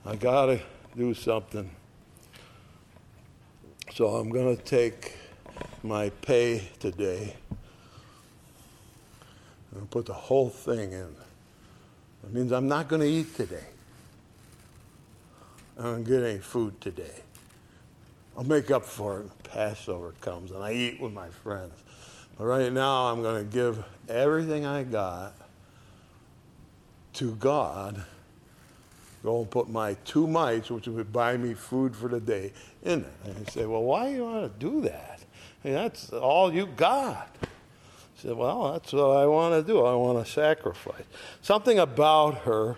I 0.07 0.17
got 0.17 0.47
to 0.47 0.61
do 0.97 1.15
something. 1.15 1.71
So 3.93 4.09
I'm 4.09 4.31
going 4.31 4.57
to 4.57 4.63
take 4.63 5.17
my 5.83 6.11
pay 6.23 6.69
today 6.81 7.35
and 9.75 9.91
put 9.91 10.07
the 10.07 10.15
whole 10.15 10.49
thing 10.49 10.93
in. 10.93 11.15
It 12.25 12.33
means 12.33 12.53
I'm 12.53 12.69
not 12.69 12.89
going 12.89 13.03
to 13.03 13.09
eat 13.09 13.37
today. 13.37 13.67
I 15.79 15.83
don't 15.83 16.05
get 16.05 16.23
any 16.23 16.39
food 16.39 16.81
today. 16.81 17.23
I'll 18.37 18.45
make 18.45 18.71
up 18.71 18.85
for 18.85 19.19
it 19.19 19.19
when 19.21 19.31
Passover 19.45 20.15
comes 20.21 20.51
and 20.51 20.63
I 20.63 20.73
eat 20.73 21.01
with 21.01 21.13
my 21.13 21.29
friends. 21.29 21.73
But 22.39 22.45
right 22.45 22.73
now, 22.73 23.13
I'm 23.13 23.23
going 23.23 23.45
to 23.45 23.53
give 23.53 23.85
everything 24.09 24.67
I 24.67 24.83
got 24.83 25.35
to 27.15 27.35
God. 27.37 28.03
Go 29.23 29.41
and 29.41 29.51
put 29.51 29.69
my 29.69 29.95
two 30.05 30.27
mites, 30.27 30.71
which 30.71 30.87
would 30.87 31.13
buy 31.13 31.37
me 31.37 31.55
food 31.55 31.95
for 31.95 32.09
the 32.09 32.21
day, 32.21 32.53
in 32.83 33.01
it. 33.01 33.13
And 33.25 33.39
you 33.39 33.45
say, 33.51 33.67
Well, 33.67 33.83
why 33.83 34.11
do 34.11 34.17
you 34.17 34.25
want 34.25 34.53
to 34.53 34.67
do 34.67 34.81
that? 34.83 35.14
That's 35.73 36.11
all 36.11 36.53
you 36.53 36.67
got. 36.67 37.29
I 37.43 37.47
said, 38.17 38.37
Well, 38.37 38.73
that's 38.73 38.93
what 38.93 39.17
I 39.17 39.27
want 39.27 39.55
to 39.55 39.73
do. 39.73 39.85
I 39.85 39.95
want 39.95 40.25
to 40.25 40.31
sacrifice. 40.31 41.05
Something 41.43 41.79
about 41.79 42.39
her 42.39 42.77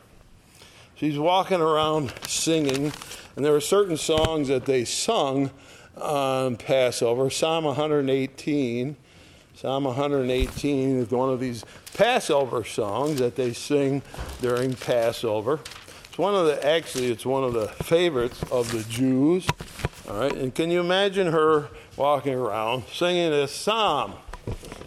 she's 0.94 1.18
walking 1.18 1.60
around 1.60 2.12
singing, 2.26 2.92
and 3.36 3.44
there 3.44 3.54
are 3.54 3.60
certain 3.60 3.96
songs 3.96 4.48
that 4.48 4.64
they 4.64 4.84
sung 4.84 5.50
on 5.96 6.56
Passover. 6.56 7.30
Psalm 7.30 7.64
118. 7.64 8.96
Psalm 9.54 9.84
118 9.84 10.98
is 10.98 11.10
one 11.10 11.30
of 11.30 11.40
these 11.40 11.64
Passover 11.94 12.62
songs 12.62 13.18
that 13.20 13.36
they 13.36 13.52
sing 13.52 14.02
during 14.42 14.74
Passover. 14.74 15.60
It's 16.08 16.18
one 16.18 16.34
of 16.34 16.46
the 16.46 16.64
actually 16.66 17.10
it's 17.10 17.24
one 17.24 17.42
of 17.42 17.54
the 17.54 17.68
favorites 17.68 18.42
of 18.50 18.70
the 18.70 18.82
Jews. 18.84 19.46
All 20.08 20.20
right, 20.20 20.32
and 20.32 20.54
can 20.54 20.70
you 20.70 20.80
imagine 20.80 21.32
her 21.32 21.68
walking 21.96 22.34
around 22.34 22.84
singing 22.92 23.30
this 23.30 23.52
psalm? 23.52 24.14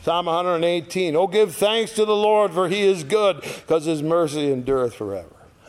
Psalm 0.03 0.27
118. 0.27 1.13
Oh, 1.15 1.27
give 1.27 1.53
thanks 1.53 1.91
to 1.93 2.05
the 2.05 2.15
Lord, 2.15 2.53
for 2.53 2.69
he 2.69 2.81
is 2.81 3.03
good, 3.03 3.41
because 3.41 3.83
his 3.83 4.01
mercy 4.01 4.49
endureth 4.51 4.95
forever. 4.95 5.35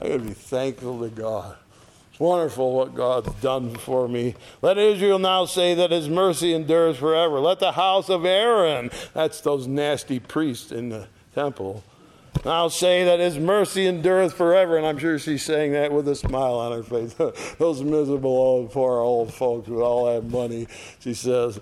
Going 0.00 0.18
to 0.18 0.18
be 0.18 0.32
thankful 0.32 1.00
to 1.00 1.08
God. 1.08 1.56
It's 2.10 2.18
wonderful 2.18 2.72
what 2.72 2.96
God's 2.96 3.32
done 3.40 3.76
for 3.76 4.08
me. 4.08 4.34
Let 4.60 4.76
Israel 4.76 5.20
now 5.20 5.44
say 5.44 5.74
that 5.74 5.92
his 5.92 6.08
mercy 6.08 6.52
endures 6.52 6.96
forever. 6.96 7.38
Let 7.38 7.60
the 7.60 7.72
house 7.72 8.08
of 8.08 8.24
Aaron, 8.24 8.90
that's 9.14 9.40
those 9.40 9.68
nasty 9.68 10.18
priests 10.18 10.72
in 10.72 10.88
the 10.88 11.06
temple, 11.32 11.84
now 12.44 12.68
say 12.68 13.04
that 13.04 13.20
his 13.20 13.38
mercy 13.38 13.86
endureth 13.86 14.34
forever. 14.34 14.76
And 14.76 14.86
I'm 14.86 14.98
sure 14.98 15.18
she's 15.18 15.44
saying 15.44 15.72
that 15.72 15.92
with 15.92 16.08
a 16.08 16.14
smile 16.14 16.54
on 16.54 16.72
her 16.72 16.82
face. 16.82 17.14
Those 17.58 17.82
miserable 17.82 18.30
old, 18.30 18.72
poor 18.72 19.00
old 19.00 19.32
folks 19.32 19.68
with 19.68 19.80
all 19.80 20.12
that 20.12 20.24
money. 20.24 20.66
She 21.00 21.14
says, 21.14 21.60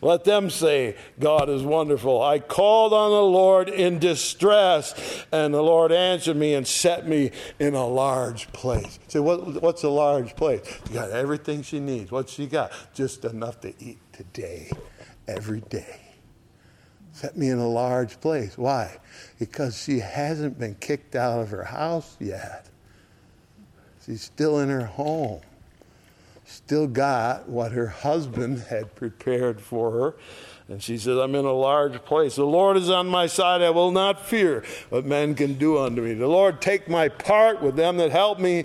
let 0.00 0.24
them 0.24 0.50
say, 0.50 0.96
God 1.18 1.48
is 1.48 1.62
wonderful. 1.62 2.22
I 2.22 2.38
called 2.38 2.92
on 2.92 3.10
the 3.10 3.22
Lord 3.22 3.68
in 3.68 3.98
distress, 3.98 5.24
and 5.32 5.52
the 5.52 5.62
Lord 5.62 5.92
answered 5.92 6.36
me 6.36 6.54
and 6.54 6.66
set 6.66 7.06
me 7.06 7.32
in 7.58 7.74
a 7.74 7.86
large 7.86 8.50
place. 8.52 8.98
Say, 9.08 9.20
what, 9.20 9.62
what's 9.62 9.82
a 9.82 9.90
large 9.90 10.34
place? 10.36 10.62
You 10.88 10.94
got 10.94 11.10
everything 11.10 11.62
she 11.62 11.80
needs. 11.80 12.10
What 12.10 12.28
she 12.28 12.46
got? 12.46 12.72
Just 12.94 13.24
enough 13.24 13.60
to 13.60 13.74
eat 13.78 13.98
today, 14.12 14.70
every 15.28 15.60
day. 15.60 16.05
Set 17.16 17.34
me 17.34 17.48
in 17.48 17.58
a 17.58 17.66
large 17.66 18.20
place. 18.20 18.58
Why? 18.58 18.98
Because 19.38 19.82
she 19.82 20.00
hasn't 20.00 20.58
been 20.58 20.74
kicked 20.74 21.16
out 21.16 21.40
of 21.40 21.48
her 21.48 21.64
house 21.64 22.14
yet. 22.20 22.68
She's 24.04 24.20
still 24.20 24.58
in 24.58 24.68
her 24.68 24.84
home 24.84 25.40
still 26.46 26.86
got 26.86 27.48
what 27.48 27.72
her 27.72 27.88
husband 27.88 28.58
had 28.70 28.94
prepared 28.94 29.60
for 29.60 29.90
her. 29.90 30.16
And 30.68 30.82
she 30.82 30.98
says, 30.98 31.16
I'm 31.16 31.34
in 31.36 31.44
a 31.44 31.52
large 31.52 32.04
place. 32.04 32.34
The 32.34 32.44
Lord 32.44 32.76
is 32.76 32.90
on 32.90 33.06
my 33.06 33.26
side. 33.26 33.62
I 33.62 33.70
will 33.70 33.92
not 33.92 34.26
fear 34.26 34.64
what 34.88 35.04
men 35.04 35.36
can 35.36 35.54
do 35.54 35.78
unto 35.78 36.02
me. 36.02 36.14
The 36.14 36.26
Lord 36.26 36.60
take 36.60 36.88
my 36.88 37.08
part 37.08 37.62
with 37.62 37.76
them 37.76 37.98
that 37.98 38.10
help 38.10 38.40
me. 38.40 38.64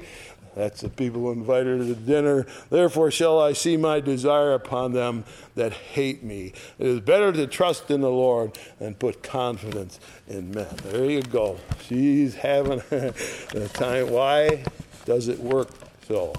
That's 0.56 0.82
the 0.82 0.90
people 0.90 1.22
who 1.22 1.32
invited 1.32 1.80
her 1.80 1.86
to 1.86 1.96
dinner. 1.96 2.46
Therefore 2.70 3.10
shall 3.10 3.40
I 3.40 3.54
see 3.54 3.78
my 3.78 4.00
desire 4.00 4.54
upon 4.54 4.92
them 4.92 5.24
that 5.56 5.72
hate 5.72 6.24
me. 6.24 6.54
It 6.78 6.88
is 6.88 7.00
better 7.00 7.32
to 7.32 7.48
trust 7.48 7.90
in 7.90 8.02
the 8.02 8.10
Lord 8.10 8.58
than 8.80 8.96
put 8.96 9.24
confidence 9.24 10.00
in 10.28 10.52
men. 10.52 10.68
There 10.86 11.10
you 11.10 11.22
go. 11.22 11.58
She's 11.84 12.36
having 12.36 12.82
a 12.92 13.68
time. 13.70 14.12
Why 14.12 14.64
does 15.06 15.30
it 15.30 15.40
work 15.40 15.70
so? 16.08 16.34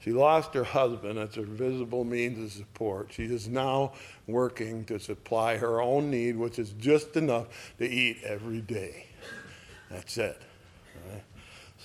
She 0.00 0.12
lost 0.12 0.54
her 0.54 0.64
husband. 0.64 1.18
That's 1.18 1.36
her 1.36 1.42
visible 1.42 2.04
means 2.04 2.42
of 2.42 2.52
support. 2.52 3.12
She 3.12 3.24
is 3.24 3.48
now 3.48 3.92
working 4.26 4.84
to 4.86 4.98
supply 4.98 5.58
her 5.58 5.80
own 5.80 6.10
need, 6.10 6.36
which 6.36 6.58
is 6.58 6.72
just 6.72 7.16
enough 7.16 7.46
to 7.78 7.88
eat 7.88 8.22
every 8.24 8.62
day. 8.62 9.06
That's 9.90 10.16
it. 10.16 10.40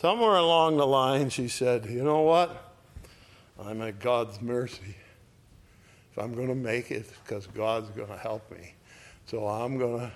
Somewhere 0.02 0.36
along 0.36 0.76
the 0.76 0.86
line, 0.86 1.30
she 1.30 1.48
said, 1.48 1.86
You 1.86 2.04
know 2.04 2.22
what? 2.22 2.74
I'm 3.64 3.82
at 3.82 4.00
God's 4.00 4.42
mercy. 4.42 4.98
If 6.12 6.20
I'm 6.20 6.34
going 6.34 6.50
to 6.50 6.56
make 6.56 6.92
it, 6.92 7.10
because 7.24 7.48
God's 7.48 7.90
going 7.92 8.10
to 8.10 8.18
help 8.18 8.52
me. 8.52 8.74
So 9.26 9.48
I'm 9.48 9.78
going 9.78 10.02
to 10.02 10.12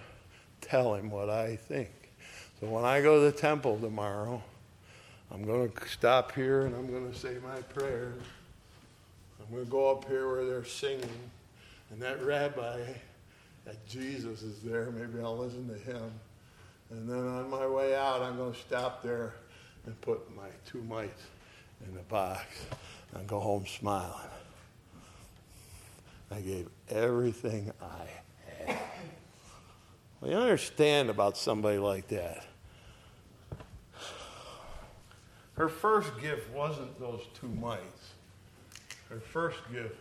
tell 0.60 0.96
him 0.96 1.10
what 1.10 1.30
I 1.30 1.56
think. 1.56 1.90
So 2.60 2.68
when 2.68 2.84
I 2.84 3.02
go 3.02 3.24
to 3.24 3.32
the 3.32 3.38
temple 3.38 3.80
tomorrow, 3.80 4.44
I'm 5.32 5.46
going 5.46 5.72
to 5.72 5.88
stop 5.88 6.34
here 6.34 6.66
and 6.66 6.76
I'm 6.76 6.92
going 6.92 7.10
to 7.10 7.18
say 7.18 7.38
my 7.42 7.62
prayers. 7.74 8.22
I'm 9.40 9.54
going 9.54 9.66
to 9.66 9.72
go 9.72 9.92
up 9.92 10.06
here 10.10 10.28
where 10.28 10.46
they're 10.46 10.66
singing. 10.66 11.10
And 11.92 12.02
that 12.02 12.22
rabbi, 12.24 12.82
that 13.64 13.88
Jesus 13.88 14.42
is 14.42 14.60
there. 14.60 14.92
Maybe 14.92 15.24
I'll 15.24 15.38
listen 15.38 15.70
to 15.70 15.92
him. 15.92 16.12
And 16.92 17.10
then 17.10 17.26
on 17.26 17.50
my 17.50 17.66
way 17.66 17.96
out, 17.96 18.22
I'm 18.22 18.36
going 18.36 18.54
to 18.54 18.60
stop 18.60 19.02
there 19.02 19.36
and 19.86 20.00
put 20.02 20.36
my 20.36 20.48
two 20.66 20.82
mites 20.84 21.24
in 21.88 21.94
the 21.94 22.02
box 22.02 22.46
and 23.16 23.28
go 23.28 23.40
home 23.40 23.66
smiling. 23.66 24.14
I 26.32 26.42
gave 26.42 26.68
everything 26.90 27.72
I 27.82 28.66
had. 28.66 28.80
Well, 30.22 30.32
you 30.32 30.38
understand 30.38 31.10
about 31.10 31.38
somebody 31.38 31.78
like 31.78 32.08
that. 32.10 32.46
Her 35.54 35.70
first 35.70 36.12
gift 36.22 36.50
wasn't 36.52 37.00
those 37.00 37.22
two 37.40 37.48
mites. 37.48 38.12
Her 39.10 39.20
first 39.20 39.58
gift 39.72 39.96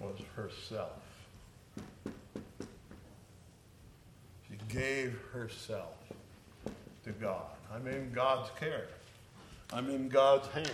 was 0.00 0.18
herself. 0.34 1.00
She 4.48 4.56
gave 4.68 5.18
herself 5.32 5.94
to 7.04 7.12
God. 7.12 7.44
I'm 7.72 7.86
in 7.86 8.12
God's 8.12 8.50
care. 8.58 8.88
I'm 9.74 9.88
in 9.88 10.08
God's 10.08 10.48
hands. 10.48 10.70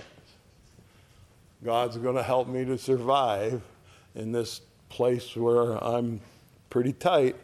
God's 1.64 1.96
going 1.96 2.16
to 2.16 2.22
help 2.22 2.48
me 2.48 2.64
to 2.64 2.76
survive 2.76 3.62
in 4.16 4.32
this 4.32 4.60
place 4.88 5.36
where 5.36 5.72
I'm 5.82 6.20
pretty 6.68 6.92
tight. 6.92 7.36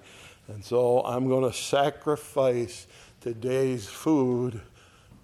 And 0.48 0.64
so 0.64 1.02
I'm 1.04 1.28
going 1.28 1.48
to 1.50 1.56
sacrifice 1.56 2.88
today's 3.20 3.86
food 3.86 4.60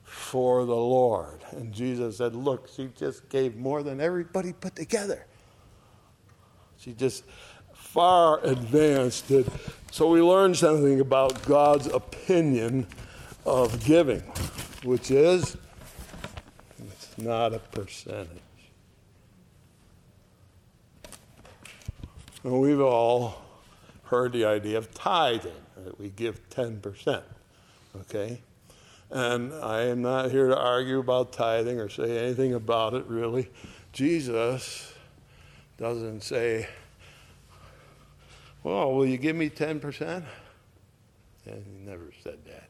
for 0.05 0.65
the 0.65 0.75
Lord. 0.75 1.41
And 1.51 1.73
Jesus 1.73 2.19
said, 2.19 2.37
Look, 2.37 2.69
she 2.69 2.91
just 2.97 3.29
gave 3.29 3.57
more 3.57 3.83
than 3.83 4.01
everybody 4.01 4.53
put 4.53 4.77
together. 4.77 5.27
She 6.79 6.93
just 6.93 7.25
far 7.75 8.39
advanced 8.45 9.31
it. 9.33 9.47
So 9.91 10.09
we 10.09 10.23
learned 10.23 10.57
something 10.57 11.01
about 11.01 11.43
God's 11.45 11.89
opinion 11.89 12.87
of 13.45 13.85
giving, 13.85 14.21
which 14.85 15.11
is 15.11 15.57
not 17.23 17.55
a 17.55 17.59
percentage. 17.59 18.29
And 22.43 22.61
we've 22.61 22.81
all 22.81 23.43
heard 24.05 24.33
the 24.33 24.45
idea 24.45 24.79
of 24.79 24.93
tithing, 24.95 25.53
that 25.85 25.99
we 25.99 26.09
give 26.09 26.49
10%. 26.51 27.23
Okay? 28.01 28.41
And 29.11 29.53
I 29.55 29.83
am 29.83 30.03
not 30.03 30.31
here 30.31 30.49
to 30.49 30.59
argue 30.59 31.01
about 31.01 31.33
tithing 31.33 31.81
or 31.81 31.89
say 31.89 32.19
anything 32.19 32.55
about 32.55 32.95
it, 32.95 33.05
really. 33.07 33.51
Jesus 33.93 34.93
doesn't 35.79 36.23
say, 36.23 36.69
Well, 38.63 38.93
will 38.93 39.07
you 39.07 39.17
give 39.17 39.35
me 39.37 39.51
10%? 39.51 40.23
And 41.47 41.65
he 41.67 41.91
never 41.91 42.13
said 42.23 42.39
that. 42.47 42.69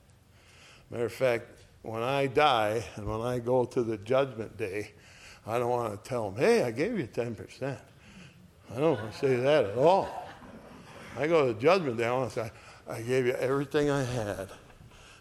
Matter 0.90 1.06
of 1.06 1.12
fact, 1.12 1.48
when 1.82 2.02
I 2.02 2.26
die 2.26 2.84
and 2.96 3.06
when 3.06 3.20
I 3.20 3.38
go 3.38 3.64
to 3.64 3.82
the 3.82 3.96
judgment 3.98 4.56
day, 4.56 4.92
I 5.46 5.58
don't 5.58 5.70
want 5.70 6.02
to 6.02 6.08
tell 6.08 6.30
them, 6.30 6.40
Hey, 6.40 6.62
I 6.62 6.70
gave 6.70 6.98
you 6.98 7.06
10%. 7.06 7.78
I 8.72 8.78
don't 8.78 8.98
want 8.98 9.12
to 9.12 9.18
say 9.18 9.36
that 9.36 9.64
at 9.64 9.78
all. 9.78 10.08
I 11.18 11.26
go 11.26 11.46
to 11.46 11.52
the 11.54 11.60
judgment 11.60 11.96
day, 11.96 12.06
I 12.06 12.12
want 12.12 12.30
to 12.32 12.44
say, 12.44 12.50
I 12.88 13.02
gave 13.02 13.26
you 13.26 13.32
everything 13.32 13.90
I 13.90 14.04
had. 14.04 14.48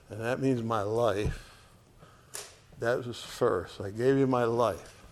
And 0.09 0.21
that 0.21 0.39
means 0.39 0.61
my 0.61 0.81
life. 0.81 1.45
That 2.79 3.05
was 3.05 3.21
first. 3.21 3.81
I 3.81 3.89
gave 3.89 4.17
you 4.17 4.27
my 4.27 4.43
life. 4.43 5.03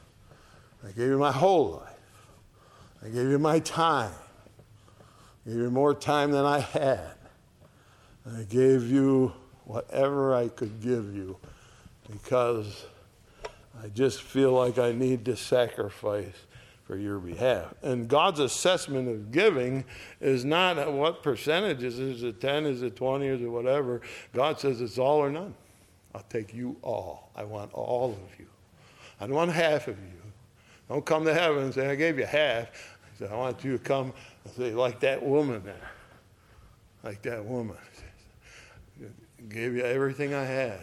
I 0.84 0.92
gave 0.92 1.10
you 1.10 1.18
my 1.18 1.32
whole 1.32 1.82
life. 1.84 1.94
I 3.04 3.10
gave 3.10 3.30
you 3.30 3.40
my 3.40 3.60
time. 3.60 4.14
I 5.46 5.50
gave 5.50 5.60
you 5.60 5.70
more 5.70 5.94
time 5.94 6.32
than 6.32 6.46
I 6.46 6.60
had. 6.60 7.12
I 8.26 8.44
gave 8.44 8.90
you 8.90 9.34
whatever 9.68 10.34
I 10.34 10.48
could 10.48 10.82
give 10.82 11.14
you 11.14 11.38
because 12.10 12.86
I 13.84 13.90
just 13.90 14.22
feel 14.22 14.54
like 14.54 14.80
I 14.80 14.94
need 14.94 15.26
to 15.26 15.36
sacrifice 15.36 16.34
for 16.86 16.98
your 16.98 17.20
behalf. 17.20 17.74
And 17.84 18.08
God's 18.08 18.40
assessment 18.40 19.10
of 19.10 19.32
giving 19.32 19.84
is 20.22 20.46
not 20.46 20.92
what 20.94 21.22
percentages 21.22 22.00
is 22.00 22.24
it 22.24 22.40
10, 22.40 22.66
is 22.66 22.82
it 22.82 22.96
20, 22.96 23.28
is 23.28 23.42
it 23.42 23.48
whatever. 23.48 24.02
God 24.34 24.58
says 24.58 24.80
it's 24.80 24.98
all 24.98 25.18
or 25.18 25.30
none. 25.30 25.54
I'll 26.16 26.24
take 26.30 26.54
you 26.54 26.78
all. 26.82 27.30
I 27.36 27.44
want 27.44 27.74
all 27.74 28.12
of 28.12 28.40
you. 28.40 28.48
I 29.20 29.28
don't 29.28 29.36
want 29.36 29.52
half 29.52 29.90
of 29.90 29.98
you. 30.00 30.22
Don't 30.88 31.06
come 31.06 31.26
to 31.26 31.34
heaven 31.34 31.64
and 31.64 31.74
say, 31.74 31.90
I 31.90 31.96
gave 31.96 32.18
you 32.18 32.26
half. 32.26 32.68
I 32.68 33.20
said, 33.20 33.32
I 33.32 33.36
want 33.36 33.62
you 33.66 33.74
to 33.74 33.84
come 33.84 34.14
and 34.46 34.54
say, 34.54 34.74
like 34.74 35.02
that 35.02 35.22
woman 35.22 35.62
there. 35.66 35.92
Like 37.04 37.22
that 37.24 37.44
woman. 37.44 37.76
Gave 39.50 39.76
you 39.76 39.84
everything 39.84 40.34
I 40.34 40.44
had. 40.44 40.80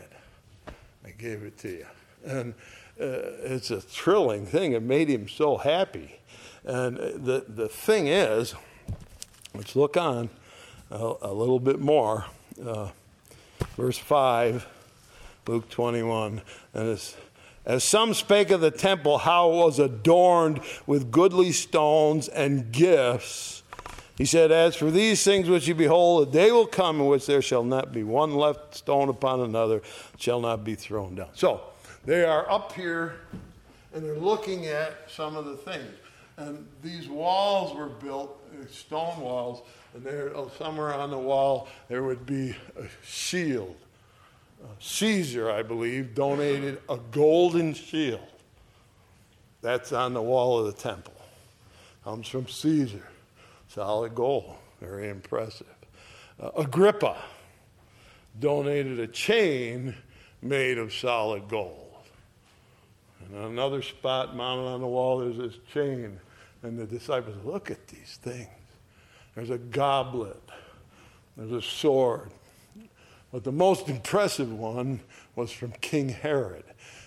I 1.04 1.10
gave 1.10 1.42
it 1.42 1.58
to 1.58 1.68
you. 1.68 1.86
And 2.24 2.54
uh, 3.00 3.44
it's 3.44 3.70
a 3.70 3.80
thrilling 3.80 4.46
thing. 4.46 4.72
It 4.72 4.82
made 4.82 5.08
him 5.08 5.28
so 5.28 5.56
happy. 5.56 6.20
And 6.64 6.96
the, 6.96 7.44
the 7.46 7.68
thing 7.68 8.06
is, 8.06 8.54
let's 9.54 9.76
look 9.76 9.96
on 9.96 10.30
a, 10.90 11.14
a 11.22 11.32
little 11.32 11.60
bit 11.60 11.78
more. 11.78 12.24
Uh, 12.64 12.88
verse 13.76 13.98
5, 13.98 14.66
Luke 15.46 15.68
21. 15.68 16.40
And 16.72 16.88
it's, 16.88 17.16
as 17.66 17.84
some 17.84 18.14
spake 18.14 18.50
of 18.50 18.60
the 18.60 18.70
temple, 18.70 19.18
how 19.18 19.50
it 19.50 19.56
was 19.56 19.78
adorned 19.78 20.60
with 20.86 21.10
goodly 21.10 21.52
stones 21.52 22.28
and 22.28 22.72
gifts. 22.72 23.63
He 24.16 24.24
said, 24.24 24.52
As 24.52 24.76
for 24.76 24.90
these 24.90 25.24
things 25.24 25.48
which 25.48 25.66
you 25.66 25.74
behold, 25.74 26.28
a 26.28 26.30
day 26.30 26.52
will 26.52 26.66
come 26.66 27.00
in 27.00 27.06
which 27.06 27.26
there 27.26 27.42
shall 27.42 27.64
not 27.64 27.92
be 27.92 28.04
one 28.04 28.34
left 28.34 28.76
stone 28.76 29.08
upon 29.08 29.40
another, 29.40 29.82
shall 30.18 30.40
not 30.40 30.62
be 30.64 30.74
thrown 30.74 31.16
down. 31.16 31.28
So, 31.34 31.62
they 32.04 32.24
are 32.24 32.48
up 32.50 32.72
here 32.72 33.16
and 33.92 34.04
they're 34.04 34.18
looking 34.18 34.66
at 34.66 34.94
some 35.08 35.36
of 35.36 35.46
the 35.46 35.56
things. 35.56 35.94
And 36.36 36.66
these 36.82 37.08
walls 37.08 37.76
were 37.76 37.88
built, 37.88 38.40
uh, 38.52 38.66
stone 38.66 39.20
walls, 39.20 39.62
and 39.94 40.02
there, 40.02 40.36
uh, 40.36 40.48
somewhere 40.58 40.92
on 40.92 41.10
the 41.10 41.18
wall 41.18 41.68
there 41.88 42.02
would 42.02 42.26
be 42.26 42.56
a 42.76 42.86
shield. 43.04 43.76
Uh, 44.62 44.66
Caesar, 44.80 45.50
I 45.50 45.62
believe, 45.62 46.14
donated 46.14 46.80
a 46.88 46.98
golden 47.12 47.72
shield. 47.72 48.20
That's 49.60 49.92
on 49.92 50.12
the 50.12 50.22
wall 50.22 50.58
of 50.58 50.66
the 50.66 50.80
temple. 50.80 51.14
Comes 52.02 52.28
from 52.28 52.48
Caesar. 52.48 53.06
Solid 53.74 54.14
gold. 54.14 54.54
Very 54.80 55.08
impressive. 55.08 55.66
Uh, 56.40 56.50
Agrippa 56.56 57.16
donated 58.38 59.00
a 59.00 59.08
chain 59.08 59.96
made 60.42 60.78
of 60.78 60.92
solid 60.92 61.48
gold. 61.48 61.92
And 63.20 63.46
another 63.46 63.82
spot 63.82 64.36
mounted 64.36 64.68
on 64.68 64.80
the 64.80 64.86
wall, 64.86 65.18
there's 65.18 65.38
this 65.38 65.60
chain. 65.72 66.20
And 66.62 66.78
the 66.78 66.86
disciples, 66.86 67.36
look 67.44 67.68
at 67.68 67.88
these 67.88 68.18
things. 68.22 68.48
There's 69.34 69.50
a 69.50 69.58
goblet, 69.58 70.40
there's 71.36 71.50
a 71.50 71.60
sword. 71.60 72.30
But 73.32 73.42
the 73.42 73.52
most 73.52 73.88
impressive 73.88 74.52
one 74.52 75.00
was 75.34 75.50
from 75.50 75.72
King 75.80 76.10
Herod. 76.10 76.64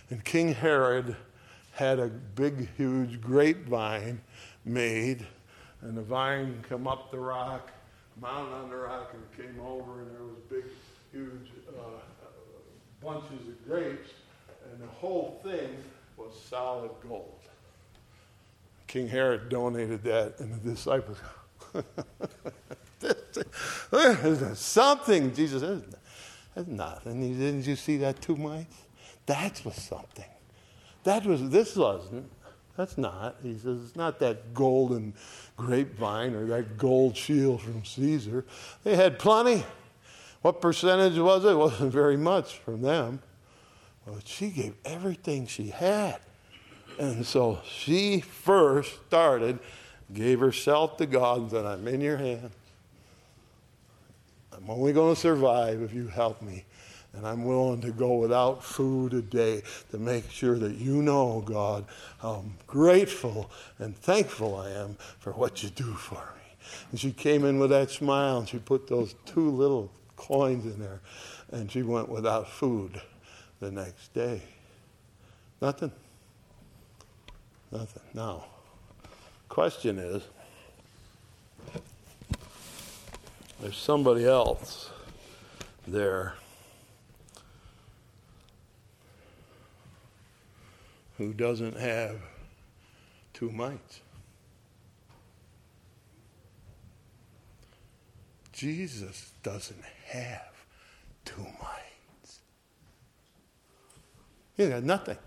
And 0.10 0.22
King 0.26 0.54
Herod 0.54 1.16
had 1.72 2.00
a 2.00 2.08
big, 2.08 2.68
huge 2.76 3.22
grapevine 3.22 4.20
made, 4.66 5.26
and 5.82 5.98
the 5.98 6.02
vine 6.02 6.64
come 6.68 6.88
up 6.88 7.12
the 7.12 7.20
rock, 7.20 7.72
mounted 8.20 8.54
on 8.54 8.70
the 8.70 8.76
rock, 8.76 9.14
and 9.14 9.24
it 9.24 9.54
came 9.54 9.66
over, 9.66 10.02
and 10.02 10.12
there 10.12 10.24
was 10.24 10.38
big, 10.50 10.66
huge 11.12 11.52
uh, 11.70 11.72
bunches 13.04 13.48
of 13.48 13.68
grapes, 13.68 14.10
and 14.72 14.82
the 14.82 14.88
whole 14.88 15.40
thing 15.44 15.78
was 16.18 16.32
solid 16.50 16.92
gold. 17.08 17.40
King 18.88 19.08
Herod 19.08 19.50
donated 19.50 20.04
that, 20.04 20.40
and 20.40 20.62
the 20.62 20.72
disciples, 20.72 21.18
something. 24.58 25.34
Jesus 25.34 25.62
says, 25.62 25.84
that's 26.56 26.68
nothing. 26.68 27.38
Didn't 27.38 27.68
you 27.68 27.76
see 27.76 27.98
that 27.98 28.22
two 28.22 28.36
mites? 28.36 28.76
That 29.28 29.62
was 29.64 29.76
something. 29.76 30.26
That 31.04 31.26
was, 31.26 31.50
this 31.50 31.76
wasn't. 31.76 32.32
That's 32.78 32.98
not. 32.98 33.38
He 33.42 33.56
says, 33.56 33.82
it's 33.84 33.96
not 33.96 34.20
that 34.20 34.54
golden 34.54 35.16
grapevine 35.58 36.36
or 36.36 36.46
that 36.46 36.78
gold 36.78 37.18
shield 37.18 37.62
from 37.62 37.84
Caesar. 37.84 38.46
They 38.84 38.96
had 38.96 39.18
plenty. 39.18 39.66
What 40.44 40.62
percentage 40.62 41.18
was 41.18 41.44
it? 41.44 41.50
It 41.50 41.56
wasn't 41.58 41.92
very 41.92 42.18
much 42.18 42.60
from 42.60 42.84
them. 42.84 43.20
But 44.06 44.28
she 44.28 44.50
gave 44.50 44.76
everything 44.86 45.48
she 45.48 45.70
had. 45.70 46.20
And 47.00 47.26
so 47.26 47.60
she 47.66 48.22
first 48.22 48.94
started, 49.08 49.60
gave 50.14 50.40
herself 50.40 50.98
to 50.98 51.08
God, 51.08 51.42
and 51.42 51.52
said, 51.52 51.66
I'm 51.66 51.88
in 51.88 52.00
your 52.00 52.18
hands. 52.18 52.54
I'm 54.56 54.70
only 54.70 54.94
going 54.94 55.16
to 55.16 55.20
survive 55.20 55.82
if 55.82 55.94
you 55.94 56.08
help 56.08 56.42
me. 56.42 56.66
And 57.18 57.26
I'm 57.26 57.46
willing 57.46 57.82
to 57.82 57.92
go 57.92 58.14
without 58.18 58.64
food 58.64 59.14
a 59.16 59.24
day 59.24 59.64
to 59.90 59.98
make 59.98 60.30
sure 60.30 60.60
that 60.60 60.76
you 60.76 61.02
know, 61.02 61.42
God, 61.44 61.86
how 62.20 62.46
grateful 62.68 63.50
and 63.80 63.98
thankful 63.98 64.56
I 64.56 64.70
am 64.70 64.98
for 65.18 65.34
what 65.34 65.64
you 65.64 65.70
do 65.70 65.96
for 65.96 66.14
me. 66.14 66.56
And 66.92 67.00
she 67.00 67.12
came 67.12 67.44
in 67.44 67.58
with 67.58 67.72
that 67.72 67.90
smile 67.90 68.38
and 68.38 68.48
she 68.48 68.60
put 68.60 68.88
those 68.88 69.16
two 69.26 69.50
little 69.50 69.90
coins 70.16 70.66
in 70.66 70.80
there 70.80 71.00
and 71.52 71.72
she 71.72 71.82
went 71.82 72.08
without 72.08 72.48
food 72.48 73.02
the 73.62 73.72
next 73.72 74.14
day. 74.14 74.44
Nothing. 75.60 75.92
Nothing. 77.72 78.04
Now, 78.14 78.46
question 79.50 79.98
is 79.98 80.22
there's 83.60 83.76
somebody 83.76 84.24
else 84.24 84.92
there 85.88 86.36
who 91.18 91.34
doesn't 91.34 91.78
have 91.78 92.18
two 93.34 93.52
mites. 93.52 94.02
Jesus 98.54 99.32
doesn't 99.44 99.84
have 100.08 100.52
two 101.26 101.46
mites. 101.62 102.40
He 104.56 104.64
had 104.64 104.84
nothing. 104.84 105.18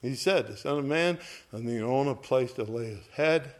He 0.00 0.14
said, 0.14 0.48
The 0.48 0.56
Son 0.56 0.78
of 0.78 0.84
Man 0.84 1.18
doesn't 1.50 1.68
even 1.68 1.84
own 1.84 2.08
a 2.08 2.14
place 2.14 2.52
to 2.54 2.64
lay 2.64 2.86
his 2.86 3.06
head. 3.12 3.52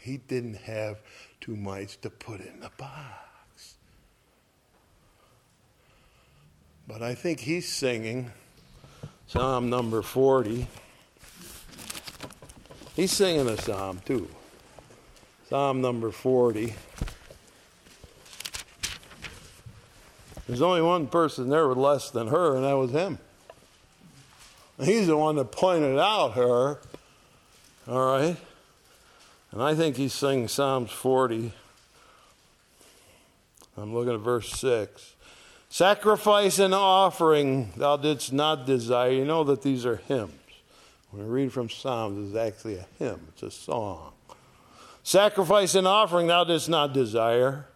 He 0.00 0.16
didn't 0.16 0.56
have 0.56 1.00
two 1.40 1.56
mites 1.56 1.96
to 1.96 2.10
put 2.10 2.40
in 2.40 2.60
the 2.60 2.70
box. 2.76 3.76
But 6.88 7.02
I 7.02 7.14
think 7.14 7.40
he's 7.40 7.70
singing 7.70 8.32
Psalm 9.32 9.70
number 9.70 10.02
40. 10.02 10.66
He's 12.94 13.12
singing 13.12 13.48
a 13.48 13.56
psalm 13.56 14.02
too. 14.04 14.28
Psalm 15.48 15.80
number 15.80 16.10
40. 16.10 16.74
There's 20.46 20.60
only 20.60 20.82
one 20.82 21.06
person 21.06 21.48
there 21.48 21.66
with 21.66 21.78
less 21.78 22.10
than 22.10 22.26
her, 22.26 22.56
and 22.56 22.64
that 22.66 22.74
was 22.74 22.90
him. 22.90 23.18
He's 24.78 25.06
the 25.06 25.16
one 25.16 25.36
that 25.36 25.50
pointed 25.50 25.98
out 25.98 26.32
her. 26.34 26.78
All 27.88 28.04
right? 28.04 28.36
And 29.50 29.62
I 29.62 29.74
think 29.74 29.96
he's 29.96 30.12
singing 30.12 30.46
Psalms 30.46 30.90
40. 30.90 31.54
I'm 33.78 33.94
looking 33.94 34.12
at 34.12 34.20
verse 34.20 34.50
6. 34.50 35.14
Sacrifice 35.72 36.58
and 36.58 36.74
offering 36.74 37.72
thou 37.78 37.96
didst 37.96 38.30
not 38.30 38.66
desire. 38.66 39.10
You 39.10 39.24
know 39.24 39.42
that 39.44 39.62
these 39.62 39.86
are 39.86 39.96
hymns. 39.96 40.34
When 41.10 41.24
we 41.24 41.30
read 41.30 41.50
from 41.50 41.70
Psalms, 41.70 42.28
it's 42.28 42.36
actually 42.36 42.76
a 42.76 42.86
hymn, 42.98 43.28
it's 43.30 43.42
a 43.42 43.50
song. 43.50 44.12
Sacrifice 45.02 45.74
and 45.74 45.86
offering 45.86 46.26
thou 46.26 46.44
didst 46.44 46.68
not 46.68 46.92
desire. 46.92 47.68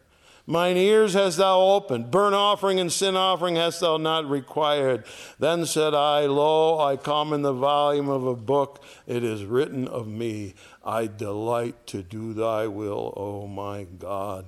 Mine 0.47 0.77
ears 0.77 1.15
hast 1.15 1.39
thou 1.39 1.59
opened. 1.59 2.11
Burnt 2.11 2.35
offering 2.35 2.79
and 2.79 2.93
sin 2.93 3.17
offering 3.17 3.57
hast 3.57 3.81
thou 3.81 3.97
not 3.97 4.29
required. 4.29 5.05
Then 5.39 5.65
said 5.65 5.95
I, 5.95 6.27
Lo, 6.27 6.79
I 6.79 6.99
come 6.99 7.33
in 7.33 7.41
the 7.41 7.55
volume 7.55 8.11
of 8.11 8.27
a 8.27 8.37
book. 8.37 8.85
It 9.07 9.25
is 9.25 9.47
written 9.47 9.89
of 9.89 10.07
me. 10.07 10.53
I 10.85 11.07
delight 11.07 11.87
to 11.87 12.03
do 12.03 12.35
thy 12.35 12.67
will, 12.67 13.15
O 13.17 13.47
my 13.47 13.85
God. 13.85 14.45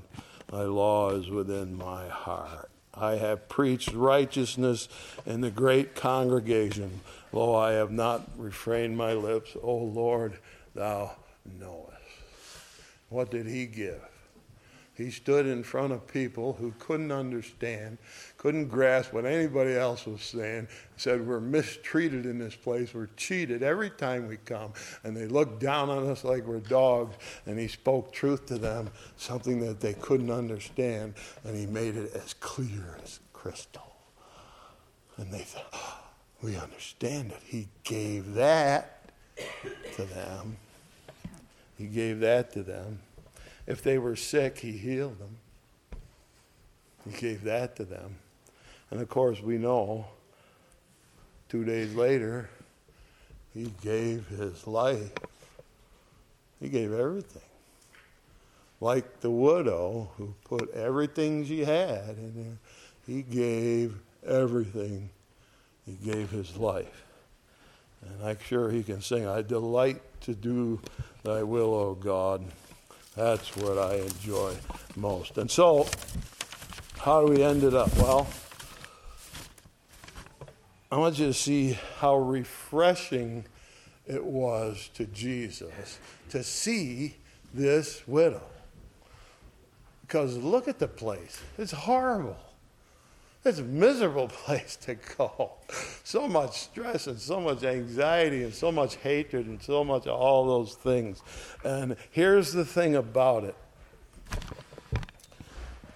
Thy 0.52 0.64
law 0.64 1.12
is 1.12 1.30
within 1.30 1.74
my 1.74 2.08
heart. 2.08 2.67
I 3.00 3.16
have 3.16 3.48
preached 3.48 3.92
righteousness 3.92 4.88
in 5.26 5.40
the 5.40 5.50
great 5.50 5.94
congregation. 5.94 7.00
Lo, 7.32 7.54
I 7.54 7.72
have 7.72 7.90
not 7.90 8.28
refrained 8.36 8.96
my 8.96 9.12
lips. 9.12 9.56
O 9.62 9.76
Lord, 9.76 10.38
thou 10.74 11.12
knowest. 11.58 11.96
What 13.08 13.30
did 13.30 13.46
he 13.46 13.66
give? 13.66 14.02
He 14.98 15.12
stood 15.12 15.46
in 15.46 15.62
front 15.62 15.92
of 15.92 16.08
people 16.08 16.54
who 16.54 16.74
couldn't 16.80 17.12
understand, 17.12 17.98
couldn't 18.36 18.66
grasp 18.66 19.12
what 19.12 19.26
anybody 19.26 19.74
else 19.74 20.04
was 20.06 20.22
saying, 20.22 20.66
said, 20.96 21.24
We're 21.24 21.38
mistreated 21.38 22.26
in 22.26 22.40
this 22.40 22.56
place, 22.56 22.92
we're 22.92 23.08
cheated 23.16 23.62
every 23.62 23.90
time 23.90 24.26
we 24.26 24.38
come. 24.38 24.72
And 25.04 25.16
they 25.16 25.26
looked 25.26 25.60
down 25.60 25.88
on 25.88 26.08
us 26.08 26.24
like 26.24 26.44
we're 26.44 26.58
dogs. 26.58 27.14
And 27.46 27.56
he 27.56 27.68
spoke 27.68 28.12
truth 28.12 28.46
to 28.46 28.58
them, 28.58 28.90
something 29.16 29.60
that 29.60 29.78
they 29.78 29.94
couldn't 29.94 30.32
understand, 30.32 31.14
and 31.44 31.56
he 31.56 31.66
made 31.66 31.96
it 31.96 32.12
as 32.16 32.34
clear 32.34 32.98
as 33.04 33.20
crystal. 33.32 33.94
And 35.16 35.30
they 35.30 35.42
thought, 35.42 35.68
oh, 35.74 35.98
We 36.42 36.56
understand 36.56 37.30
it. 37.30 37.42
He 37.44 37.68
gave 37.84 38.34
that 38.34 39.12
to 39.94 40.04
them. 40.04 40.56
He 41.76 41.86
gave 41.86 42.18
that 42.18 42.52
to 42.54 42.64
them. 42.64 42.98
If 43.68 43.82
they 43.82 43.98
were 43.98 44.16
sick, 44.16 44.58
he 44.58 44.72
healed 44.72 45.18
them. 45.18 45.36
He 47.04 47.20
gave 47.20 47.44
that 47.44 47.76
to 47.76 47.84
them. 47.84 48.16
And 48.90 48.98
of 49.02 49.10
course, 49.10 49.42
we 49.42 49.58
know 49.58 50.06
two 51.50 51.64
days 51.64 51.94
later, 51.94 52.48
he 53.52 53.70
gave 53.82 54.26
his 54.28 54.66
life. 54.66 55.12
He 56.58 56.70
gave 56.70 56.94
everything. 56.94 57.42
Like 58.80 59.20
the 59.20 59.30
widow 59.30 60.12
who 60.16 60.34
put 60.44 60.72
everything 60.72 61.44
she 61.44 61.62
had 61.62 62.16
in 62.16 62.32
there, 62.36 62.58
he 63.06 63.20
gave 63.20 63.98
everything. 64.26 65.10
He 65.84 65.92
gave 66.10 66.30
his 66.30 66.56
life. 66.56 67.04
And 68.00 68.30
I'm 68.30 68.38
sure 68.46 68.70
he 68.70 68.82
can 68.82 69.02
sing, 69.02 69.26
I 69.26 69.42
delight 69.42 70.00
to 70.22 70.34
do 70.34 70.80
thy 71.22 71.42
will, 71.42 71.74
O 71.74 71.94
God. 71.94 72.44
That's 73.18 73.56
what 73.56 73.78
I 73.78 73.96
enjoy 73.96 74.54
most. 74.94 75.38
And 75.38 75.50
so, 75.50 75.88
how 76.98 77.26
do 77.26 77.32
we 77.32 77.42
end 77.42 77.64
it 77.64 77.74
up? 77.74 77.92
Well, 77.96 78.28
I 80.92 80.98
want 80.98 81.18
you 81.18 81.26
to 81.26 81.34
see 81.34 81.76
how 81.98 82.16
refreshing 82.16 83.44
it 84.06 84.24
was 84.24 84.88
to 84.94 85.04
Jesus 85.06 85.98
to 86.30 86.44
see 86.44 87.16
this 87.52 88.06
widow. 88.06 88.44
Because 90.02 90.36
look 90.36 90.68
at 90.68 90.78
the 90.78 90.86
place, 90.86 91.42
it's 91.58 91.72
horrible. 91.72 92.36
It's 93.48 93.60
a 93.60 93.64
miserable 93.64 94.28
place 94.44 94.76
to 94.76 94.94
go. 94.94 95.52
So 96.04 96.28
much 96.28 96.60
stress 96.60 97.06
and 97.06 97.18
so 97.18 97.40
much 97.40 97.64
anxiety 97.64 98.44
and 98.44 98.52
so 98.52 98.70
much 98.70 98.96
hatred 98.96 99.46
and 99.46 99.62
so 99.62 99.82
much 99.82 100.06
all 100.06 100.44
those 100.46 100.74
things. 100.74 101.22
And 101.64 101.96
here's 102.10 102.52
the 102.52 102.66
thing 102.66 102.94
about 102.94 103.44
it 103.44 103.56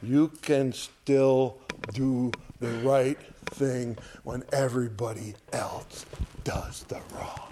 you 0.02 0.28
can 0.40 0.72
still 0.72 1.58
do 1.92 2.32
the 2.58 2.70
right 2.78 3.18
thing 3.50 3.98
when 4.24 4.44
everybody 4.52 5.34
else 5.52 6.06
does 6.44 6.84
the 6.84 7.00
wrong. 7.14 7.51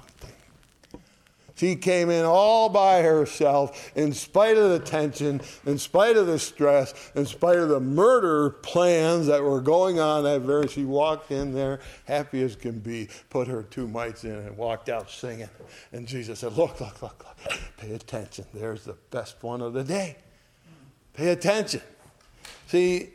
She 1.61 1.77
came 1.77 2.09
in 2.09 2.25
all 2.25 2.71
by 2.71 3.03
herself, 3.03 3.93
in 3.95 4.15
spite 4.15 4.57
of 4.57 4.71
the 4.71 4.79
tension, 4.79 5.43
in 5.67 5.77
spite 5.77 6.17
of 6.17 6.27
the 6.27 6.39
stress, 6.39 7.13
in 7.15 7.27
spite 7.27 7.59
of 7.59 7.69
the 7.69 7.81
murder 7.81 8.49
plans 8.49 9.27
that 9.27 9.43
were 9.43 9.61
going 9.61 10.01
on 10.01 10.25
that 10.25 10.41
very. 10.41 10.69
She 10.69 10.87
walked 10.87 11.31
in 11.31 11.53
there, 11.53 11.81
happy 12.07 12.43
as 12.43 12.57
can 12.57 12.79
be, 12.79 13.11
put 13.29 13.47
her 13.47 13.63
two 13.63 13.87
mites 13.87 14.25
in, 14.25 14.33
and 14.33 14.57
walked 14.57 14.89
out 14.89 15.11
singing. 15.11 15.51
And 15.93 16.09
Jesus 16.09 16.39
said, 16.39 16.55
Look, 16.55 16.81
look, 16.81 17.03
look, 17.03 17.23
look. 17.27 17.59
Pay 17.77 17.93
attention. 17.93 18.47
There's 18.55 18.85
the 18.85 18.97
best 19.11 19.37
one 19.43 19.61
of 19.61 19.75
the 19.75 19.85
day. 19.85 20.17
Pay 21.13 21.29
attention. 21.29 21.83
See, 22.69 23.11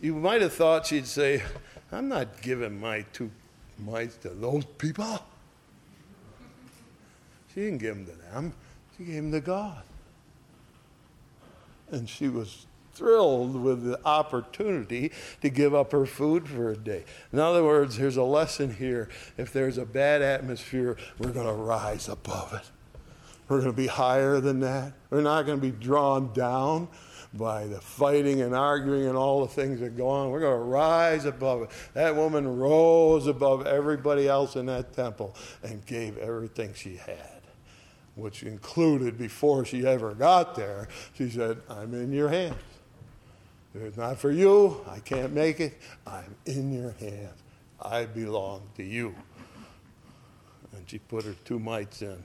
you 0.00 0.14
might 0.14 0.42
have 0.42 0.52
thought 0.52 0.86
she'd 0.86 1.08
say, 1.08 1.42
I'm 1.90 2.08
not 2.08 2.40
giving 2.40 2.78
my 2.78 3.04
two 3.12 3.32
mites 3.80 4.16
to 4.18 4.28
those 4.28 4.64
people. 4.64 5.18
She 7.58 7.64
didn't 7.64 7.80
give 7.80 7.96
them 7.96 8.06
to 8.06 8.12
them, 8.12 8.52
she 8.96 9.02
gave 9.02 9.16
them 9.16 9.32
to 9.32 9.40
God. 9.40 9.82
And 11.90 12.08
she 12.08 12.28
was 12.28 12.66
thrilled 12.92 13.60
with 13.60 13.82
the 13.82 13.98
opportunity 14.04 15.10
to 15.40 15.48
give 15.48 15.74
up 15.74 15.90
her 15.90 16.06
food 16.06 16.46
for 16.46 16.70
a 16.70 16.76
day. 16.76 17.02
In 17.32 17.40
other 17.40 17.64
words, 17.64 17.96
here's 17.96 18.16
a 18.16 18.22
lesson 18.22 18.72
here. 18.72 19.08
If 19.36 19.52
there's 19.52 19.76
a 19.76 19.84
bad 19.84 20.22
atmosphere, 20.22 20.96
we're 21.18 21.32
going 21.32 21.48
to 21.48 21.52
rise 21.52 22.08
above 22.08 22.52
it. 22.52 22.70
We're 23.48 23.58
going 23.58 23.72
to 23.72 23.76
be 23.76 23.88
higher 23.88 24.38
than 24.38 24.60
that. 24.60 24.92
We're 25.10 25.22
not 25.22 25.44
going 25.44 25.60
to 25.60 25.66
be 25.66 25.72
drawn 25.72 26.32
down 26.32 26.86
by 27.34 27.66
the 27.66 27.80
fighting 27.80 28.40
and 28.40 28.54
arguing 28.54 29.06
and 29.06 29.16
all 29.16 29.40
the 29.40 29.52
things 29.52 29.80
that 29.80 29.96
go 29.96 30.08
on. 30.08 30.30
We're 30.30 30.40
going 30.40 30.60
to 30.60 30.64
rise 30.64 31.24
above 31.24 31.62
it. 31.62 31.70
That 31.94 32.14
woman 32.14 32.56
rose 32.56 33.26
above 33.26 33.66
everybody 33.66 34.28
else 34.28 34.54
in 34.54 34.66
that 34.66 34.92
temple 34.92 35.34
and 35.64 35.84
gave 35.84 36.18
everything 36.18 36.72
she 36.74 36.94
had 36.94 37.37
which 38.18 38.42
included 38.42 39.16
before 39.16 39.64
she 39.64 39.86
ever 39.86 40.12
got 40.12 40.56
there, 40.56 40.88
she 41.14 41.30
said, 41.30 41.58
I'm 41.70 41.94
in 41.94 42.12
your 42.12 42.28
hands. 42.28 42.56
If 43.74 43.82
it's 43.82 43.96
not 43.96 44.18
for 44.18 44.32
you, 44.32 44.84
I 44.88 44.98
can't 44.98 45.32
make 45.32 45.60
it. 45.60 45.80
I'm 46.06 46.34
in 46.44 46.72
your 46.72 46.90
hands. 46.98 47.40
I 47.80 48.06
belong 48.06 48.62
to 48.76 48.82
you. 48.82 49.14
And 50.74 50.88
she 50.88 50.98
put 50.98 51.24
her 51.24 51.34
two 51.44 51.60
mites 51.60 52.02
in, 52.02 52.08
and 52.08 52.24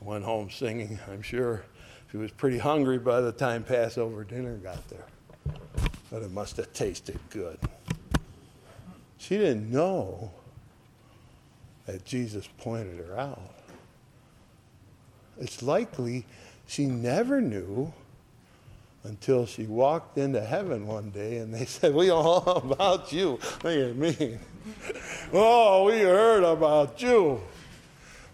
went 0.00 0.24
home 0.24 0.50
singing. 0.50 0.98
I'm 1.10 1.22
sure 1.22 1.64
she 2.10 2.18
was 2.18 2.30
pretty 2.30 2.58
hungry 2.58 2.98
by 2.98 3.22
the 3.22 3.32
time 3.32 3.62
Passover 3.62 4.24
dinner 4.24 4.56
got 4.56 4.86
there. 4.88 5.06
But 6.10 6.22
it 6.22 6.32
must 6.32 6.58
have 6.58 6.72
tasted 6.74 7.18
good. 7.30 7.58
She 9.16 9.38
didn't 9.38 9.70
know 9.70 10.32
that 11.86 12.04
Jesus 12.04 12.48
pointed 12.58 12.98
her 13.06 13.18
out. 13.18 13.54
It's 15.40 15.62
likely 15.62 16.26
she 16.66 16.86
never 16.86 17.40
knew 17.40 17.92
until 19.02 19.46
she 19.46 19.64
walked 19.64 20.18
into 20.18 20.40
heaven 20.40 20.86
one 20.86 21.10
day 21.10 21.38
and 21.38 21.52
they 21.52 21.64
said, 21.66 21.94
We 21.94 22.10
all 22.10 22.44
about 22.72 23.12
you. 23.12 23.38
Look 23.64 23.90
at 23.90 23.96
me. 23.96 24.38
oh, 25.32 25.84
we 25.84 26.00
heard 26.00 26.44
about 26.44 27.00
you. 27.02 27.40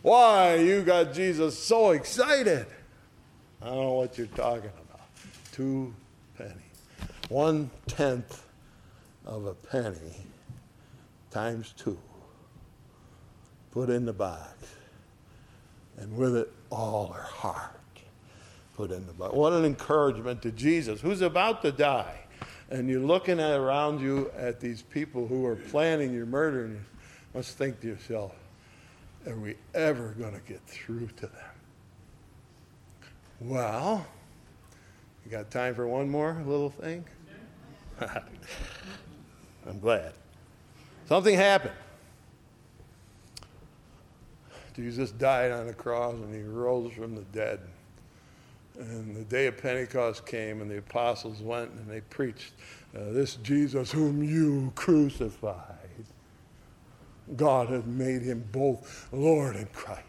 Why 0.02 0.56
you 0.56 0.82
got 0.82 1.14
Jesus 1.14 1.58
so 1.58 1.92
excited? 1.92 2.66
I 3.62 3.66
don't 3.66 3.76
know 3.76 3.92
what 3.94 4.18
you're 4.18 4.26
talking 4.28 4.70
about. 4.88 5.00
Two 5.52 5.94
pennies. 6.36 6.54
One 7.28 7.70
tenth 7.86 8.46
of 9.24 9.46
a 9.46 9.54
penny 9.54 10.26
times 11.30 11.74
two. 11.76 11.98
Put 13.72 13.90
in 13.90 14.04
the 14.04 14.12
box. 14.12 14.52
And 15.98 16.16
with 16.16 16.36
it, 16.36 16.52
all 16.70 17.08
her 17.08 17.22
heart 17.22 17.80
put 18.76 18.90
in 18.90 19.06
the 19.06 19.12
Bible. 19.12 19.38
What 19.38 19.52
an 19.52 19.64
encouragement 19.64 20.42
to 20.42 20.50
Jesus, 20.50 21.00
who's 21.00 21.22
about 21.22 21.62
to 21.62 21.72
die. 21.72 22.20
And 22.68 22.88
you're 22.88 23.00
looking 23.00 23.40
at 23.40 23.52
around 23.52 24.00
you 24.00 24.30
at 24.36 24.60
these 24.60 24.82
people 24.82 25.26
who 25.26 25.46
are 25.46 25.56
planning 25.56 26.12
your 26.12 26.26
murder, 26.26 26.64
and 26.64 26.74
you 26.74 26.80
must 27.34 27.56
think 27.56 27.80
to 27.80 27.86
yourself, 27.86 28.32
are 29.26 29.36
we 29.36 29.56
ever 29.74 30.14
going 30.18 30.34
to 30.34 30.40
get 30.46 30.60
through 30.66 31.08
to 31.16 31.26
them? 31.26 31.50
Well, 33.40 34.06
you 35.24 35.30
got 35.30 35.50
time 35.50 35.74
for 35.74 35.86
one 35.86 36.08
more 36.08 36.42
little 36.46 36.70
thing? 36.70 37.04
I'm 38.00 39.80
glad. 39.80 40.12
Something 41.08 41.34
happened. 41.34 41.74
Jesus 44.76 45.10
died 45.10 45.52
on 45.52 45.66
the 45.66 45.72
cross 45.72 46.14
and 46.14 46.34
he 46.34 46.42
rose 46.42 46.92
from 46.92 47.14
the 47.14 47.24
dead. 47.32 47.60
And 48.78 49.16
the 49.16 49.24
day 49.24 49.46
of 49.46 49.56
Pentecost 49.56 50.26
came, 50.26 50.60
and 50.60 50.70
the 50.70 50.76
apostles 50.76 51.40
went 51.40 51.70
and 51.70 51.90
they 51.90 52.02
preached 52.02 52.52
uh, 52.94 53.10
this 53.10 53.36
Jesus 53.36 53.90
whom 53.90 54.22
you 54.22 54.70
crucified, 54.74 56.04
God 57.36 57.70
had 57.70 57.86
made 57.86 58.20
him 58.20 58.46
both 58.52 59.08
Lord 59.12 59.56
and 59.56 59.72
Christ. 59.72 60.02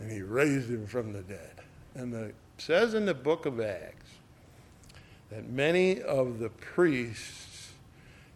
And 0.00 0.10
he 0.10 0.22
raised 0.22 0.70
him 0.70 0.86
from 0.86 1.12
the 1.12 1.22
dead. 1.22 1.60
And 1.94 2.14
it 2.14 2.34
says 2.56 2.94
in 2.94 3.04
the 3.04 3.14
book 3.14 3.44
of 3.44 3.60
Acts 3.60 4.10
that 5.30 5.50
many 5.50 6.00
of 6.00 6.38
the 6.38 6.48
priests 6.48 7.72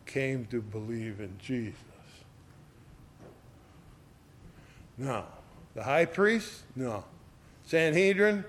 came 0.04 0.44
to 0.46 0.60
believe 0.60 1.20
in 1.20 1.34
Jesus. 1.38 1.85
No. 4.98 5.24
The 5.74 5.82
high 5.82 6.06
priest? 6.06 6.62
No. 6.74 7.04
Sanhedrin? 7.64 8.44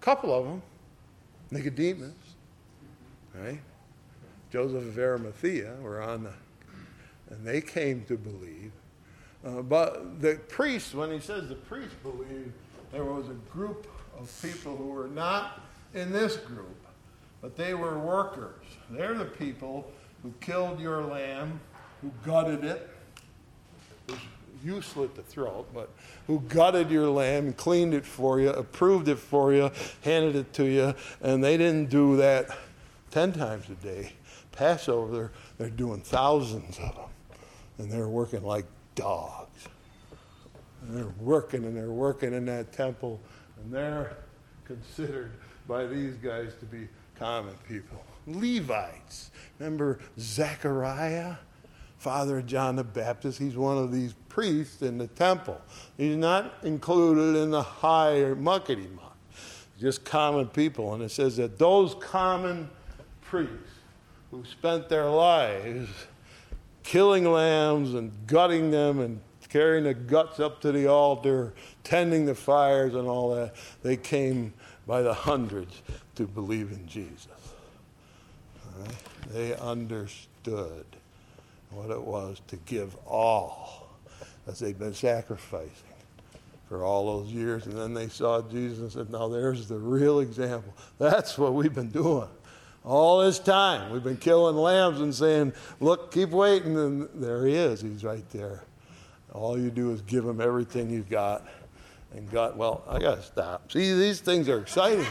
A 0.00 0.04
couple 0.04 0.32
of 0.32 0.44
them. 0.44 0.62
Nicodemus, 1.50 2.14
right? 3.34 3.60
Joseph 4.50 4.82
of 4.82 4.98
Arimathea 4.98 5.74
were 5.80 6.02
on 6.02 6.24
the, 6.24 6.32
and 7.30 7.46
they 7.46 7.60
came 7.60 8.04
to 8.06 8.16
believe. 8.16 8.72
Uh, 9.44 9.62
but 9.62 10.20
the 10.20 10.40
priests, 10.48 10.94
when 10.94 11.10
he 11.10 11.20
says 11.20 11.48
the 11.48 11.54
priests 11.54 11.94
believed, 12.02 12.52
there 12.92 13.04
was 13.04 13.28
a 13.28 13.34
group 13.52 13.86
of 14.18 14.30
people 14.42 14.76
who 14.76 14.86
were 14.86 15.08
not 15.08 15.60
in 15.92 16.12
this 16.12 16.36
group, 16.36 16.86
but 17.40 17.56
they 17.56 17.74
were 17.74 17.98
workers. 17.98 18.64
They're 18.90 19.14
the 19.14 19.24
people 19.24 19.90
who 20.22 20.32
killed 20.40 20.80
your 20.80 21.02
lamb, 21.02 21.60
who 22.00 22.10
gutted 22.24 22.64
it. 22.64 22.90
You 24.64 24.80
slit 24.80 25.14
the 25.14 25.22
throat, 25.22 25.68
but 25.74 25.90
who 26.26 26.40
gutted 26.40 26.90
your 26.90 27.08
lamb, 27.10 27.52
cleaned 27.52 27.92
it 27.92 28.06
for 28.06 28.40
you, 28.40 28.48
approved 28.50 29.08
it 29.08 29.18
for 29.18 29.52
you, 29.52 29.70
handed 30.02 30.36
it 30.36 30.52
to 30.54 30.64
you, 30.64 30.94
and 31.20 31.44
they 31.44 31.58
didn't 31.58 31.90
do 31.90 32.16
that 32.16 32.48
10 33.10 33.32
times 33.34 33.68
a 33.68 33.74
day. 33.74 34.12
Passover, 34.52 35.12
they're, 35.12 35.32
they're 35.58 35.70
doing 35.70 36.00
thousands 36.00 36.78
of 36.78 36.94
them, 36.94 37.10
and 37.78 37.92
they're 37.92 38.08
working 38.08 38.42
like 38.42 38.64
dogs. 38.94 39.68
And 40.82 40.96
they're 40.96 41.14
working 41.20 41.64
and 41.64 41.76
they're 41.76 41.90
working 41.90 42.32
in 42.32 42.46
that 42.46 42.72
temple, 42.72 43.20
and 43.60 43.72
they're 43.72 44.16
considered 44.64 45.32
by 45.68 45.86
these 45.86 46.14
guys 46.14 46.54
to 46.60 46.66
be 46.66 46.88
common 47.18 47.54
people. 47.68 48.02
Levites. 48.26 49.30
Remember 49.58 49.98
Zechariah, 50.18 51.36
father 52.04 52.42
John 52.42 52.76
the 52.76 52.84
Baptist? 52.84 53.38
He's 53.38 53.56
one 53.56 53.78
of 53.78 53.90
these 53.90 54.12
priests 54.28 54.82
in 54.82 54.98
the 54.98 55.06
temple. 55.06 55.58
He's 55.96 56.16
not 56.16 56.52
included 56.62 57.34
in 57.42 57.50
the 57.50 57.62
high 57.62 58.16
or 58.18 58.36
muckety 58.36 58.94
muck, 58.94 59.16
just 59.80 60.04
common 60.04 60.48
people. 60.48 60.92
And 60.92 61.02
it 61.02 61.10
says 61.10 61.38
that 61.38 61.58
those 61.58 61.94
common 61.94 62.68
priests 63.22 63.78
who 64.30 64.44
spent 64.44 64.90
their 64.90 65.06
lives 65.06 65.88
killing 66.82 67.24
lambs 67.24 67.94
and 67.94 68.12
gutting 68.26 68.70
them 68.70 69.00
and 69.00 69.18
carrying 69.48 69.84
the 69.84 69.94
guts 69.94 70.38
up 70.40 70.60
to 70.60 70.72
the 70.72 70.86
altar, 70.86 71.54
tending 71.84 72.26
the 72.26 72.34
fires 72.34 72.94
and 72.94 73.08
all 73.08 73.34
that, 73.34 73.54
they 73.82 73.96
came 73.96 74.52
by 74.86 75.00
the 75.00 75.14
hundreds 75.14 75.80
to 76.16 76.26
believe 76.26 76.70
in 76.70 76.86
Jesus. 76.86 77.28
They 79.30 79.56
understood 79.56 80.84
what 81.74 81.90
it 81.90 82.02
was 82.02 82.40
to 82.48 82.56
give 82.56 82.96
all 83.06 83.88
as 84.46 84.58
they've 84.58 84.78
been 84.78 84.94
sacrificing 84.94 85.70
for 86.68 86.84
all 86.84 87.20
those 87.20 87.32
years. 87.32 87.66
And 87.66 87.76
then 87.76 87.94
they 87.94 88.08
saw 88.08 88.42
Jesus 88.42 88.78
and 88.80 88.92
said, 88.92 89.10
Now 89.10 89.28
there's 89.28 89.68
the 89.68 89.78
real 89.78 90.20
example. 90.20 90.74
That's 90.98 91.38
what 91.38 91.54
we've 91.54 91.74
been 91.74 91.90
doing. 91.90 92.28
All 92.84 93.20
this 93.24 93.38
time, 93.38 93.90
we've 93.92 94.04
been 94.04 94.18
killing 94.18 94.56
lambs 94.56 95.00
and 95.00 95.14
saying, 95.14 95.52
Look, 95.80 96.12
keep 96.12 96.30
waiting. 96.30 96.76
And 96.76 97.08
there 97.14 97.46
he 97.46 97.54
is. 97.54 97.80
He's 97.80 98.04
right 98.04 98.28
there. 98.30 98.64
All 99.32 99.58
you 99.58 99.70
do 99.70 99.90
is 99.90 100.00
give 100.02 100.24
him 100.24 100.40
everything 100.40 100.90
you've 100.90 101.10
got. 101.10 101.46
And 102.14 102.30
God, 102.30 102.56
well, 102.56 102.84
I 102.88 103.00
got 103.00 103.16
to 103.16 103.22
stop. 103.22 103.72
See, 103.72 103.92
these 103.94 104.20
things 104.20 104.48
are 104.48 104.60
exciting. 104.60 105.06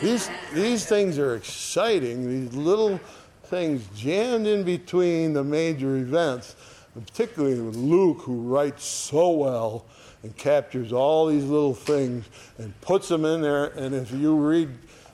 These, 0.00 0.30
these 0.52 0.86
things 0.86 1.18
are 1.18 1.34
exciting. 1.34 2.28
These 2.28 2.54
little 2.54 3.00
things 3.52 3.86
jammed 3.94 4.46
in 4.46 4.64
between 4.64 5.34
the 5.34 5.44
major 5.44 5.96
events, 5.96 6.56
particularly 6.94 7.60
with 7.60 7.76
Luke, 7.76 8.22
who 8.22 8.40
writes 8.40 8.82
so 8.82 9.28
well 9.32 9.84
and 10.22 10.34
captures 10.38 10.90
all 10.90 11.26
these 11.26 11.44
little 11.44 11.74
things 11.74 12.24
and 12.56 12.72
puts 12.80 13.08
them 13.08 13.26
in 13.26 13.42
there. 13.42 13.66
And 13.66 13.94
if 13.94 14.10
you 14.10 14.34
read, 14.36 14.70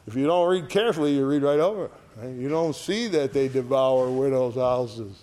if 0.07 0.15
you 0.15 0.27
don't 0.27 0.49
read 0.49 0.69
carefully, 0.69 1.17
you 1.17 1.27
read 1.27 1.43
right 1.43 1.59
over. 1.59 1.91
Right? 2.17 2.31
You 2.31 2.49
don't 2.49 2.77
see 2.77 3.09
that 3.09 3.33
they 3.33 3.49
devour 3.49 4.09
widows' 4.09 4.55
houses. 4.55 5.21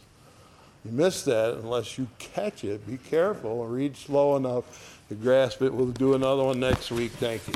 You 0.83 0.91
miss 0.91 1.23
that 1.23 1.53
unless 1.53 1.97
you 1.97 2.09
catch 2.19 2.65
it. 2.65 2.85
Be 2.85 2.97
careful. 2.97 3.63
And 3.63 3.73
read 3.73 3.95
slow 3.95 4.35
enough 4.35 4.99
to 5.07 5.15
grasp 5.15 5.61
it. 5.61 5.73
We'll 5.73 5.87
do 5.87 6.15
another 6.15 6.43
one 6.43 6.59
next 6.59 6.91
week. 6.91 7.13
Thank 7.13 7.47
you. 7.47 7.53